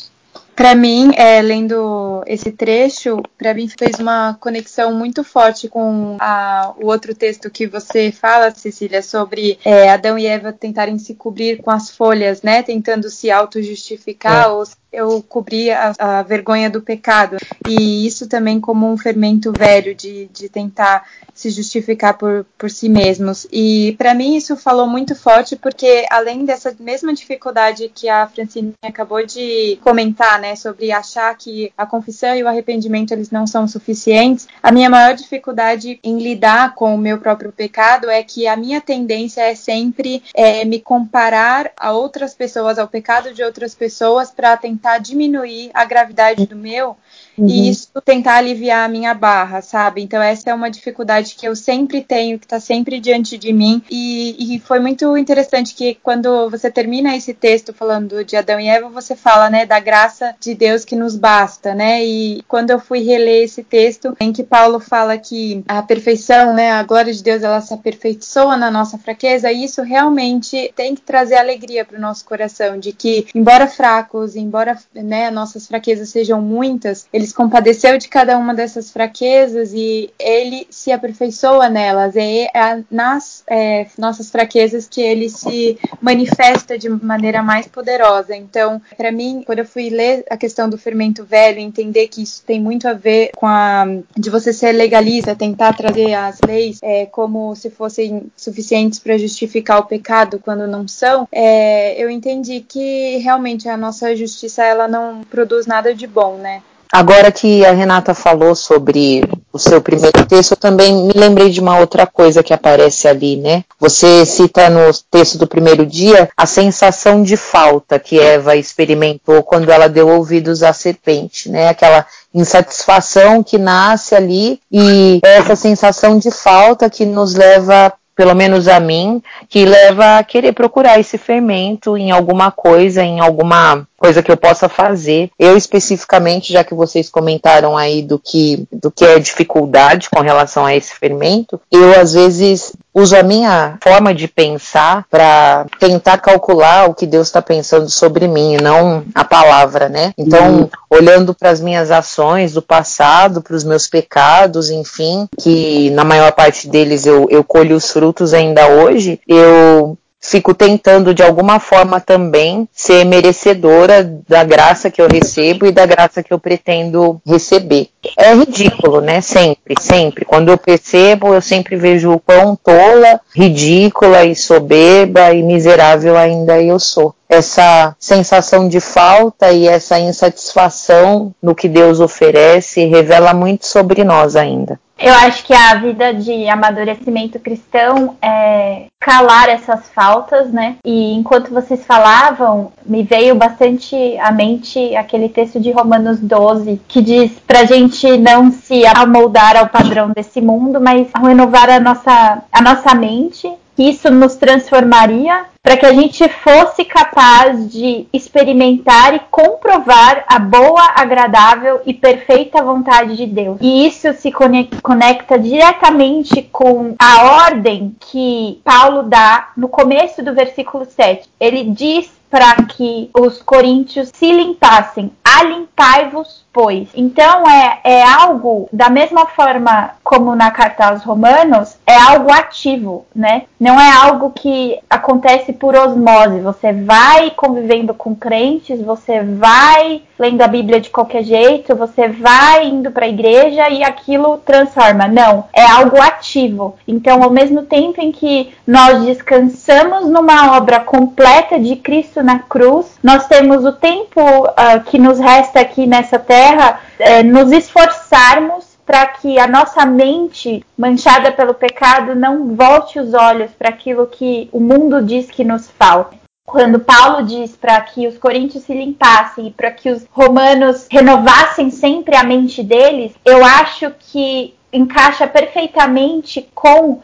Para 0.59 0.75
mim, 0.75 1.13
é, 1.15 1.41
lendo 1.41 2.25
esse 2.27 2.51
trecho, 2.51 3.23
para 3.39 3.55
mim 3.55 3.69
fez 3.69 4.01
uma 4.01 4.37
conexão 4.41 4.93
muito 4.93 5.23
forte 5.23 5.69
com 5.69 6.17
a, 6.19 6.75
o 6.81 6.87
outro 6.87 7.15
texto 7.15 7.49
que 7.49 7.65
você 7.65 8.11
fala, 8.11 8.51
Cecília, 8.51 9.01
sobre 9.01 9.57
é, 9.65 9.89
Adão 9.89 10.19
e 10.19 10.27
Eva 10.27 10.53
tentarem 10.53 10.99
se 10.99 11.15
cobrir 11.15 11.63
com 11.63 11.71
as 11.71 11.93
folhas, 11.93 12.43
né? 12.43 12.61
Tentando 12.61 13.09
se 13.09 13.31
auto-justificar 13.31 14.47
é. 14.47 14.49
ou 14.49 14.65
eu 14.93 15.23
cobri 15.23 15.71
a, 15.71 15.93
a, 15.99 16.23
vergonha 16.23 16.71
do 16.71 16.81
pecado. 16.81 17.37
E 17.69 18.07
isso 18.07 18.29
também 18.29 18.61
como 18.61 18.91
um 18.91 18.97
fermento 18.97 19.53
velho 19.53 19.95
de, 19.95 20.27
de 20.33 20.49
tentar 20.49 21.07
se 21.35 21.51
justificar 21.51 22.19
por, 22.19 22.45
por 22.57 22.71
si 22.71 22.89
mesmos. 22.89 23.47
E 23.53 23.95
para 23.97 24.15
mim 24.15 24.37
isso 24.37 24.57
falou 24.57 24.89
muito 24.89 25.15
forte, 25.15 25.55
porque 25.55 26.05
além 26.11 26.45
dessa 26.45 26.75
mesma 26.81 27.15
dificuldade 27.15 27.91
que 27.95 28.09
a 28.09 28.27
Francine 28.27 28.73
acabou 28.83 29.25
de 29.25 29.79
comentar, 29.83 30.41
né, 30.41 30.57
sobre 30.57 30.91
achar 30.91 31.37
que 31.37 31.73
a 31.79 31.87
confissão 31.87 32.35
e 32.35 32.43
o 32.43 32.49
arrependimento 32.49 33.13
eles 33.13 33.31
não 33.31 33.47
são 33.47 33.69
suficientes, 33.69 34.49
a 34.63 34.73
minha 34.73 34.91
maior 34.91 35.15
dificuldade 35.15 36.01
em 36.03 36.19
lidar 36.19 36.75
com 36.75 36.95
o 36.95 36.99
meu 36.99 37.19
próprio 37.19 37.53
pecado 37.53 38.11
é 38.11 38.23
que 38.23 38.49
a 38.49 38.57
minha 38.57 38.81
tendência 38.81 39.43
é 39.43 39.55
sempre 39.55 40.23
é, 40.35 40.65
me 40.65 40.81
comparar 40.81 41.71
a 41.77 41.93
outras 41.93 42.35
pessoas, 42.35 42.79
ao 42.79 42.89
pecado 42.89 43.33
de 43.33 43.43
outras 43.45 43.75
pessoas, 43.75 44.31
para 44.31 44.57
tentar 44.57 44.78
tentar 44.79 44.99
diminuir 44.99 45.71
a 45.75 45.85
gravidade 45.85 46.47
do 46.47 46.55
meu 46.55 46.97
uhum. 47.39 47.49
e 47.49 47.69
isso 47.71 47.89
tentar 48.05 48.37
aliviar 48.37 48.85
a 48.85 48.89
minha 48.89 49.15
barra, 49.15 49.61
sabe? 49.61 50.03
Então 50.03 50.21
essa 50.23 50.51
é 50.51 50.55
uma 50.55 50.71
dificuldade 50.71 51.35
que 51.35 51.47
eu 51.47 51.55
sempre 51.55 52.03
tenho, 52.03 52.39
que 52.39 52.47
está 52.47 52.61
sempre 52.61 53.01
diante 53.01 53.37
de 53.37 53.53
mim 53.53 53.83
e, 53.91 54.55
e, 54.57 54.61
foi 54.61 54.81
muito 54.81 55.17
interessante 55.17 55.75
que 55.75 55.99
quando 56.03 56.51
você 56.51 56.71
termina 56.71 57.17
esse 57.17 57.33
texto 57.33 57.73
falando 57.73 58.25
de 58.25 58.37
Adão 58.37 58.59
e 58.59 58.69
Eva, 58.69 58.89
você 58.89 59.15
fala, 59.15 59.49
né, 59.49 59.65
da 59.65 59.79
graça 59.81 60.35
de 60.41 60.55
Deus 60.55 60.85
que 60.85 60.97
nos 60.97 61.17
basta, 61.17 61.75
né? 61.75 62.05
E 62.05 62.43
quando 62.49 62.71
eu 62.71 62.81
fui 62.81 63.01
reler 63.01 63.45
esse 63.45 63.63
texto 63.63 64.17
em 64.21 64.33
que 64.33 64.43
Paulo 64.43 64.81
fala 64.81 65.17
que 65.17 65.63
a 65.69 65.83
perfeição, 65.83 66.55
né, 66.55 66.73
a 66.73 66.83
glória 66.83 67.13
de 67.13 67.23
Deus, 67.23 67.43
ela 67.43 67.61
se 67.61 67.73
aperfeiçoa 67.73 68.57
na 68.57 68.71
nossa 68.71 68.99
fraqueza, 68.99 69.53
isso 69.53 69.83
realmente 69.83 70.73
tem 70.75 70.95
que 70.95 71.03
trazer 71.03 71.37
alegria 71.37 71.85
para 71.85 71.99
o 71.99 72.01
nosso 72.01 72.25
coração, 72.25 72.79
de 72.79 72.93
que 72.93 73.27
embora 73.35 73.67
fracos, 73.67 74.37
embora 74.37 74.79
né, 74.95 75.31
nossas 75.31 75.67
fraquezas 75.67 76.09
sejam 76.09 76.41
muitas, 76.41 77.07
ele 77.13 77.27
se 77.29 77.35
compadeceu 77.35 77.99
de 77.99 78.09
cada 78.09 78.37
uma 78.37 78.55
dessas 78.55 78.91
fraquezas 78.91 79.73
e 79.73 80.11
ele 80.19 80.67
se 80.71 80.91
aperfeiçoa 80.91 81.69
nelas. 81.69 82.17
É, 82.17 82.49
nas 82.91 83.43
é, 83.49 83.87
nossas 83.97 84.31
fraquezas 84.31 84.89
que 84.89 85.01
ele 85.01 85.29
se 85.29 85.79
manifesta 86.01 86.79
de 86.79 86.89
maneira 86.89 87.43
mais 87.43 87.67
poderosa. 87.67 88.35
Então, 88.35 88.81
para 88.97 89.13
mim, 89.13 89.43
quando 89.45 89.61
eu 89.61 89.67
fui 89.67 89.91
ler 89.91 90.25
a 90.31 90.37
questão 90.37 90.69
do 90.69 90.79
fermento 90.79 91.25
velho, 91.25 91.59
entender 91.59 92.09
que 92.09 92.23
isso 92.23 92.43
tem 92.47 92.61
muito 92.61 92.89
a 92.89 92.93
ver 92.93 93.31
com 93.37 93.47
a 93.47 93.87
de 94.17 94.31
você 94.31 94.53
ser 94.53 94.73
legalista, 94.73 95.35
tentar 95.35 95.75
trazer 95.75 96.15
as 96.15 96.39
leis 96.47 96.79
é, 96.83 97.07
como 97.07 97.55
se 97.55 97.71
fossem 97.71 98.31
suficientes 98.37 98.99
para 98.99 99.19
justificar 99.19 99.79
o 99.79 99.87
pecado 99.87 100.41
quando 100.43 100.67
não 100.67 100.87
são, 100.89 101.29
é, 101.31 102.03
eu 102.03 102.11
entendi 102.11 102.61
que 102.61 103.19
realmente 103.19 103.69
a 103.69 103.77
nossa 103.77 104.15
justiça 104.17 104.65
ela 104.65 104.89
não 104.89 105.23
produz 105.23 105.67
nada 105.67 105.95
de 105.95 106.07
bom, 106.07 106.37
né? 106.37 106.63
Agora 106.93 107.31
que 107.31 107.65
a 107.65 107.73
Renata 107.73 108.15
falou 108.15 108.55
sobre 108.55 109.23
o 109.53 109.59
seu 109.59 109.81
primeiro 109.81 110.25
texto, 110.27 110.53
eu 110.53 110.57
também 110.57 110.95
me 111.07 111.13
lembrei 111.15 111.51
de 111.51 111.61
uma 111.61 111.79
outra 111.79 112.07
coisa 112.07 112.43
que 112.43 112.55
aparece 112.55 113.07
ali, 113.07 113.37
né? 113.37 113.65
Você 113.79 114.25
cita 114.25 114.71
no 114.71 114.91
texto 115.11 115.37
do 115.37 115.47
primeiro 115.47 115.85
dia 115.85 116.31
a 116.37 116.47
sensação 116.47 117.23
de 117.23 117.37
falta 117.37 117.99
que 117.99 118.19
Eva 118.19 118.57
experimentou 118.57 119.43
quando 119.43 119.71
ela 119.71 119.89
deu 119.89 120.09
ouvidos 120.09 120.63
à 120.63 120.73
serpente, 120.73 121.51
né? 121.51 121.69
Aquela 121.69 122.07
insatisfação 122.35 123.43
que 123.43 123.59
nasce 123.59 124.15
ali 124.15 124.61
e 124.71 125.21
essa 125.25 125.57
sensação 125.57 126.19
de 126.19 126.31
falta 126.31 126.89
que 126.89 127.05
nos 127.05 127.35
leva 127.35 127.93
pelo 128.19 128.35
menos 128.35 128.67
a 128.67 128.81
mim, 128.81 129.23
que 129.49 129.65
leva 129.65 130.19
a 130.19 130.25
querer 130.25 130.53
procurar 130.53 130.99
esse 130.99 131.17
fermento 131.17 131.97
em 131.97 132.11
alguma 132.11 132.51
coisa, 132.51 133.01
em 133.01 133.21
alguma 133.21 133.87
coisa 133.99 134.23
que 134.23 134.31
eu 134.31 134.37
possa 134.37 134.69
fazer. 134.69 135.31
Eu 135.39 135.57
especificamente, 135.57 136.53
já 136.53 136.63
que 136.63 136.73
vocês 136.73 137.11
comentaram 137.11 137.77
aí 137.77 138.01
do 138.01 138.19
que 138.19 138.67
do 138.73 138.91
que 138.91 139.05
é 139.05 139.19
dificuldade 139.19 140.09
com 140.09 140.21
relação 140.21 140.65
a 140.65 140.75
esse 140.75 140.95
fermento, 140.95 141.61
eu 141.71 142.01
às 142.01 142.13
vezes 142.13 142.73
uso 142.95 143.17
a 143.17 143.23
minha 143.23 143.79
forma 143.83 144.15
de 144.15 144.27
pensar 144.27 145.05
para 145.11 145.67
tentar 145.79 146.19
calcular 146.19 146.89
o 146.89 146.95
que 146.95 147.07
Deus 147.07 147.29
está 147.29 147.41
pensando 147.43 147.89
sobre 147.89 148.27
mim, 148.27 148.57
não 148.61 149.05
a 149.15 149.25
palavra, 149.25 149.89
né? 149.89 150.13
Então, 150.17 150.61
uhum. 150.61 150.69
olhando 150.91 151.35
para 151.35 151.51
as 151.51 151.61
minhas 151.61 151.91
ações 151.91 152.53
do 152.53 152.63
passado, 152.63 153.43
para 153.43 153.55
os 153.55 153.65
meus 153.65 153.87
pecados, 153.87 154.71
enfim, 154.71 155.29
que 155.41 155.91
na 155.91 156.05
maior 156.05 156.33
parte 156.33 156.69
deles 156.69 157.07
eu, 157.07 157.27
eu 157.31 157.43
colho 157.45 157.77
os 157.77 157.91
frutos 157.91 158.33
ainda 158.33 158.69
hoje, 158.69 159.21
eu 159.27 159.98
fico 160.21 160.53
tentando 160.55 161.15
de 161.15 161.23
alguma 161.23 161.61
forma 161.61 162.01
também 162.01 162.69
ser 162.73 163.05
merecedora 163.05 164.05
da 164.29 164.45
graça 164.45 164.91
que 164.91 165.01
eu 165.01 165.09
recebo 165.09 165.67
e 165.67 165.73
da 165.73 165.87
graça 165.87 166.23
que 166.23 166.33
eu 166.33 166.39
pretendo 166.39 167.21
receber. 167.27 167.89
É 168.17 168.35
ridículo, 168.35 169.01
né? 169.01 169.21
Sempre, 169.21 169.75
sempre. 169.81 170.25
Quando 170.25 170.49
eu 170.51 170.59
percebo, 170.59 171.35
eu 171.35 171.41
sempre 171.41 171.77
vejo 171.77 172.13
o 172.13 172.21
quão 172.21 172.57
tola, 172.57 173.21
ridícula 173.35 174.25
e 174.25 174.35
soberba 174.35 175.33
e 175.33 175.43
miserável 175.43 176.17
ainda 176.17 176.61
eu 176.61 176.79
sou. 176.79 177.15
Essa 177.29 177.95
sensação 177.99 178.69
de 178.69 178.81
falta 178.81 179.53
e 179.53 179.69
essa 179.69 179.99
insatisfação 179.99 181.35
no 181.43 181.55
que 181.55 181.69
Deus 181.69 182.01
oferece 182.01 182.87
revela 182.87 183.35
muito 183.35 183.67
sobre 183.67 184.03
nós 184.03 184.35
ainda. 184.35 184.81
Eu 184.99 185.15
acho 185.15 185.45
que 185.45 185.55
a 185.55 185.77
vida 185.77 186.13
de 186.13 186.49
amadurecimento 186.49 187.39
cristão 187.39 188.17
é 188.21 188.87
calar 188.99 189.49
essas 189.49 189.89
faltas, 189.91 190.51
né? 190.51 190.77
E 190.85 191.15
enquanto 191.15 191.55
vocês 191.55 191.87
falavam, 191.87 192.73
me 192.85 193.05
veio 193.05 193.37
bastante 193.37 193.95
à 194.19 194.33
mente 194.33 194.97
aquele 194.97 195.29
texto 195.29 195.61
de 195.61 195.71
Romanos 195.71 196.19
12, 196.19 196.81
que 196.89 197.01
diz 197.01 197.31
pra 197.47 197.65
gente 197.65 198.19
não 198.19 198.51
se 198.51 198.85
amoldar 198.87 199.57
ao 199.57 199.69
padrão 199.69 200.11
desse 200.11 200.41
mundo, 200.41 200.81
mas 200.81 201.07
renovar 201.17 201.71
a 201.71 201.79
nossa, 201.79 202.43
a 202.51 202.61
nossa 202.61 202.93
mente 202.93 203.49
que 203.77 203.85
isso 203.85 204.11
nos 204.11 204.35
transformaria 204.35 205.45
para 205.69 205.77
que 205.77 205.85
a 205.85 205.93
gente 205.93 206.27
fosse 206.31 206.83
capaz 206.83 207.71
de 207.71 208.07
experimentar 208.11 209.15
e 209.15 209.21
comprovar 209.31 210.25
a 210.27 210.39
boa, 210.39 210.95
agradável 210.97 211.83
e 211.85 211.93
perfeita 211.93 212.65
vontade 212.65 213.15
de 213.15 213.27
Deus. 213.27 213.59
E 213.61 213.87
isso 213.87 214.11
se 214.15 214.33
conecta 214.33 215.39
diretamente 215.39 216.41
com 216.41 216.95
a 216.99 217.45
ordem 217.49 217.95
que 218.01 218.59
Paulo 218.65 219.03
dá 219.03 219.51
no 219.59 219.69
começo 219.69 220.23
do 220.23 220.33
versículo 220.33 220.87
7. 220.87 221.29
Ele 221.39 221.65
diz 221.65 222.17
para 222.31 222.57
que 222.65 223.11
os 223.19 223.43
coríntios 223.43 224.11
se 224.15 224.31
limpassem. 224.31 225.11
Alimpai-vos, 225.37 226.45
pois. 226.53 226.89
Então 226.95 227.49
é, 227.49 227.81
é 227.85 228.03
algo, 228.03 228.69
da 228.73 228.89
mesma 228.89 229.27
forma 229.27 229.91
como 230.03 230.35
na 230.35 230.51
carta 230.51 230.87
aos 230.87 231.05
romanos, 231.05 231.77
é 231.87 231.95
algo 231.95 232.33
ativo, 232.33 233.05
né? 233.15 233.43
Não 233.61 233.79
é 233.79 233.91
algo 233.93 234.31
que 234.31 234.79
acontece 234.89 235.53
por 235.53 235.77
osmose. 235.77 236.41
Você 236.41 236.73
vai 236.73 237.31
convivendo 237.31 237.93
com 237.93 238.15
crentes, 238.15 238.81
você 238.81 239.23
vai 239.23 240.03
lendo 240.19 240.43
a 240.43 240.49
Bíblia 240.49 240.81
de 240.81 240.91
qualquer 240.91 241.23
jeito, 241.23 241.77
você 241.77 242.09
vai 242.09 242.67
indo 242.67 242.91
para 242.91 243.07
a 243.07 243.09
igreja 243.09 243.69
e 243.69 243.85
aquilo 243.85 244.39
transforma. 244.39 245.07
Não, 245.07 245.45
é 245.53 245.65
algo 245.65 246.01
ativo. 246.01 246.75
Então, 246.89 247.23
ao 247.23 247.31
mesmo 247.31 247.63
tempo 247.63 248.01
em 248.01 248.11
que 248.11 248.53
nós 248.67 249.05
descansamos 249.05 250.09
numa 250.09 250.57
obra 250.57 250.81
completa 250.81 251.59
de 251.59 251.77
Cristo 251.77 252.23
na 252.23 252.41
cruz, 252.41 252.99
nós 253.03 253.27
temos 253.27 253.65
o 253.65 253.73
tempo 253.73 254.21
uh, 254.21 254.81
que 254.87 254.99
nos 254.99 255.18
resta 255.19 255.61
aqui 255.61 255.87
nessa 255.87 256.19
terra 256.19 256.81
uh, 256.99 257.25
nos 257.25 257.53
esforçarmos 257.53 258.79
para 258.87 259.07
que 259.07 259.39
a 259.39 259.47
nossa 259.47 259.85
mente 259.85 260.65
manchada 260.77 261.31
pelo 261.33 261.53
pecado 261.53 262.15
não 262.15 262.55
volte 262.55 262.99
os 262.99 263.13
olhos 263.13 263.51
para 263.51 263.69
aquilo 263.69 264.07
que 264.07 264.49
o 264.51 264.61
mundo 264.61 265.03
diz 265.03 265.31
que 265.31 265.45
nos 265.45 265.71
falta 265.71 266.17
quando 266.49 266.81
Paulo 266.81 267.27
diz 267.27 267.55
para 267.55 267.79
que 267.83 268.09
os 268.09 268.17
coríntios 268.17 268.65
se 268.65 268.73
limpassem 268.73 269.49
e 269.49 269.51
para 269.51 269.71
que 269.71 269.91
os 269.91 270.07
romanos 270.11 270.89
renovassem 270.91 271.71
sempre 271.71 272.17
a 272.17 272.25
mente 272.25 272.63
deles, 272.63 273.13
eu 273.23 273.45
acho 273.45 273.93
que 273.99 274.55
encaixa 274.73 275.27
perfeitamente 275.27 276.49
com 276.55 276.93
uh, 276.93 277.03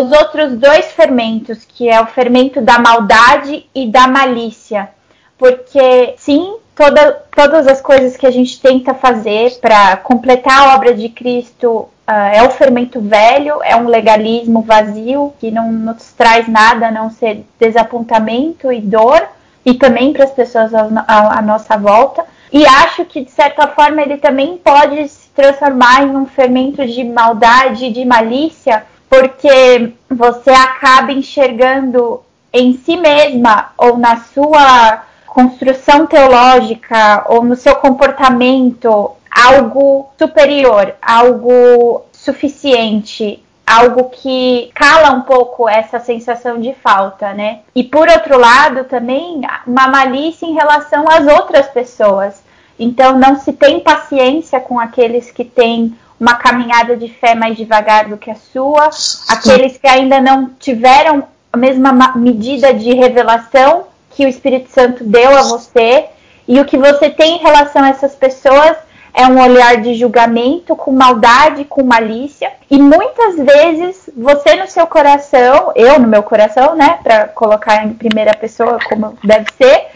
os 0.00 0.12
outros 0.12 0.52
dois 0.52 0.92
fermentos, 0.92 1.64
que 1.64 1.88
é 1.88 2.00
o 2.00 2.06
fermento 2.06 2.60
da 2.60 2.78
maldade 2.78 3.68
e 3.74 3.88
da 3.90 4.06
malícia. 4.06 4.88
Porque, 5.36 6.14
sim, 6.16 6.58
toda, 6.74 7.12
todas 7.34 7.66
as 7.66 7.80
coisas 7.80 8.16
que 8.16 8.26
a 8.26 8.30
gente 8.30 8.60
tenta 8.60 8.94
fazer 8.94 9.58
para 9.60 9.96
completar 9.98 10.68
a 10.68 10.74
obra 10.74 10.94
de 10.94 11.08
Cristo 11.08 11.88
Uh, 12.06 12.36
é 12.36 12.42
o 12.42 12.50
fermento 12.50 13.00
velho, 13.00 13.62
é 13.62 13.74
um 13.74 13.88
legalismo 13.88 14.60
vazio 14.60 15.32
que 15.40 15.50
não 15.50 15.72
nos 15.72 16.12
traz 16.12 16.46
nada 16.46 16.88
a 16.88 16.90
não 16.90 17.08
ser 17.08 17.46
desapontamento 17.58 18.70
e 18.70 18.78
dor, 18.78 19.26
e 19.64 19.72
também 19.72 20.12
para 20.12 20.24
as 20.24 20.30
pessoas 20.30 20.72
à 20.74 21.40
nossa 21.40 21.78
volta. 21.78 22.26
E 22.52 22.66
acho 22.66 23.06
que, 23.06 23.24
de 23.24 23.30
certa 23.30 23.68
forma, 23.68 24.02
ele 24.02 24.18
também 24.18 24.58
pode 24.58 25.08
se 25.08 25.30
transformar 25.34 26.02
em 26.02 26.14
um 26.14 26.26
fermento 26.26 26.86
de 26.86 27.02
maldade, 27.04 27.90
de 27.90 28.04
malícia, 28.04 28.84
porque 29.08 29.94
você 30.10 30.50
acaba 30.50 31.10
enxergando 31.10 32.20
em 32.52 32.74
si 32.74 32.98
mesma 32.98 33.72
ou 33.78 33.96
na 33.96 34.18
sua 34.18 35.04
construção 35.34 36.06
teológica 36.06 37.24
ou 37.26 37.44
no 37.44 37.56
seu 37.56 37.74
comportamento 37.74 39.10
algo 39.28 40.08
superior, 40.16 40.94
algo 41.02 42.04
suficiente, 42.12 43.42
algo 43.66 44.10
que 44.10 44.70
cala 44.72 45.10
um 45.10 45.22
pouco 45.22 45.68
essa 45.68 45.98
sensação 45.98 46.60
de 46.60 46.72
falta, 46.74 47.34
né? 47.34 47.60
E 47.74 47.82
por 47.82 48.08
outro 48.08 48.38
lado, 48.38 48.84
também 48.84 49.40
uma 49.66 49.88
malícia 49.88 50.46
em 50.46 50.54
relação 50.54 51.04
às 51.08 51.26
outras 51.26 51.66
pessoas. 51.66 52.40
Então, 52.78 53.18
não 53.18 53.36
se 53.36 53.52
tem 53.52 53.80
paciência 53.80 54.60
com 54.60 54.78
aqueles 54.78 55.32
que 55.32 55.44
têm 55.44 55.96
uma 56.18 56.36
caminhada 56.36 56.96
de 56.96 57.08
fé 57.08 57.34
mais 57.34 57.56
devagar 57.56 58.08
do 58.08 58.16
que 58.16 58.30
a 58.30 58.36
sua, 58.36 58.88
aqueles 59.28 59.76
que 59.78 59.88
ainda 59.88 60.20
não 60.20 60.50
tiveram 60.60 61.24
a 61.52 61.56
mesma 61.56 61.92
medida 62.16 62.72
de 62.72 62.94
revelação 62.94 63.93
que 64.14 64.24
o 64.24 64.28
Espírito 64.28 64.70
Santo 64.70 65.04
deu 65.04 65.36
a 65.36 65.42
você, 65.42 66.06
e 66.46 66.60
o 66.60 66.64
que 66.64 66.76
você 66.76 67.10
tem 67.10 67.36
em 67.36 67.42
relação 67.42 67.82
a 67.82 67.88
essas 67.88 68.14
pessoas 68.14 68.76
é 69.12 69.26
um 69.26 69.40
olhar 69.40 69.80
de 69.80 69.94
julgamento, 69.94 70.74
com 70.74 70.90
maldade, 70.90 71.64
com 71.64 71.84
malícia. 71.84 72.50
E 72.68 72.78
muitas 72.78 73.36
vezes 73.36 74.10
você 74.16 74.56
no 74.56 74.66
seu 74.66 74.86
coração, 74.86 75.72
eu 75.76 76.00
no 76.00 76.08
meu 76.08 76.22
coração, 76.22 76.74
né, 76.74 76.98
para 77.02 77.28
colocar 77.28 77.84
em 77.84 77.94
primeira 77.94 78.36
pessoa 78.36 78.78
como 78.88 79.16
deve 79.22 79.46
ser, 79.56 79.86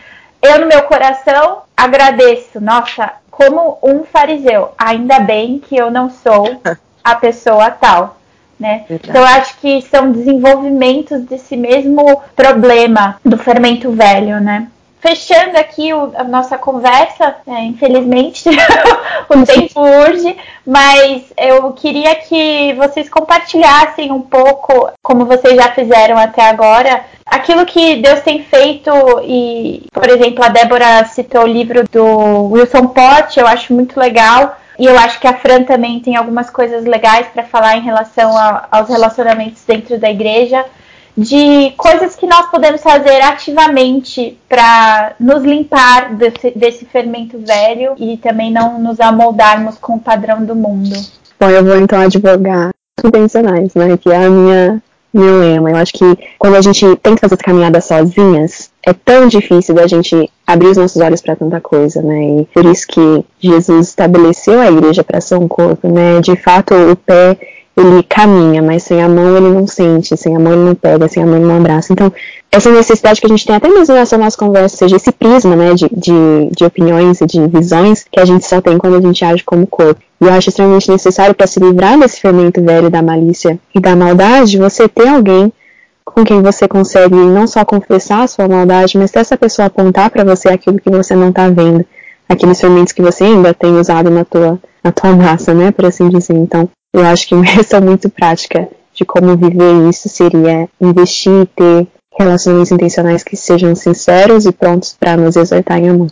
eu 0.41 0.61
no 0.61 0.67
meu 0.67 0.83
coração 0.83 1.63
agradeço, 1.77 2.61
nossa, 2.61 3.13
como 3.29 3.79
um 3.83 4.05
fariseu, 4.05 4.73
ainda 4.79 5.19
bem 5.19 5.59
que 5.59 5.77
eu 5.77 5.91
não 5.91 6.09
sou 6.11 6.61
a 7.03 7.15
pessoa 7.17 7.71
tal. 7.73 8.18
Né? 8.59 8.85
Então, 8.91 9.23
acho 9.23 9.57
que 9.59 9.83
são 9.83 10.11
desenvolvimentos 10.11 11.23
desse 11.23 11.57
mesmo 11.57 12.21
problema 12.35 13.21
do 13.25 13.39
fermento 13.39 13.93
velho, 13.93 14.41
né? 14.41 14.69
fechando 15.01 15.57
aqui 15.57 15.93
o, 15.93 16.13
a 16.17 16.25
nossa 16.25 16.59
conversa, 16.59 17.37
é, 17.47 17.65
infelizmente 17.65 18.49
o 19.29 19.45
tempo 19.45 19.81
urge, 19.81 20.37
mas 20.67 21.23
eu 21.37 21.73
queria 21.73 22.15
que 22.17 22.75
vocês 22.75 23.09
compartilhassem 23.09 24.11
um 24.11 24.21
pouco, 24.21 24.91
como 25.03 25.25
vocês 25.25 25.55
já 25.55 25.71
fizeram 25.73 26.19
até 26.19 26.49
agora, 26.49 27.05
aquilo 27.25 27.65
que 27.65 27.97
Deus 27.97 28.21
tem 28.21 28.43
feito 28.43 28.91
e, 29.23 29.87
por 29.93 30.09
exemplo, 30.09 30.45
a 30.45 30.49
Débora 30.49 31.05
citou 31.05 31.43
o 31.43 31.49
livro 31.49 31.85
do 31.91 32.51
Wilson 32.51 32.89
Port, 32.89 33.37
eu 33.37 33.47
acho 33.47 33.73
muito 33.73 33.99
legal. 33.99 34.57
E 34.79 34.87
eu 34.87 34.97
acho 34.99 35.19
que 35.19 35.27
a 35.27 35.37
Fran 35.37 35.65
também 35.65 36.01
tem 36.01 36.17
algumas 36.17 36.51
coisas 36.51 36.85
legais 36.85 37.27
para 37.29 37.43
falar 37.43 37.77
em 37.77 37.83
relação 37.83 38.37
a, 38.37 38.69
aos 38.71 38.89
relacionamentos 38.89 39.63
dentro 39.67 39.99
da 39.99 40.11
igreja 40.11 40.65
de 41.19 41.73
coisas 41.77 42.15
que 42.15 42.29
nós 42.29 42.49
podemos 42.49 42.81
fazer 42.81 43.21
ativamente 43.23 44.39
para 44.49 45.15
nos 45.19 45.43
limpar 45.43 46.15
desse, 46.15 46.53
desse, 46.53 46.85
fermento 46.85 47.37
velho 47.41 47.95
e 47.99 48.17
também 48.19 48.53
não 48.53 48.79
nos 48.79 49.01
amoldarmos 49.01 49.77
com 49.79 49.97
o 49.97 50.01
padrão 50.01 50.45
do 50.45 50.55
mundo. 50.55 50.95
Bom, 51.41 51.51
eu 51.51 51.65
vou 51.65 51.77
então 51.77 52.01
advogar 52.01 52.71
convencionais, 53.03 53.75
né? 53.75 53.97
Que 53.97 54.11
é 54.11 54.27
a 54.27 54.31
minha 54.31 54.83
meu 55.13 55.41
lema. 55.41 55.71
Eu 55.71 55.77
acho 55.77 55.93
que 55.93 56.05
quando 56.39 56.55
a 56.57 56.61
gente 56.61 56.85
tem 56.97 57.15
que 57.17 57.21
fazer 57.21 57.35
essa 57.35 57.45
caminhada 57.45 57.81
sozinhas, 57.81 58.71
é 58.89 58.93
tão 58.93 59.27
difícil 59.27 59.75
da 59.75 59.87
gente 59.87 60.31
abrir 60.47 60.69
os 60.69 60.77
nossos 60.77 61.01
olhos 61.01 61.21
para 61.21 61.37
tanta 61.37 61.61
coisa, 61.61 62.01
né? 62.01 62.41
E 62.41 62.49
por 62.55 62.65
isso 62.65 62.87
que 62.87 63.25
Jesus 63.39 63.89
estabeleceu 63.89 64.61
a 64.61 64.71
igreja 64.71 65.05
para 65.05 65.21
ser 65.21 65.37
um 65.37 65.47
corpo, 65.47 65.89
né? 65.89 66.21
De 66.21 66.35
fato, 66.37 66.75
o 66.75 66.97
pé 66.97 67.37
ele 67.77 68.03
caminha, 68.03 68.61
mas 68.61 68.83
sem 68.83 69.01
a 69.01 69.09
mão 69.09 69.37
ele 69.37 69.51
não 69.51 69.67
sente, 69.67 70.17
sem 70.17 70.35
a 70.35 70.39
mão 70.39 70.53
ele 70.53 70.65
não 70.65 70.75
pega, 70.75 71.07
sem 71.07 71.23
a 71.23 71.27
mão 71.27 71.37
ele 71.37 71.45
não 71.45 71.59
abraça. 71.59 71.93
Então, 71.93 72.13
essa 72.51 72.71
necessidade 72.71 73.21
que 73.21 73.27
a 73.27 73.31
gente 73.31 73.47
tem 73.47 73.55
até 73.55 73.69
mesmo 73.69 73.95
nessa 73.95 74.19
nossa 74.19 74.37
conversa, 74.37 74.77
seja 74.77 74.97
esse 74.97 75.13
prisma, 75.13 75.55
né, 75.55 75.75
de, 75.75 75.89
de, 75.93 76.51
de 76.57 76.65
opiniões 76.65 77.21
e 77.21 77.27
de 77.27 77.47
visões 77.47 78.05
que 78.11 78.19
a 78.19 78.25
gente 78.25 78.45
só 78.47 78.61
tem 78.61 78.79
quando 78.79 78.97
a 78.97 79.01
gente 79.01 79.25
age 79.25 79.45
como 79.45 79.67
corpo. 79.67 80.01
E 80.21 80.25
eu 80.25 80.33
acho 80.33 80.49
extremamente 80.49 80.91
necessário 80.91 81.35
para 81.35 81.47
se 81.47 81.61
livrar 81.61 81.97
desse 81.99 82.21
fermento 82.21 82.61
velho 82.61 82.91
da 82.91 83.03
malícia 83.03 83.59
e 83.73 83.79
da 83.79 83.95
maldade, 83.95 84.59
você 84.59 84.89
ter 84.89 85.09
alguém 85.09 85.53
com 86.19 86.25
quem 86.25 86.43
você 86.43 86.67
consegue 86.67 87.15
não 87.15 87.47
só 87.47 87.65
confessar 87.65 88.25
a 88.25 88.27
sua 88.27 88.49
maldade, 88.49 88.99
mas 88.99 89.13
ter 89.13 89.21
essa 89.21 89.37
pessoa 89.37 89.67
apontar 89.67 90.11
para 90.11 90.25
você 90.25 90.49
aquilo 90.49 90.81
que 90.81 90.91
você 90.91 91.15
não 91.15 91.29
está 91.29 91.49
vendo, 91.49 91.87
aqueles 92.29 92.61
fermentos 92.61 92.93
que 92.93 93.01
você 93.01 93.23
ainda 93.23 93.55
tem 93.55 93.71
usado 93.79 94.11
na 94.11 94.25
tua, 94.25 94.59
na 94.83 94.91
tua 94.91 95.15
massa, 95.15 95.55
né, 95.55 95.71
por 95.71 95.87
assim 95.87 96.09
dizer. 96.09 96.35
Então, 96.35 96.69
eu 96.93 97.07
acho 97.07 97.29
que 97.29 97.35
uma 97.37 97.47
questão 97.47 97.81
muito 97.81 98.11
prática 98.11 98.69
de 98.93 99.05
como 99.05 99.37
viver 99.37 99.89
isso 99.89 100.09
seria 100.09 100.69
investir 100.81 101.43
e 101.43 101.47
ter 101.47 101.87
relacionamentos 102.19 102.73
intencionais 102.73 103.23
que 103.23 103.37
sejam 103.37 103.77
sinceros 103.77 104.45
e 104.45 104.51
prontos 104.51 104.97
para 104.99 105.17
nos 105.17 105.37
exortar 105.37 105.79
em 105.79 105.89
amor. 105.89 106.09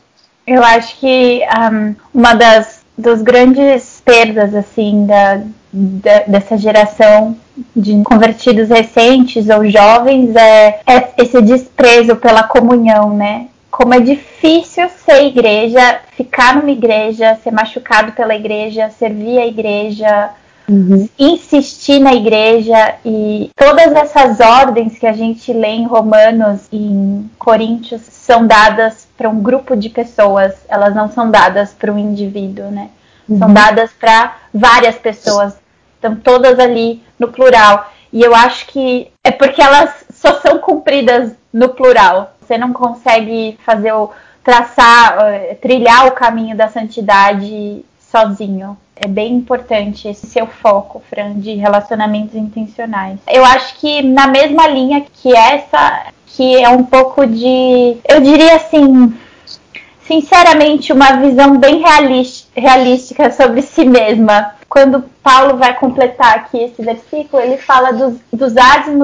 Eu 0.47 0.63
acho 0.63 1.01
que 1.01 1.41
um, 1.73 1.97
uma 2.15 2.35
das 2.35 2.87
dos 2.97 3.23
grandes 3.23 4.01
perdas 4.05 4.55
assim 4.55 5.05
da, 5.05 5.41
da, 5.73 6.21
dessa 6.29 6.57
geração 6.57 7.37
de 7.75 8.03
convertidos 8.03 8.69
recentes 8.69 9.49
ou 9.49 9.69
jovens 9.69 10.35
é, 10.37 10.81
é 10.87 11.13
esse 11.19 11.41
desprezo 11.43 12.17
pela 12.17 12.43
comunhão, 12.43 13.17
né? 13.17 13.47
Como 13.71 13.95
é 13.95 14.01
difícil 14.01 14.89
ser 15.05 15.25
igreja, 15.25 16.01
ficar 16.17 16.57
numa 16.57 16.71
igreja, 16.71 17.39
ser 17.43 17.51
machucado 17.51 18.13
pela 18.13 18.35
igreja, 18.35 18.91
servir 18.91 19.39
a 19.39 19.47
igreja, 19.47 20.31
Uhum. 20.69 21.09
insistir 21.17 22.01
na 22.01 22.13
igreja 22.13 22.97
e 23.05 23.53
todas 23.55 23.93
essas 23.93 24.41
ordens 24.41 24.99
que 24.99 25.07
a 25.07 25.13
gente 25.13 25.53
lê 25.53 25.69
em 25.69 25.87
Romanos 25.87 26.63
e 26.73 26.77
em 26.77 27.31
Coríntios 27.39 28.03
são 28.03 28.45
dadas 28.45 29.07
para 29.17 29.29
um 29.29 29.41
grupo 29.41 29.77
de 29.77 29.89
pessoas, 29.89 30.55
elas 30.69 30.93
não 30.93 31.09
são 31.09 31.31
dadas 31.31 31.73
para 31.73 31.93
um 31.93 31.99
indivíduo, 31.99 32.69
né? 32.73 32.89
Uhum. 33.29 33.39
São 33.39 33.53
dadas 33.53 33.93
para 33.93 34.39
várias 34.53 34.97
pessoas, 34.97 35.55
estão 36.07 36.17
todas 36.17 36.59
ali 36.59 37.03
no 37.19 37.29
plural. 37.29 37.91
E 38.13 38.23
eu 38.23 38.35
acho 38.35 38.67
que 38.67 39.11
é 39.23 39.31
porque 39.31 39.61
elas 39.61 40.07
só 40.13 40.41
são 40.41 40.59
cumpridas 40.59 41.33
no 41.53 41.71
plural. 41.71 42.35
Você 42.41 42.57
não 42.57 42.73
consegue 42.73 43.59
fazer 43.65 43.93
o 43.93 44.11
traçar, 44.45 45.19
eh, 45.21 45.59
trilhar 45.61 46.07
o 46.07 46.13
caminho 46.13 46.57
da 46.57 46.69
santidade 46.69 47.85
sozinho. 48.11 48.77
É 48.95 49.09
bem 49.09 49.35
importante 49.35 50.09
esse 50.09 50.27
seu 50.27 50.47
foco, 50.47 51.03
Fran, 51.11 51.35
de 51.35 51.55
relacionamentos 51.55 52.35
intencionais. 52.35 53.19
Eu 53.27 53.45
acho 53.45 53.77
que 53.79 54.03
na 54.03 54.27
mesma 54.27 54.67
linha 54.69 55.05
que 55.13 55.37
essa, 55.37 56.07
que 56.27 56.57
é 56.63 56.69
um 56.69 56.85
pouco 56.85 57.27
de, 57.27 57.99
eu 58.09 58.21
diria 58.21 58.57
assim, 58.57 59.15
sinceramente, 60.07 60.93
uma 60.93 61.17
visão 61.17 61.59
bem 61.59 61.81
realística 62.57 63.31
sobre 63.31 63.63
si 63.63 63.85
mesma. 63.85 64.55
Quando 64.69 65.05
Paulo 65.23 65.57
vai 65.57 65.75
completar 65.75 66.37
aqui 66.37 66.59
esse 66.59 66.83
versículo, 66.83 67.43
ele 67.43 67.57
fala 67.57 67.93
dos, 67.93 68.17
dos 68.33 68.53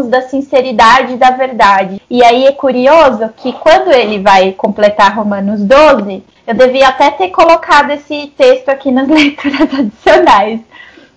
da 0.09 0.23
sinceridade 0.23 1.15
e 1.15 1.17
da 1.17 1.31
verdade. 1.31 2.01
E 2.11 2.25
aí 2.25 2.47
é 2.47 2.53
curioso 2.53 3.29
que 3.37 3.53
quando 3.53 3.93
ele 3.93 4.19
vai 4.19 4.53
completar 4.53 5.15
Romanos 5.15 5.63
12, 5.63 6.25
eu 6.47 6.55
devia 6.55 6.89
até 6.89 7.11
ter 7.11 7.29
colocado 7.29 7.91
esse 7.91 8.33
texto 8.37 8.69
aqui 8.69 8.91
nas 8.91 9.07
leituras 9.09 9.69
adicionais. 9.73 10.61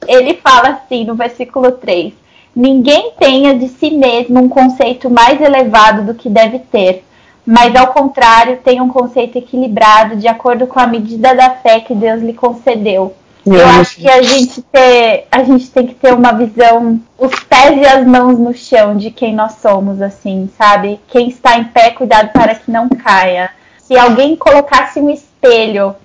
Ele 0.07 0.35
fala 0.35 0.69
assim 0.69 1.05
no 1.05 1.15
versículo 1.15 1.71
3: 1.71 2.13
Ninguém 2.55 3.11
tenha 3.19 3.55
de 3.55 3.67
si 3.67 3.91
mesmo 3.91 4.39
um 4.39 4.47
conceito 4.47 5.09
mais 5.09 5.41
elevado 5.41 6.03
do 6.03 6.13
que 6.13 6.29
deve 6.29 6.59
ter, 6.59 7.03
mas 7.45 7.75
ao 7.75 7.87
contrário, 7.87 8.57
tenha 8.63 8.83
um 8.83 8.89
conceito 8.89 9.37
equilibrado 9.37 10.15
de 10.15 10.27
acordo 10.27 10.65
com 10.67 10.79
a 10.79 10.87
medida 10.87 11.35
da 11.35 11.51
fé 11.51 11.79
que 11.79 11.93
Deus 11.93 12.21
lhe 12.21 12.33
concedeu. 12.33 13.13
Eu 13.45 13.67
acho 13.79 13.97
que 13.97 14.09
a 14.09 14.23
gente, 14.23 14.59
ter, 14.63 15.27
a 15.31 15.43
gente 15.43 15.69
tem 15.69 15.85
que 15.85 15.93
ter 15.93 16.11
uma 16.13 16.31
visão, 16.31 16.99
os 17.15 17.39
pés 17.41 17.77
e 17.77 17.85
as 17.85 18.05
mãos 18.05 18.39
no 18.39 18.55
chão 18.55 18.97
de 18.97 19.11
quem 19.11 19.35
nós 19.35 19.57
somos, 19.61 20.01
assim, 20.01 20.49
sabe? 20.57 20.99
Quem 21.07 21.29
está 21.29 21.55
em 21.59 21.65
pé, 21.65 21.91
cuidado 21.91 22.31
para 22.33 22.55
que 22.55 22.71
não 22.71 22.89
caia 22.89 23.51
se 23.87 23.95
alguém 23.97 24.35
colocasse 24.35 24.99
um 24.99 25.09
espelho 25.09 25.95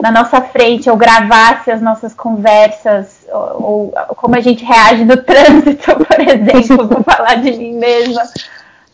na 0.00 0.10
nossa 0.10 0.40
frente 0.42 0.90
ou 0.90 0.96
gravasse 0.96 1.70
as 1.70 1.80
nossas 1.80 2.12
conversas 2.12 3.24
ou, 3.32 3.62
ou 3.62 3.92
como 4.16 4.36
a 4.36 4.40
gente 4.40 4.64
reage 4.64 5.04
no 5.04 5.16
trânsito, 5.24 5.96
por 6.04 6.20
exemplo, 6.20 6.88
vou 6.88 7.02
falar 7.02 7.36
de 7.36 7.52
mim 7.52 7.74
mesma, 7.74 8.22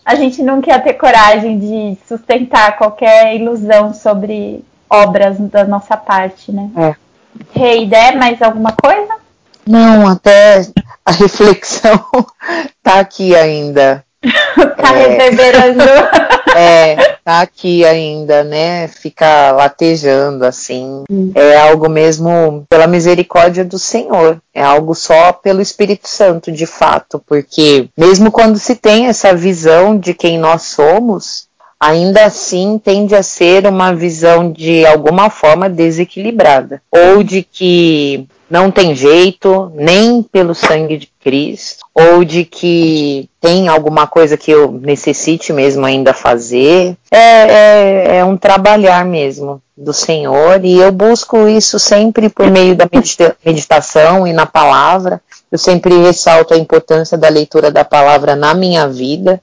a 0.04 0.14
gente 0.14 0.42
nunca 0.42 0.70
ia 0.70 0.80
ter 0.80 0.94
coragem 0.94 1.58
de 1.58 1.98
sustentar 2.06 2.76
qualquer 2.76 3.36
ilusão 3.36 3.94
sobre 3.94 4.64
obras 4.88 5.38
da 5.38 5.64
nossa 5.64 5.96
parte, 5.96 6.50
né? 6.50 6.70
É. 6.76 6.94
Rei, 7.52 7.88
hey, 7.92 8.16
mais 8.16 8.42
alguma 8.42 8.72
coisa? 8.72 9.14
Não, 9.66 10.08
até 10.08 10.66
a 11.04 11.12
reflexão 11.12 12.04
tá 12.82 13.00
aqui 13.00 13.36
ainda. 13.36 14.04
tá 14.76 14.98
é. 14.98 15.06
reverberando. 15.06 15.84
É, 16.52 17.16
tá 17.24 17.42
aqui 17.42 17.84
ainda, 17.84 18.42
né? 18.42 18.88
Fica 18.88 19.52
latejando 19.52 20.44
assim. 20.44 21.04
Hum. 21.08 21.30
É 21.32 21.56
algo 21.56 21.88
mesmo 21.88 22.66
pela 22.68 22.88
misericórdia 22.88 23.64
do 23.64 23.78
Senhor. 23.78 24.40
É 24.52 24.60
algo 24.60 24.92
só 24.94 25.32
pelo 25.32 25.62
Espírito 25.62 26.08
Santo, 26.08 26.50
de 26.50 26.66
fato, 26.66 27.22
porque 27.24 27.88
mesmo 27.96 28.32
quando 28.32 28.58
se 28.58 28.74
tem 28.74 29.06
essa 29.06 29.32
visão 29.32 29.96
de 29.96 30.12
quem 30.12 30.38
nós 30.38 30.62
somos, 30.62 31.46
ainda 31.80 32.26
assim 32.26 32.78
tende 32.78 33.14
a 33.16 33.22
ser 33.22 33.66
uma 33.66 33.94
visão 33.94 34.52
de 34.52 34.84
alguma 34.84 35.30
forma 35.30 35.68
desequilibrada, 35.68 36.82
ou 36.92 37.22
de 37.22 37.42
que 37.42 38.28
não 38.50 38.70
tem 38.70 38.94
jeito, 38.96 39.70
nem 39.76 40.22
pelo 40.22 40.54
sangue 40.54 40.98
de 40.98 41.08
Cristo, 41.22 41.84
ou 41.94 42.24
de 42.24 42.44
que 42.44 43.30
tem 43.40 43.68
alguma 43.68 44.08
coisa 44.08 44.36
que 44.36 44.50
eu 44.50 44.72
necessite 44.72 45.52
mesmo 45.52 45.86
ainda 45.86 46.12
fazer. 46.12 46.96
É, 47.10 47.18
é, 47.18 48.16
é 48.18 48.24
um 48.24 48.36
trabalhar 48.36 49.04
mesmo 49.04 49.62
do 49.76 49.92
Senhor 49.92 50.62
e 50.64 50.78
eu 50.78 50.90
busco 50.90 51.46
isso 51.46 51.78
sempre 51.78 52.28
por 52.28 52.50
meio 52.50 52.74
da 52.74 52.88
medita 52.92 53.36
meditação 53.46 54.26
e 54.26 54.32
na 54.32 54.46
palavra. 54.46 55.20
Eu 55.50 55.58
sempre 55.58 55.96
ressalto 55.98 56.52
a 56.52 56.58
importância 56.58 57.16
da 57.16 57.28
leitura 57.28 57.70
da 57.70 57.84
palavra 57.84 58.34
na 58.34 58.52
minha 58.52 58.88
vida, 58.88 59.40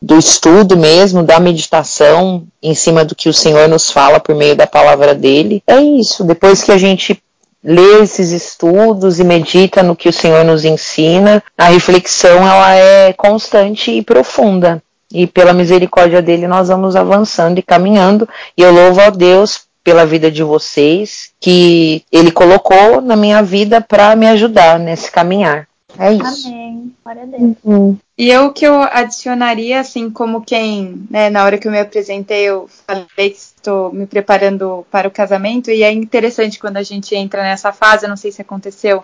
do 0.00 0.16
estudo 0.16 0.76
mesmo, 0.76 1.22
da 1.22 1.40
meditação 1.40 2.44
em 2.62 2.74
cima 2.74 3.04
do 3.04 3.14
que 3.14 3.28
o 3.28 3.34
Senhor 3.34 3.68
nos 3.68 3.90
fala 3.90 4.20
por 4.20 4.34
meio 4.34 4.56
da 4.56 4.66
palavra 4.66 5.14
dele. 5.14 5.62
É 5.66 5.80
isso. 5.80 6.24
Depois 6.24 6.62
que 6.62 6.72
a 6.72 6.78
gente 6.78 7.20
lê 7.62 8.02
esses 8.02 8.30
estudos 8.30 9.18
e 9.18 9.24
medita 9.24 9.82
no 9.82 9.96
que 9.96 10.08
o 10.08 10.12
Senhor 10.12 10.44
nos 10.44 10.64
ensina, 10.64 11.42
a 11.56 11.64
reflexão 11.64 12.48
ela 12.48 12.74
é 12.74 13.12
constante 13.12 13.90
e 13.90 14.02
profunda. 14.02 14.82
E 15.12 15.26
pela 15.26 15.52
misericórdia 15.52 16.22
dele 16.22 16.46
nós 16.46 16.68
vamos 16.68 16.94
avançando 16.94 17.58
e 17.58 17.62
caminhando. 17.62 18.28
E 18.56 18.62
eu 18.62 18.72
louvo 18.72 19.00
a 19.00 19.10
Deus 19.10 19.62
pela 19.82 20.04
vida 20.04 20.30
de 20.30 20.42
vocês 20.42 21.30
que 21.40 22.04
ele 22.12 22.30
colocou 22.30 23.00
na 23.00 23.16
minha 23.16 23.42
vida 23.42 23.80
para 23.80 24.14
me 24.14 24.26
ajudar 24.28 24.78
nesse 24.78 25.10
caminhar. 25.10 25.67
É 25.98 26.12
isso. 26.12 26.48
Amém. 26.48 26.94
Glória 27.02 27.22
a 27.22 27.26
Deus. 27.26 27.56
Uhum. 27.64 27.98
E 28.16 28.30
eu 28.30 28.52
que 28.52 28.64
eu 28.64 28.82
adicionaria, 28.82 29.80
assim, 29.80 30.10
como 30.10 30.44
quem, 30.44 31.06
né, 31.10 31.28
na 31.28 31.44
hora 31.44 31.58
que 31.58 31.66
eu 31.66 31.72
me 31.72 31.80
apresentei, 31.80 32.44
eu 32.44 32.68
falei 32.86 33.30
que 33.30 33.36
estou 33.36 33.92
me 33.92 34.06
preparando 34.06 34.86
para 34.90 35.08
o 35.08 35.10
casamento, 35.10 35.70
e 35.70 35.82
é 35.82 35.92
interessante 35.92 36.58
quando 36.58 36.76
a 36.76 36.82
gente 36.82 37.14
entra 37.16 37.42
nessa 37.42 37.72
fase, 37.72 38.04
eu 38.04 38.08
não 38.08 38.16
sei 38.16 38.30
se 38.30 38.40
aconteceu 38.40 39.02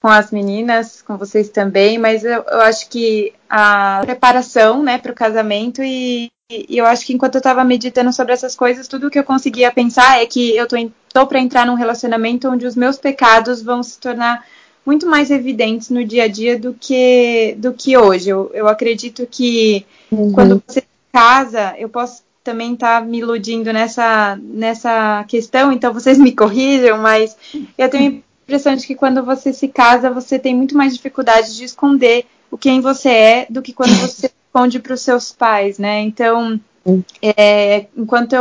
com 0.00 0.08
as 0.08 0.30
meninas, 0.30 1.02
com 1.02 1.18
vocês 1.18 1.50
também, 1.50 1.98
mas 1.98 2.24
eu, 2.24 2.42
eu 2.42 2.60
acho 2.62 2.88
que 2.88 3.32
a 3.48 4.00
preparação, 4.02 4.82
né, 4.82 4.98
para 4.98 5.12
o 5.12 5.14
casamento 5.14 5.82
e, 5.82 6.30
e, 6.50 6.78
eu 6.78 6.86
acho 6.86 7.04
que 7.04 7.12
enquanto 7.12 7.34
eu 7.34 7.40
estava 7.40 7.62
meditando 7.64 8.12
sobre 8.12 8.32
essas 8.32 8.56
coisas, 8.56 8.88
tudo 8.88 9.10
que 9.10 9.18
eu 9.18 9.24
conseguia 9.24 9.70
pensar 9.70 10.22
é 10.22 10.26
que 10.26 10.56
eu 10.56 10.66
tô, 10.66 10.76
tô 11.12 11.26
para 11.26 11.38
entrar 11.38 11.66
num 11.66 11.74
relacionamento 11.74 12.48
onde 12.48 12.66
os 12.66 12.74
meus 12.76 12.96
pecados 12.96 13.62
vão 13.62 13.82
se 13.82 14.00
tornar 14.00 14.42
muito 14.84 15.06
mais 15.06 15.30
evidentes 15.30 15.90
no 15.90 16.04
dia 16.04 16.24
a 16.24 16.28
dia 16.28 16.58
do 16.58 16.74
que, 16.74 17.54
do 17.58 17.72
que 17.72 17.96
hoje. 17.96 18.30
Eu, 18.30 18.50
eu 18.54 18.68
acredito 18.68 19.26
que 19.26 19.84
uhum. 20.10 20.32
quando 20.32 20.62
você 20.66 20.82
casa, 21.12 21.74
eu 21.78 21.88
posso 21.88 22.22
também 22.42 22.74
estar 22.74 23.00
tá 23.00 23.06
me 23.06 23.18
iludindo 23.18 23.72
nessa, 23.72 24.38
nessa 24.42 25.24
questão, 25.28 25.70
então 25.72 25.92
vocês 25.92 26.18
me 26.18 26.32
corrijam, 26.32 26.98
mas 26.98 27.36
eu 27.76 27.88
tenho 27.88 28.10
a 28.10 28.14
impressão 28.44 28.74
de 28.74 28.86
que 28.86 28.94
quando 28.94 29.22
você 29.24 29.52
se 29.52 29.68
casa, 29.68 30.10
você 30.10 30.38
tem 30.38 30.54
muito 30.54 30.76
mais 30.76 30.94
dificuldade 30.94 31.54
de 31.56 31.64
esconder 31.64 32.26
o 32.50 32.58
quem 32.58 32.80
você 32.80 33.08
é 33.08 33.46
do 33.48 33.62
que 33.62 33.72
quando 33.72 33.94
você 33.96 34.30
esconde 34.46 34.78
para 34.78 34.94
os 34.94 35.02
seus 35.02 35.30
pais, 35.30 35.78
né? 35.78 36.00
Então, 36.00 36.58
é, 37.20 37.86
enquanto 37.94 38.32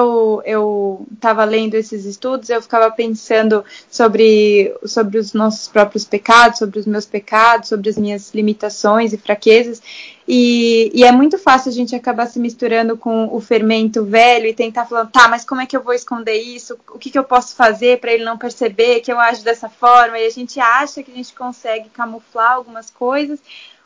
eu 0.46 1.06
estava 1.14 1.44
lendo 1.44 1.74
esses 1.76 2.06
estudos, 2.06 2.50
eu 2.50 2.62
ficava 2.62 2.90
pensando 2.90 3.66
sobre, 3.90 4.74
sobre 4.86 5.18
os 5.18 5.34
nossos 5.34 5.68
próprios 5.68 6.06
pecados, 6.06 6.60
sobre 6.60 6.80
os 6.80 6.86
meus 6.86 7.06
pecados, 7.06 7.68
sobre 7.68 7.90
as 7.90 7.98
minhas 7.98 8.34
limitações 8.34 9.12
e 9.12 9.18
fraquezas. 9.18 9.82
E, 10.26 10.90
e, 10.94 11.04
é 11.04 11.12
muito 11.12 11.38
fácil 11.38 11.70
a 11.70 11.74
gente 11.74 11.96
acabar 11.96 12.28
se 12.28 12.40
misturando 12.40 12.96
com 12.96 13.28
o 13.36 13.42
fermento 13.42 14.06
velho 14.06 14.46
e 14.46 14.54
tentar 14.54 14.86
falar, 14.86 15.08
tá, 15.08 15.28
mas 15.28 15.44
como 15.44 15.60
é 15.60 15.66
que 15.66 15.76
eu 15.76 15.84
vou 15.84 15.94
esconder 15.94 16.38
isso? 16.38 16.78
O 16.94 17.00
que, 17.00 17.10
que 17.10 17.20
eu 17.20 17.24
posso 17.24 17.56
fazer 17.56 18.00
para 18.00 18.14
ele 18.14 18.24
não 18.24 18.38
perceber 18.38 19.02
que 19.02 19.12
eu 19.12 19.20
ajo 19.20 19.44
dessa 19.44 19.68
forma? 19.68 20.18
E 20.18 20.28
a 20.28 20.30
gente 20.30 20.60
acha 20.60 21.04
que 21.04 21.12
a 21.12 21.16
gente 21.16 21.34
consegue 21.34 21.90
camuflar 21.90 22.54
algumas 22.54 22.90
coisas 22.90 23.42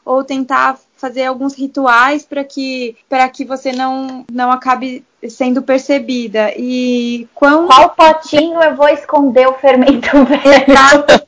ou 0.05 0.23
tentar 0.23 0.77
fazer 0.97 1.25
alguns 1.25 1.53
rituais 1.53 2.23
para 2.23 2.43
que 2.43 2.95
para 3.09 3.27
que 3.29 3.43
você 3.43 3.71
não 3.71 4.25
não 4.31 4.51
acabe 4.51 5.03
sendo 5.29 5.61
percebida. 5.61 6.53
E 6.57 7.27
quão... 7.33 7.67
qual 7.67 7.89
potinho 7.91 8.61
eu 8.61 8.75
vou 8.75 8.89
esconder 8.89 9.47
o 9.47 9.53
fermento 9.53 10.09
velho? 10.25 11.25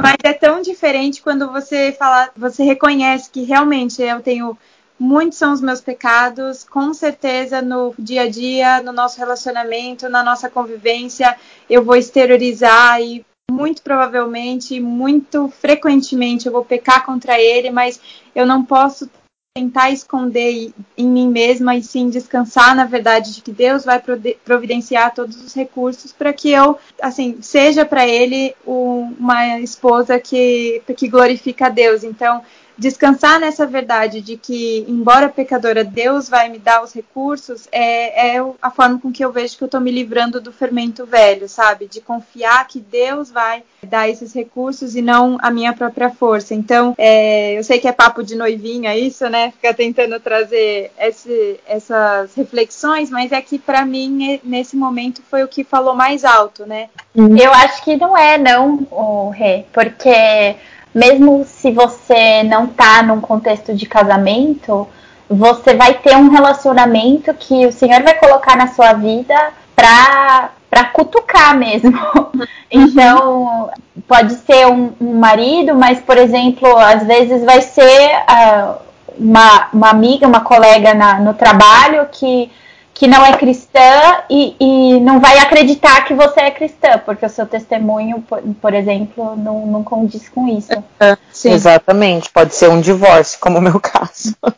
Mas 0.00 0.16
é 0.22 0.32
tão 0.32 0.62
diferente 0.62 1.22
quando 1.22 1.50
você 1.50 1.92
fala, 1.92 2.30
você 2.36 2.62
reconhece 2.62 3.30
que 3.30 3.42
realmente 3.42 4.02
eu 4.02 4.20
tenho 4.20 4.56
muitos 4.98 5.38
são 5.38 5.52
os 5.52 5.60
meus 5.60 5.80
pecados, 5.80 6.64
com 6.64 6.94
certeza 6.94 7.60
no 7.60 7.94
dia 7.98 8.22
a 8.22 8.30
dia, 8.30 8.82
no 8.82 8.92
nosso 8.92 9.18
relacionamento, 9.18 10.08
na 10.08 10.22
nossa 10.22 10.48
convivência, 10.48 11.36
eu 11.68 11.84
vou 11.84 11.96
exteriorizar 11.96 13.00
e 13.00 13.24
muito 13.54 13.82
provavelmente, 13.82 14.80
muito 14.80 15.48
frequentemente 15.48 16.46
eu 16.46 16.52
vou 16.52 16.64
pecar 16.64 17.06
contra 17.06 17.40
ele, 17.40 17.70
mas 17.70 18.00
eu 18.34 18.44
não 18.44 18.64
posso 18.64 19.08
tentar 19.56 19.92
esconder 19.92 20.72
em 20.98 21.06
mim 21.06 21.28
mesma 21.28 21.76
e 21.76 21.82
sim 21.82 22.10
descansar 22.10 22.74
na 22.74 22.84
verdade 22.84 23.32
de 23.32 23.40
que 23.40 23.52
Deus 23.52 23.84
vai 23.84 24.02
providenciar 24.44 25.14
todos 25.14 25.40
os 25.40 25.54
recursos 25.54 26.12
para 26.12 26.32
que 26.32 26.50
eu, 26.50 26.76
assim, 27.00 27.40
seja 27.40 27.84
para 27.84 28.04
ele 28.04 28.52
uma 28.66 29.60
esposa 29.60 30.18
que, 30.18 30.82
que 30.96 31.06
glorifica 31.06 31.66
a 31.66 31.68
Deus. 31.68 32.02
Então, 32.02 32.42
descansar 32.76 33.38
nessa 33.38 33.66
verdade 33.66 34.20
de 34.20 34.36
que, 34.36 34.84
embora 34.88 35.28
pecadora, 35.28 35.84
Deus 35.84 36.28
vai 36.28 36.48
me 36.48 36.58
dar 36.58 36.82
os 36.82 36.92
recursos, 36.92 37.68
é, 37.70 38.36
é 38.36 38.44
a 38.60 38.70
forma 38.70 38.98
com 38.98 39.12
que 39.12 39.24
eu 39.24 39.32
vejo 39.32 39.56
que 39.56 39.64
eu 39.64 39.66
estou 39.66 39.80
me 39.80 39.90
livrando 39.90 40.40
do 40.40 40.52
fermento 40.52 41.06
velho, 41.06 41.48
sabe? 41.48 41.86
De 41.86 42.00
confiar 42.00 42.66
que 42.66 42.80
Deus 42.80 43.30
vai 43.30 43.62
dar 43.82 44.08
esses 44.08 44.32
recursos 44.32 44.96
e 44.96 45.02
não 45.02 45.38
a 45.40 45.50
minha 45.50 45.72
própria 45.72 46.10
força. 46.10 46.54
Então, 46.54 46.94
é, 46.98 47.56
eu 47.56 47.62
sei 47.62 47.78
que 47.78 47.88
é 47.88 47.92
papo 47.92 48.22
de 48.22 48.34
noivinha 48.34 48.96
isso, 48.96 49.28
né? 49.28 49.52
Ficar 49.52 49.74
tentando 49.74 50.18
trazer 50.18 50.90
esse, 50.98 51.60
essas 51.66 52.34
reflexões, 52.34 53.10
mas 53.10 53.32
é 53.32 53.40
que 53.40 53.58
para 53.58 53.84
mim, 53.84 54.40
nesse 54.42 54.76
momento, 54.76 55.22
foi 55.30 55.44
o 55.44 55.48
que 55.48 55.62
falou 55.62 55.94
mais 55.94 56.24
alto, 56.24 56.66
né? 56.66 56.88
Eu 57.14 57.52
acho 57.52 57.84
que 57.84 57.96
não 57.96 58.16
é, 58.16 58.36
não, 58.36 58.86
o 58.90 59.30
Rê, 59.30 59.64
porque 59.72 60.56
mesmo 60.94 61.44
se 61.44 61.72
você 61.72 62.42
não 62.44 62.66
tá 62.66 63.02
num 63.02 63.20
contexto 63.20 63.74
de 63.74 63.86
casamento, 63.86 64.86
você 65.28 65.74
vai 65.74 65.94
ter 65.94 66.16
um 66.16 66.28
relacionamento 66.28 67.34
que 67.34 67.66
o 67.66 67.72
Senhor 67.72 68.02
vai 68.02 68.14
colocar 68.14 68.56
na 68.56 68.68
sua 68.68 68.92
vida 68.92 69.34
pra, 69.74 70.50
pra 70.70 70.84
cutucar 70.86 71.56
mesmo. 71.56 71.92
Então, 72.76 73.70
pode 74.08 74.34
ser 74.34 74.66
um, 74.66 74.92
um, 75.00 75.14
marido, 75.14 75.76
mas, 75.76 76.00
por 76.00 76.18
exemplo, 76.18 76.76
às 76.76 77.06
vezes 77.06 77.44
vai 77.44 77.60
ser 77.60 78.10
uh, 78.28 78.74
uma, 79.16 79.68
uma 79.72 79.90
amiga, 79.90 80.26
uma 80.26 80.40
colega 80.40 80.92
na, 80.92 81.20
no 81.20 81.34
trabalho 81.34 82.08
que 82.10 82.50
que 82.94 83.08
não 83.08 83.26
é 83.26 83.36
cristã 83.36 84.22
e, 84.30 84.54
e, 84.60 85.00
não 85.00 85.18
vai 85.18 85.38
acreditar 85.38 86.04
que 86.04 86.14
você 86.14 86.42
é 86.42 86.50
cristã, 86.52 86.96
porque 87.04 87.26
o 87.26 87.28
seu 87.28 87.44
testemunho, 87.44 88.22
por, 88.22 88.40
por 88.62 88.72
exemplo, 88.72 89.34
não, 89.36 89.66
não 89.66 89.82
condiz 89.82 90.28
com 90.28 90.46
isso. 90.46 90.72
É, 91.00 91.16
Exatamente, 91.44 92.30
pode 92.30 92.54
ser 92.54 92.70
um 92.70 92.80
divórcio, 92.80 93.40
como 93.40 93.58
o 93.58 93.62
meu 93.62 93.80
caso. 93.80 94.36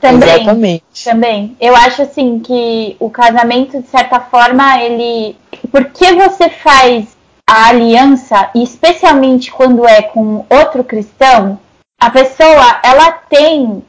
Também, 0.00 0.28
Exatamente. 0.28 1.04
Também. 1.04 1.56
Eu 1.60 1.74
acho 1.74 2.02
assim 2.02 2.38
que 2.40 2.96
o 3.00 3.08
casamento, 3.08 3.80
de 3.80 3.88
certa 3.88 4.20
forma, 4.20 4.80
ele. 4.80 5.36
Porque 5.70 6.12
você 6.14 6.50
faz 6.50 7.16
a 7.48 7.68
aliança, 7.68 8.50
e 8.54 8.62
especialmente 8.62 9.50
quando 9.50 9.86
é 9.86 10.02
com 10.02 10.44
outro 10.50 10.84
cristão, 10.84 11.58
a 12.00 12.10
pessoa 12.10 12.80
ela 12.82 13.12
tem 13.12 13.82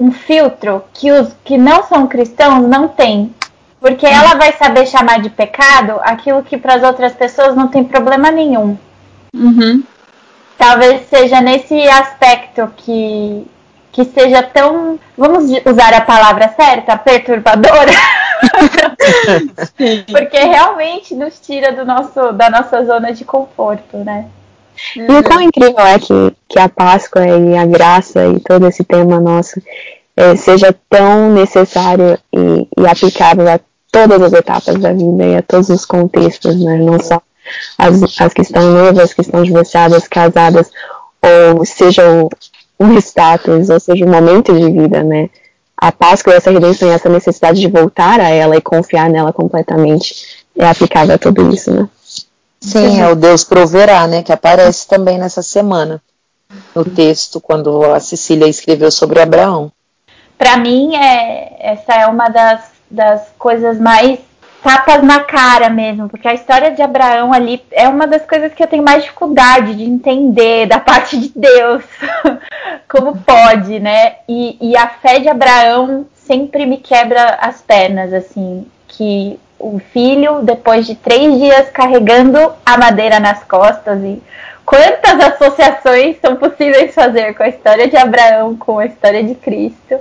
um 0.00 0.10
filtro 0.10 0.82
que 0.94 1.12
os 1.12 1.30
que 1.44 1.58
não 1.58 1.82
são 1.84 2.08
cristãos 2.08 2.66
não 2.66 2.88
têm. 2.88 3.34
Porque 3.78 4.06
ela 4.06 4.34
vai 4.34 4.52
saber 4.52 4.86
chamar 4.86 5.20
de 5.20 5.30
pecado 5.30 6.00
aquilo 6.02 6.42
que 6.42 6.56
para 6.58 6.74
as 6.74 6.82
outras 6.82 7.12
pessoas 7.12 7.54
não 7.54 7.68
tem 7.68 7.84
problema 7.84 8.30
nenhum. 8.30 8.76
Uhum. 9.34 9.82
Talvez 10.58 11.08
seja 11.08 11.40
nesse 11.40 11.80
aspecto 11.88 12.70
que, 12.76 13.46
que 13.92 14.04
seja 14.04 14.42
tão, 14.42 14.98
vamos 15.16 15.44
usar 15.64 15.94
a 15.94 16.02
palavra 16.02 16.48
certa, 16.48 16.98
perturbadora. 16.98 17.92
Porque 20.10 20.38
realmente 20.38 21.14
nos 21.14 21.40
tira 21.40 21.72
do 21.72 21.84
nosso, 21.84 22.32
da 22.32 22.50
nossa 22.50 22.84
zona 22.84 23.12
de 23.12 23.24
conforto, 23.24 23.96
né? 23.98 24.26
E 24.96 25.12
o 25.12 25.22
quão 25.22 25.40
incrível 25.40 25.80
é 25.80 25.98
que, 25.98 26.36
que 26.48 26.58
a 26.58 26.68
Páscoa 26.68 27.26
e 27.26 27.56
a 27.56 27.66
graça 27.66 28.26
e 28.26 28.40
todo 28.40 28.66
esse 28.66 28.84
tema 28.84 29.20
nosso 29.20 29.60
é, 30.16 30.36
seja 30.36 30.74
tão 30.88 31.32
necessário 31.32 32.18
e, 32.32 32.68
e 32.78 32.86
aplicável 32.86 33.48
a 33.48 33.60
todas 33.90 34.22
as 34.22 34.32
etapas 34.32 34.76
da 34.76 34.92
vida 34.92 35.24
e 35.24 35.36
a 35.36 35.42
todos 35.42 35.68
os 35.68 35.84
contextos, 35.84 36.56
né? 36.62 36.76
Não 36.76 36.98
só 37.00 37.20
as, 37.78 38.20
as 38.20 38.32
que 38.32 38.42
estão 38.42 38.62
noivas, 38.70 39.12
que 39.12 39.20
estão 39.20 39.42
divorciadas, 39.42 40.06
casadas, 40.06 40.70
ou 41.22 41.64
seja 41.64 42.02
um 42.78 42.96
status, 42.98 43.68
ou 43.68 43.80
seja 43.80 44.04
um 44.04 44.10
momento 44.10 44.52
de 44.52 44.70
vida, 44.70 45.02
né? 45.02 45.28
A 45.76 45.90
Páscoa, 45.90 46.34
essa 46.34 46.50
redenção 46.50 46.88
e 46.88 46.92
essa 46.92 47.08
necessidade 47.08 47.60
de 47.60 47.68
voltar 47.68 48.20
a 48.20 48.28
ela 48.28 48.56
e 48.56 48.60
confiar 48.60 49.08
nela 49.08 49.32
completamente 49.32 50.44
é 50.56 50.68
aplicável 50.68 51.14
a 51.14 51.18
tudo 51.18 51.52
isso, 51.52 51.70
né? 51.72 51.88
Sim, 52.60 53.00
é 53.00 53.08
o 53.08 53.16
Deus 53.16 53.42
proverá, 53.42 54.06
né? 54.06 54.22
Que 54.22 54.32
aparece 54.32 54.86
também 54.86 55.18
nessa 55.18 55.42
semana 55.42 56.02
no 56.74 56.84
texto 56.84 57.40
quando 57.40 57.84
a 57.92 58.00
Cecília 58.00 58.48
escreveu 58.48 58.90
sobre 58.90 59.20
Abraão. 59.20 59.72
Para 60.36 60.56
mim, 60.56 60.96
é, 60.96 61.56
essa 61.72 61.94
é 61.94 62.06
uma 62.06 62.28
das 62.28 62.80
das 62.90 63.30
coisas 63.38 63.78
mais 63.78 64.18
tapas 64.62 65.02
na 65.02 65.20
cara 65.20 65.70
mesmo, 65.70 66.08
porque 66.08 66.28
a 66.28 66.34
história 66.34 66.70
de 66.72 66.82
Abraão 66.82 67.32
ali 67.32 67.62
é 67.70 67.88
uma 67.88 68.06
das 68.06 68.26
coisas 68.26 68.52
que 68.52 68.62
eu 68.62 68.66
tenho 68.66 68.82
mais 68.82 69.04
dificuldade 69.04 69.74
de 69.74 69.84
entender 69.84 70.66
da 70.66 70.80
parte 70.80 71.18
de 71.18 71.32
Deus, 71.34 71.82
como 72.88 73.16
pode, 73.18 73.78
né? 73.78 74.16
E, 74.28 74.58
e, 74.60 74.76
a 74.76 74.88
fé 74.88 75.20
de 75.20 75.28
Abraão 75.28 76.06
sempre 76.14 76.66
me 76.66 76.76
quebra 76.76 77.38
as 77.40 77.62
pernas, 77.62 78.12
assim, 78.12 78.66
que 78.88 79.38
o 79.60 79.78
filho, 79.92 80.40
depois 80.42 80.86
de 80.86 80.94
três 80.94 81.38
dias 81.38 81.68
carregando 81.70 82.52
a 82.64 82.76
madeira 82.78 83.20
nas 83.20 83.44
costas 83.44 84.02
e 84.02 84.22
quantas 84.64 85.20
associações 85.20 86.16
são 86.20 86.36
possíveis 86.36 86.94
fazer 86.94 87.34
com 87.34 87.42
a 87.42 87.48
história 87.48 87.88
de 87.88 87.96
Abraão, 87.96 88.56
com 88.56 88.78
a 88.78 88.86
história 88.86 89.22
de 89.22 89.34
Cristo 89.34 90.00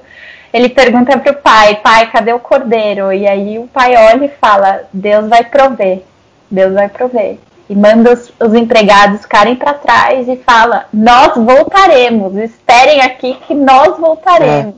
ele 0.51 0.69
pergunta 0.69 1.17
pro 1.17 1.33
pai, 1.35 1.75
pai, 1.75 2.09
cadê 2.11 2.33
o 2.33 2.39
cordeiro? 2.39 3.13
E 3.13 3.27
aí 3.27 3.59
o 3.59 3.67
pai 3.67 3.95
olha 3.95 4.25
e 4.25 4.29
fala, 4.29 4.83
Deus 4.91 5.27
vai 5.27 5.43
prover, 5.43 6.01
Deus 6.49 6.73
vai 6.73 6.89
prover. 6.89 7.37
E 7.69 7.75
manda 7.75 8.13
os, 8.13 8.33
os 8.39 8.53
empregados 8.55 9.21
ficarem 9.21 9.55
para 9.55 9.75
trás 9.75 10.27
e 10.27 10.37
fala, 10.37 10.85
nós 10.91 11.35
voltaremos, 11.35 12.35
esperem 12.35 13.01
aqui 13.01 13.37
que 13.45 13.53
nós 13.53 13.97
voltaremos. 13.99 14.73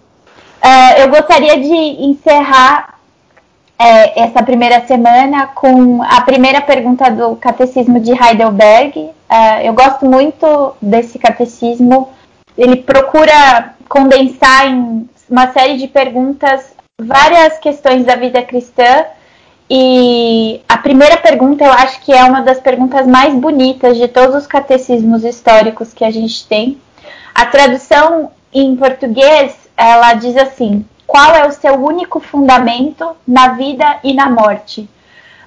É. 0.62 0.68
Uh, 0.68 1.00
eu 1.00 1.10
gostaria 1.10 1.58
de 1.58 1.74
encerrar 2.04 2.96
é, 3.82 4.22
essa 4.22 4.44
primeira 4.44 4.86
semana 4.86 5.48
com 5.48 6.04
a 6.04 6.22
primeira 6.22 6.62
pergunta 6.62 7.10
do 7.10 7.36
Catecismo 7.36 8.00
de 8.00 8.12
Heidelberg. 8.12 9.00
Uh, 9.00 9.62
eu 9.64 9.74
gosto 9.74 10.06
muito 10.06 10.76
desse 10.80 11.18
catecismo. 11.18 12.10
Ele 12.56 12.76
procura 12.76 13.74
condensar 13.90 14.68
em 14.68 15.10
uma 15.28 15.52
série 15.52 15.78
de 15.78 15.88
perguntas, 15.88 16.76
várias 17.02 17.58
questões 17.58 18.06
da 18.06 18.16
vida 18.16 18.44
cristã. 18.44 19.06
E 19.68 20.62
a 20.70 20.78
primeira 20.78 21.18
pergunta 21.18 21.64
eu 21.64 21.72
acho 21.72 22.02
que 22.02 22.14
é 22.14 22.24
uma 22.26 22.42
das 22.42 22.60
perguntas 22.60 23.08
mais 23.08 23.34
bonitas 23.34 23.98
de 23.98 24.08
todos 24.08 24.36
os 24.36 24.46
catecismos 24.46 25.24
históricos 25.24 25.92
que 25.92 26.06
a 26.06 26.12
gente 26.12 26.46
tem. 26.46 26.78
A 27.34 27.48
tradução 27.48 28.30
em 28.54 28.76
português, 28.76 29.56
ela 29.76 30.14
diz 30.14 30.38
assim: 30.38 30.86
qual 31.12 31.36
é 31.36 31.46
o 31.46 31.52
seu 31.52 31.74
único 31.74 32.22
fundamento 32.22 33.18
na 33.28 33.50
vida 33.50 34.00
e 34.02 34.14
na 34.14 34.30
morte? 34.30 34.90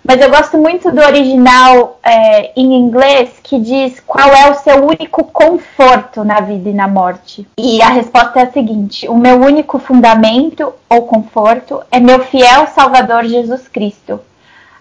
Mas 0.06 0.20
eu 0.20 0.28
gosto 0.28 0.58
muito 0.58 0.92
do 0.92 1.00
original 1.00 1.98
é, 2.02 2.52
em 2.54 2.74
inglês 2.74 3.40
que 3.42 3.58
diz 3.58 3.98
qual 3.98 4.28
é 4.28 4.50
o 4.50 4.56
seu 4.56 4.84
único 4.84 5.24
conforto 5.24 6.22
na 6.22 6.40
vida 6.40 6.68
e 6.68 6.74
na 6.74 6.86
morte. 6.86 7.48
E 7.56 7.80
a 7.80 7.88
resposta 7.88 8.40
é 8.40 8.42
a 8.42 8.52
seguinte: 8.52 9.08
o 9.08 9.16
meu 9.16 9.40
único 9.40 9.78
fundamento 9.78 10.70
ou 10.86 11.06
conforto 11.06 11.80
é 11.90 11.98
meu 11.98 12.18
fiel 12.20 12.66
Salvador 12.66 13.24
Jesus 13.24 13.66
Cristo. 13.66 14.20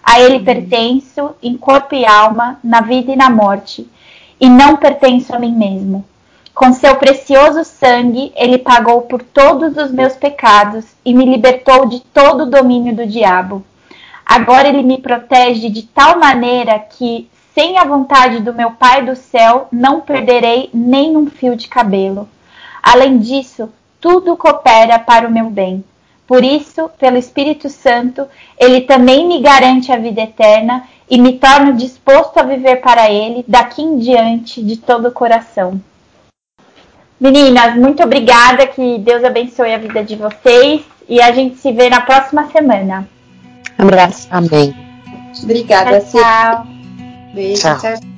A 0.02 0.20
Ele 0.20 0.36
uhum. 0.36 0.44
pertenço 0.44 1.30
em 1.42 1.56
corpo 1.56 1.94
e 1.94 2.04
alma, 2.04 2.58
na 2.62 2.82
vida 2.82 3.10
e 3.10 3.16
na 3.16 3.30
morte, 3.30 3.90
e 4.38 4.50
não 4.50 4.76
pertenço 4.76 5.34
a 5.34 5.38
mim 5.38 5.52
mesmo. 5.52 6.04
Com 6.54 6.72
seu 6.72 6.94
precioso 6.94 7.64
sangue, 7.64 8.32
ele 8.36 8.58
pagou 8.58 9.02
por 9.02 9.20
todos 9.24 9.76
os 9.76 9.90
meus 9.90 10.14
pecados 10.14 10.84
e 11.04 11.12
me 11.12 11.24
libertou 11.24 11.86
de 11.86 11.98
todo 11.98 12.44
o 12.44 12.50
domínio 12.50 12.94
do 12.94 13.04
diabo. 13.04 13.64
Agora 14.24 14.68
ele 14.68 14.84
me 14.84 14.98
protege 14.98 15.68
de 15.68 15.82
tal 15.82 16.16
maneira 16.16 16.78
que, 16.78 17.28
sem 17.52 17.76
a 17.76 17.82
vontade 17.82 18.38
do 18.38 18.54
meu 18.54 18.70
Pai 18.70 19.04
do 19.04 19.16
céu, 19.16 19.66
não 19.72 20.00
perderei 20.00 20.70
nem 20.72 21.16
um 21.16 21.26
fio 21.26 21.56
de 21.56 21.66
cabelo. 21.66 22.28
Além 22.80 23.18
disso, 23.18 23.68
tudo 24.00 24.36
coopera 24.36 24.96
para 24.96 25.26
o 25.26 25.32
meu 25.32 25.50
bem. 25.50 25.84
Por 26.24 26.44
isso, 26.44 26.88
pelo 27.00 27.16
Espírito 27.16 27.68
Santo, 27.68 28.28
ele 28.56 28.82
também 28.82 29.26
me 29.26 29.40
garante 29.40 29.90
a 29.90 29.96
vida 29.96 30.22
eterna 30.22 30.84
e 31.10 31.18
me 31.18 31.32
torna 31.32 31.72
disposto 31.72 32.38
a 32.38 32.44
viver 32.44 32.76
para 32.76 33.10
ele 33.10 33.44
daqui 33.48 33.82
em 33.82 33.98
diante 33.98 34.62
de 34.62 34.76
todo 34.76 35.08
o 35.08 35.12
coração. 35.12 35.80
Meninas, 37.20 37.76
muito 37.76 38.02
obrigada. 38.02 38.66
Que 38.66 38.98
Deus 38.98 39.24
abençoe 39.24 39.72
a 39.72 39.78
vida 39.78 40.02
de 40.02 40.16
vocês. 40.16 40.82
E 41.08 41.20
a 41.20 41.32
gente 41.32 41.56
se 41.56 41.70
vê 41.72 41.88
na 41.90 42.00
próxima 42.00 42.48
semana. 42.50 43.08
Abraço. 43.76 44.26
Amém. 44.30 44.74
Obrigada, 45.42 46.00
tchau. 46.00 46.20
tchau. 46.20 46.66
Beijo, 47.34 47.60
tchau. 47.60 47.78
tchau. 47.78 48.14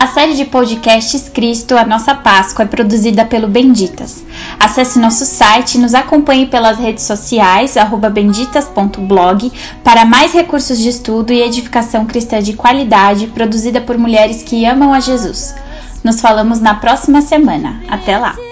A 0.00 0.06
série 0.06 0.34
de 0.34 0.44
podcasts 0.44 1.28
Cristo, 1.28 1.76
a 1.76 1.84
Nossa 1.84 2.14
Páscoa, 2.14 2.64
é 2.64 2.68
produzida 2.68 3.24
pelo 3.24 3.48
Benditas. 3.48 4.24
Acesse 4.60 4.98
nosso 4.98 5.24
site 5.24 5.78
nos 5.78 5.94
acompanhe 5.94 6.46
pelas 6.46 6.78
redes 6.78 7.04
sociais, 7.04 7.76
benditas.blog, 8.10 9.52
para 9.84 10.04
mais 10.04 10.32
recursos 10.32 10.78
de 10.78 10.88
estudo 10.88 11.32
e 11.32 11.42
edificação 11.42 12.04
cristã 12.04 12.42
de 12.42 12.54
qualidade 12.54 13.28
produzida 13.28 13.80
por 13.80 13.96
mulheres 13.96 14.42
que 14.42 14.64
amam 14.64 14.92
a 14.92 15.00
Jesus. 15.00 15.54
Nos 16.02 16.20
falamos 16.20 16.60
na 16.60 16.74
próxima 16.74 17.22
semana. 17.22 17.80
Até 17.88 18.18
lá! 18.18 18.47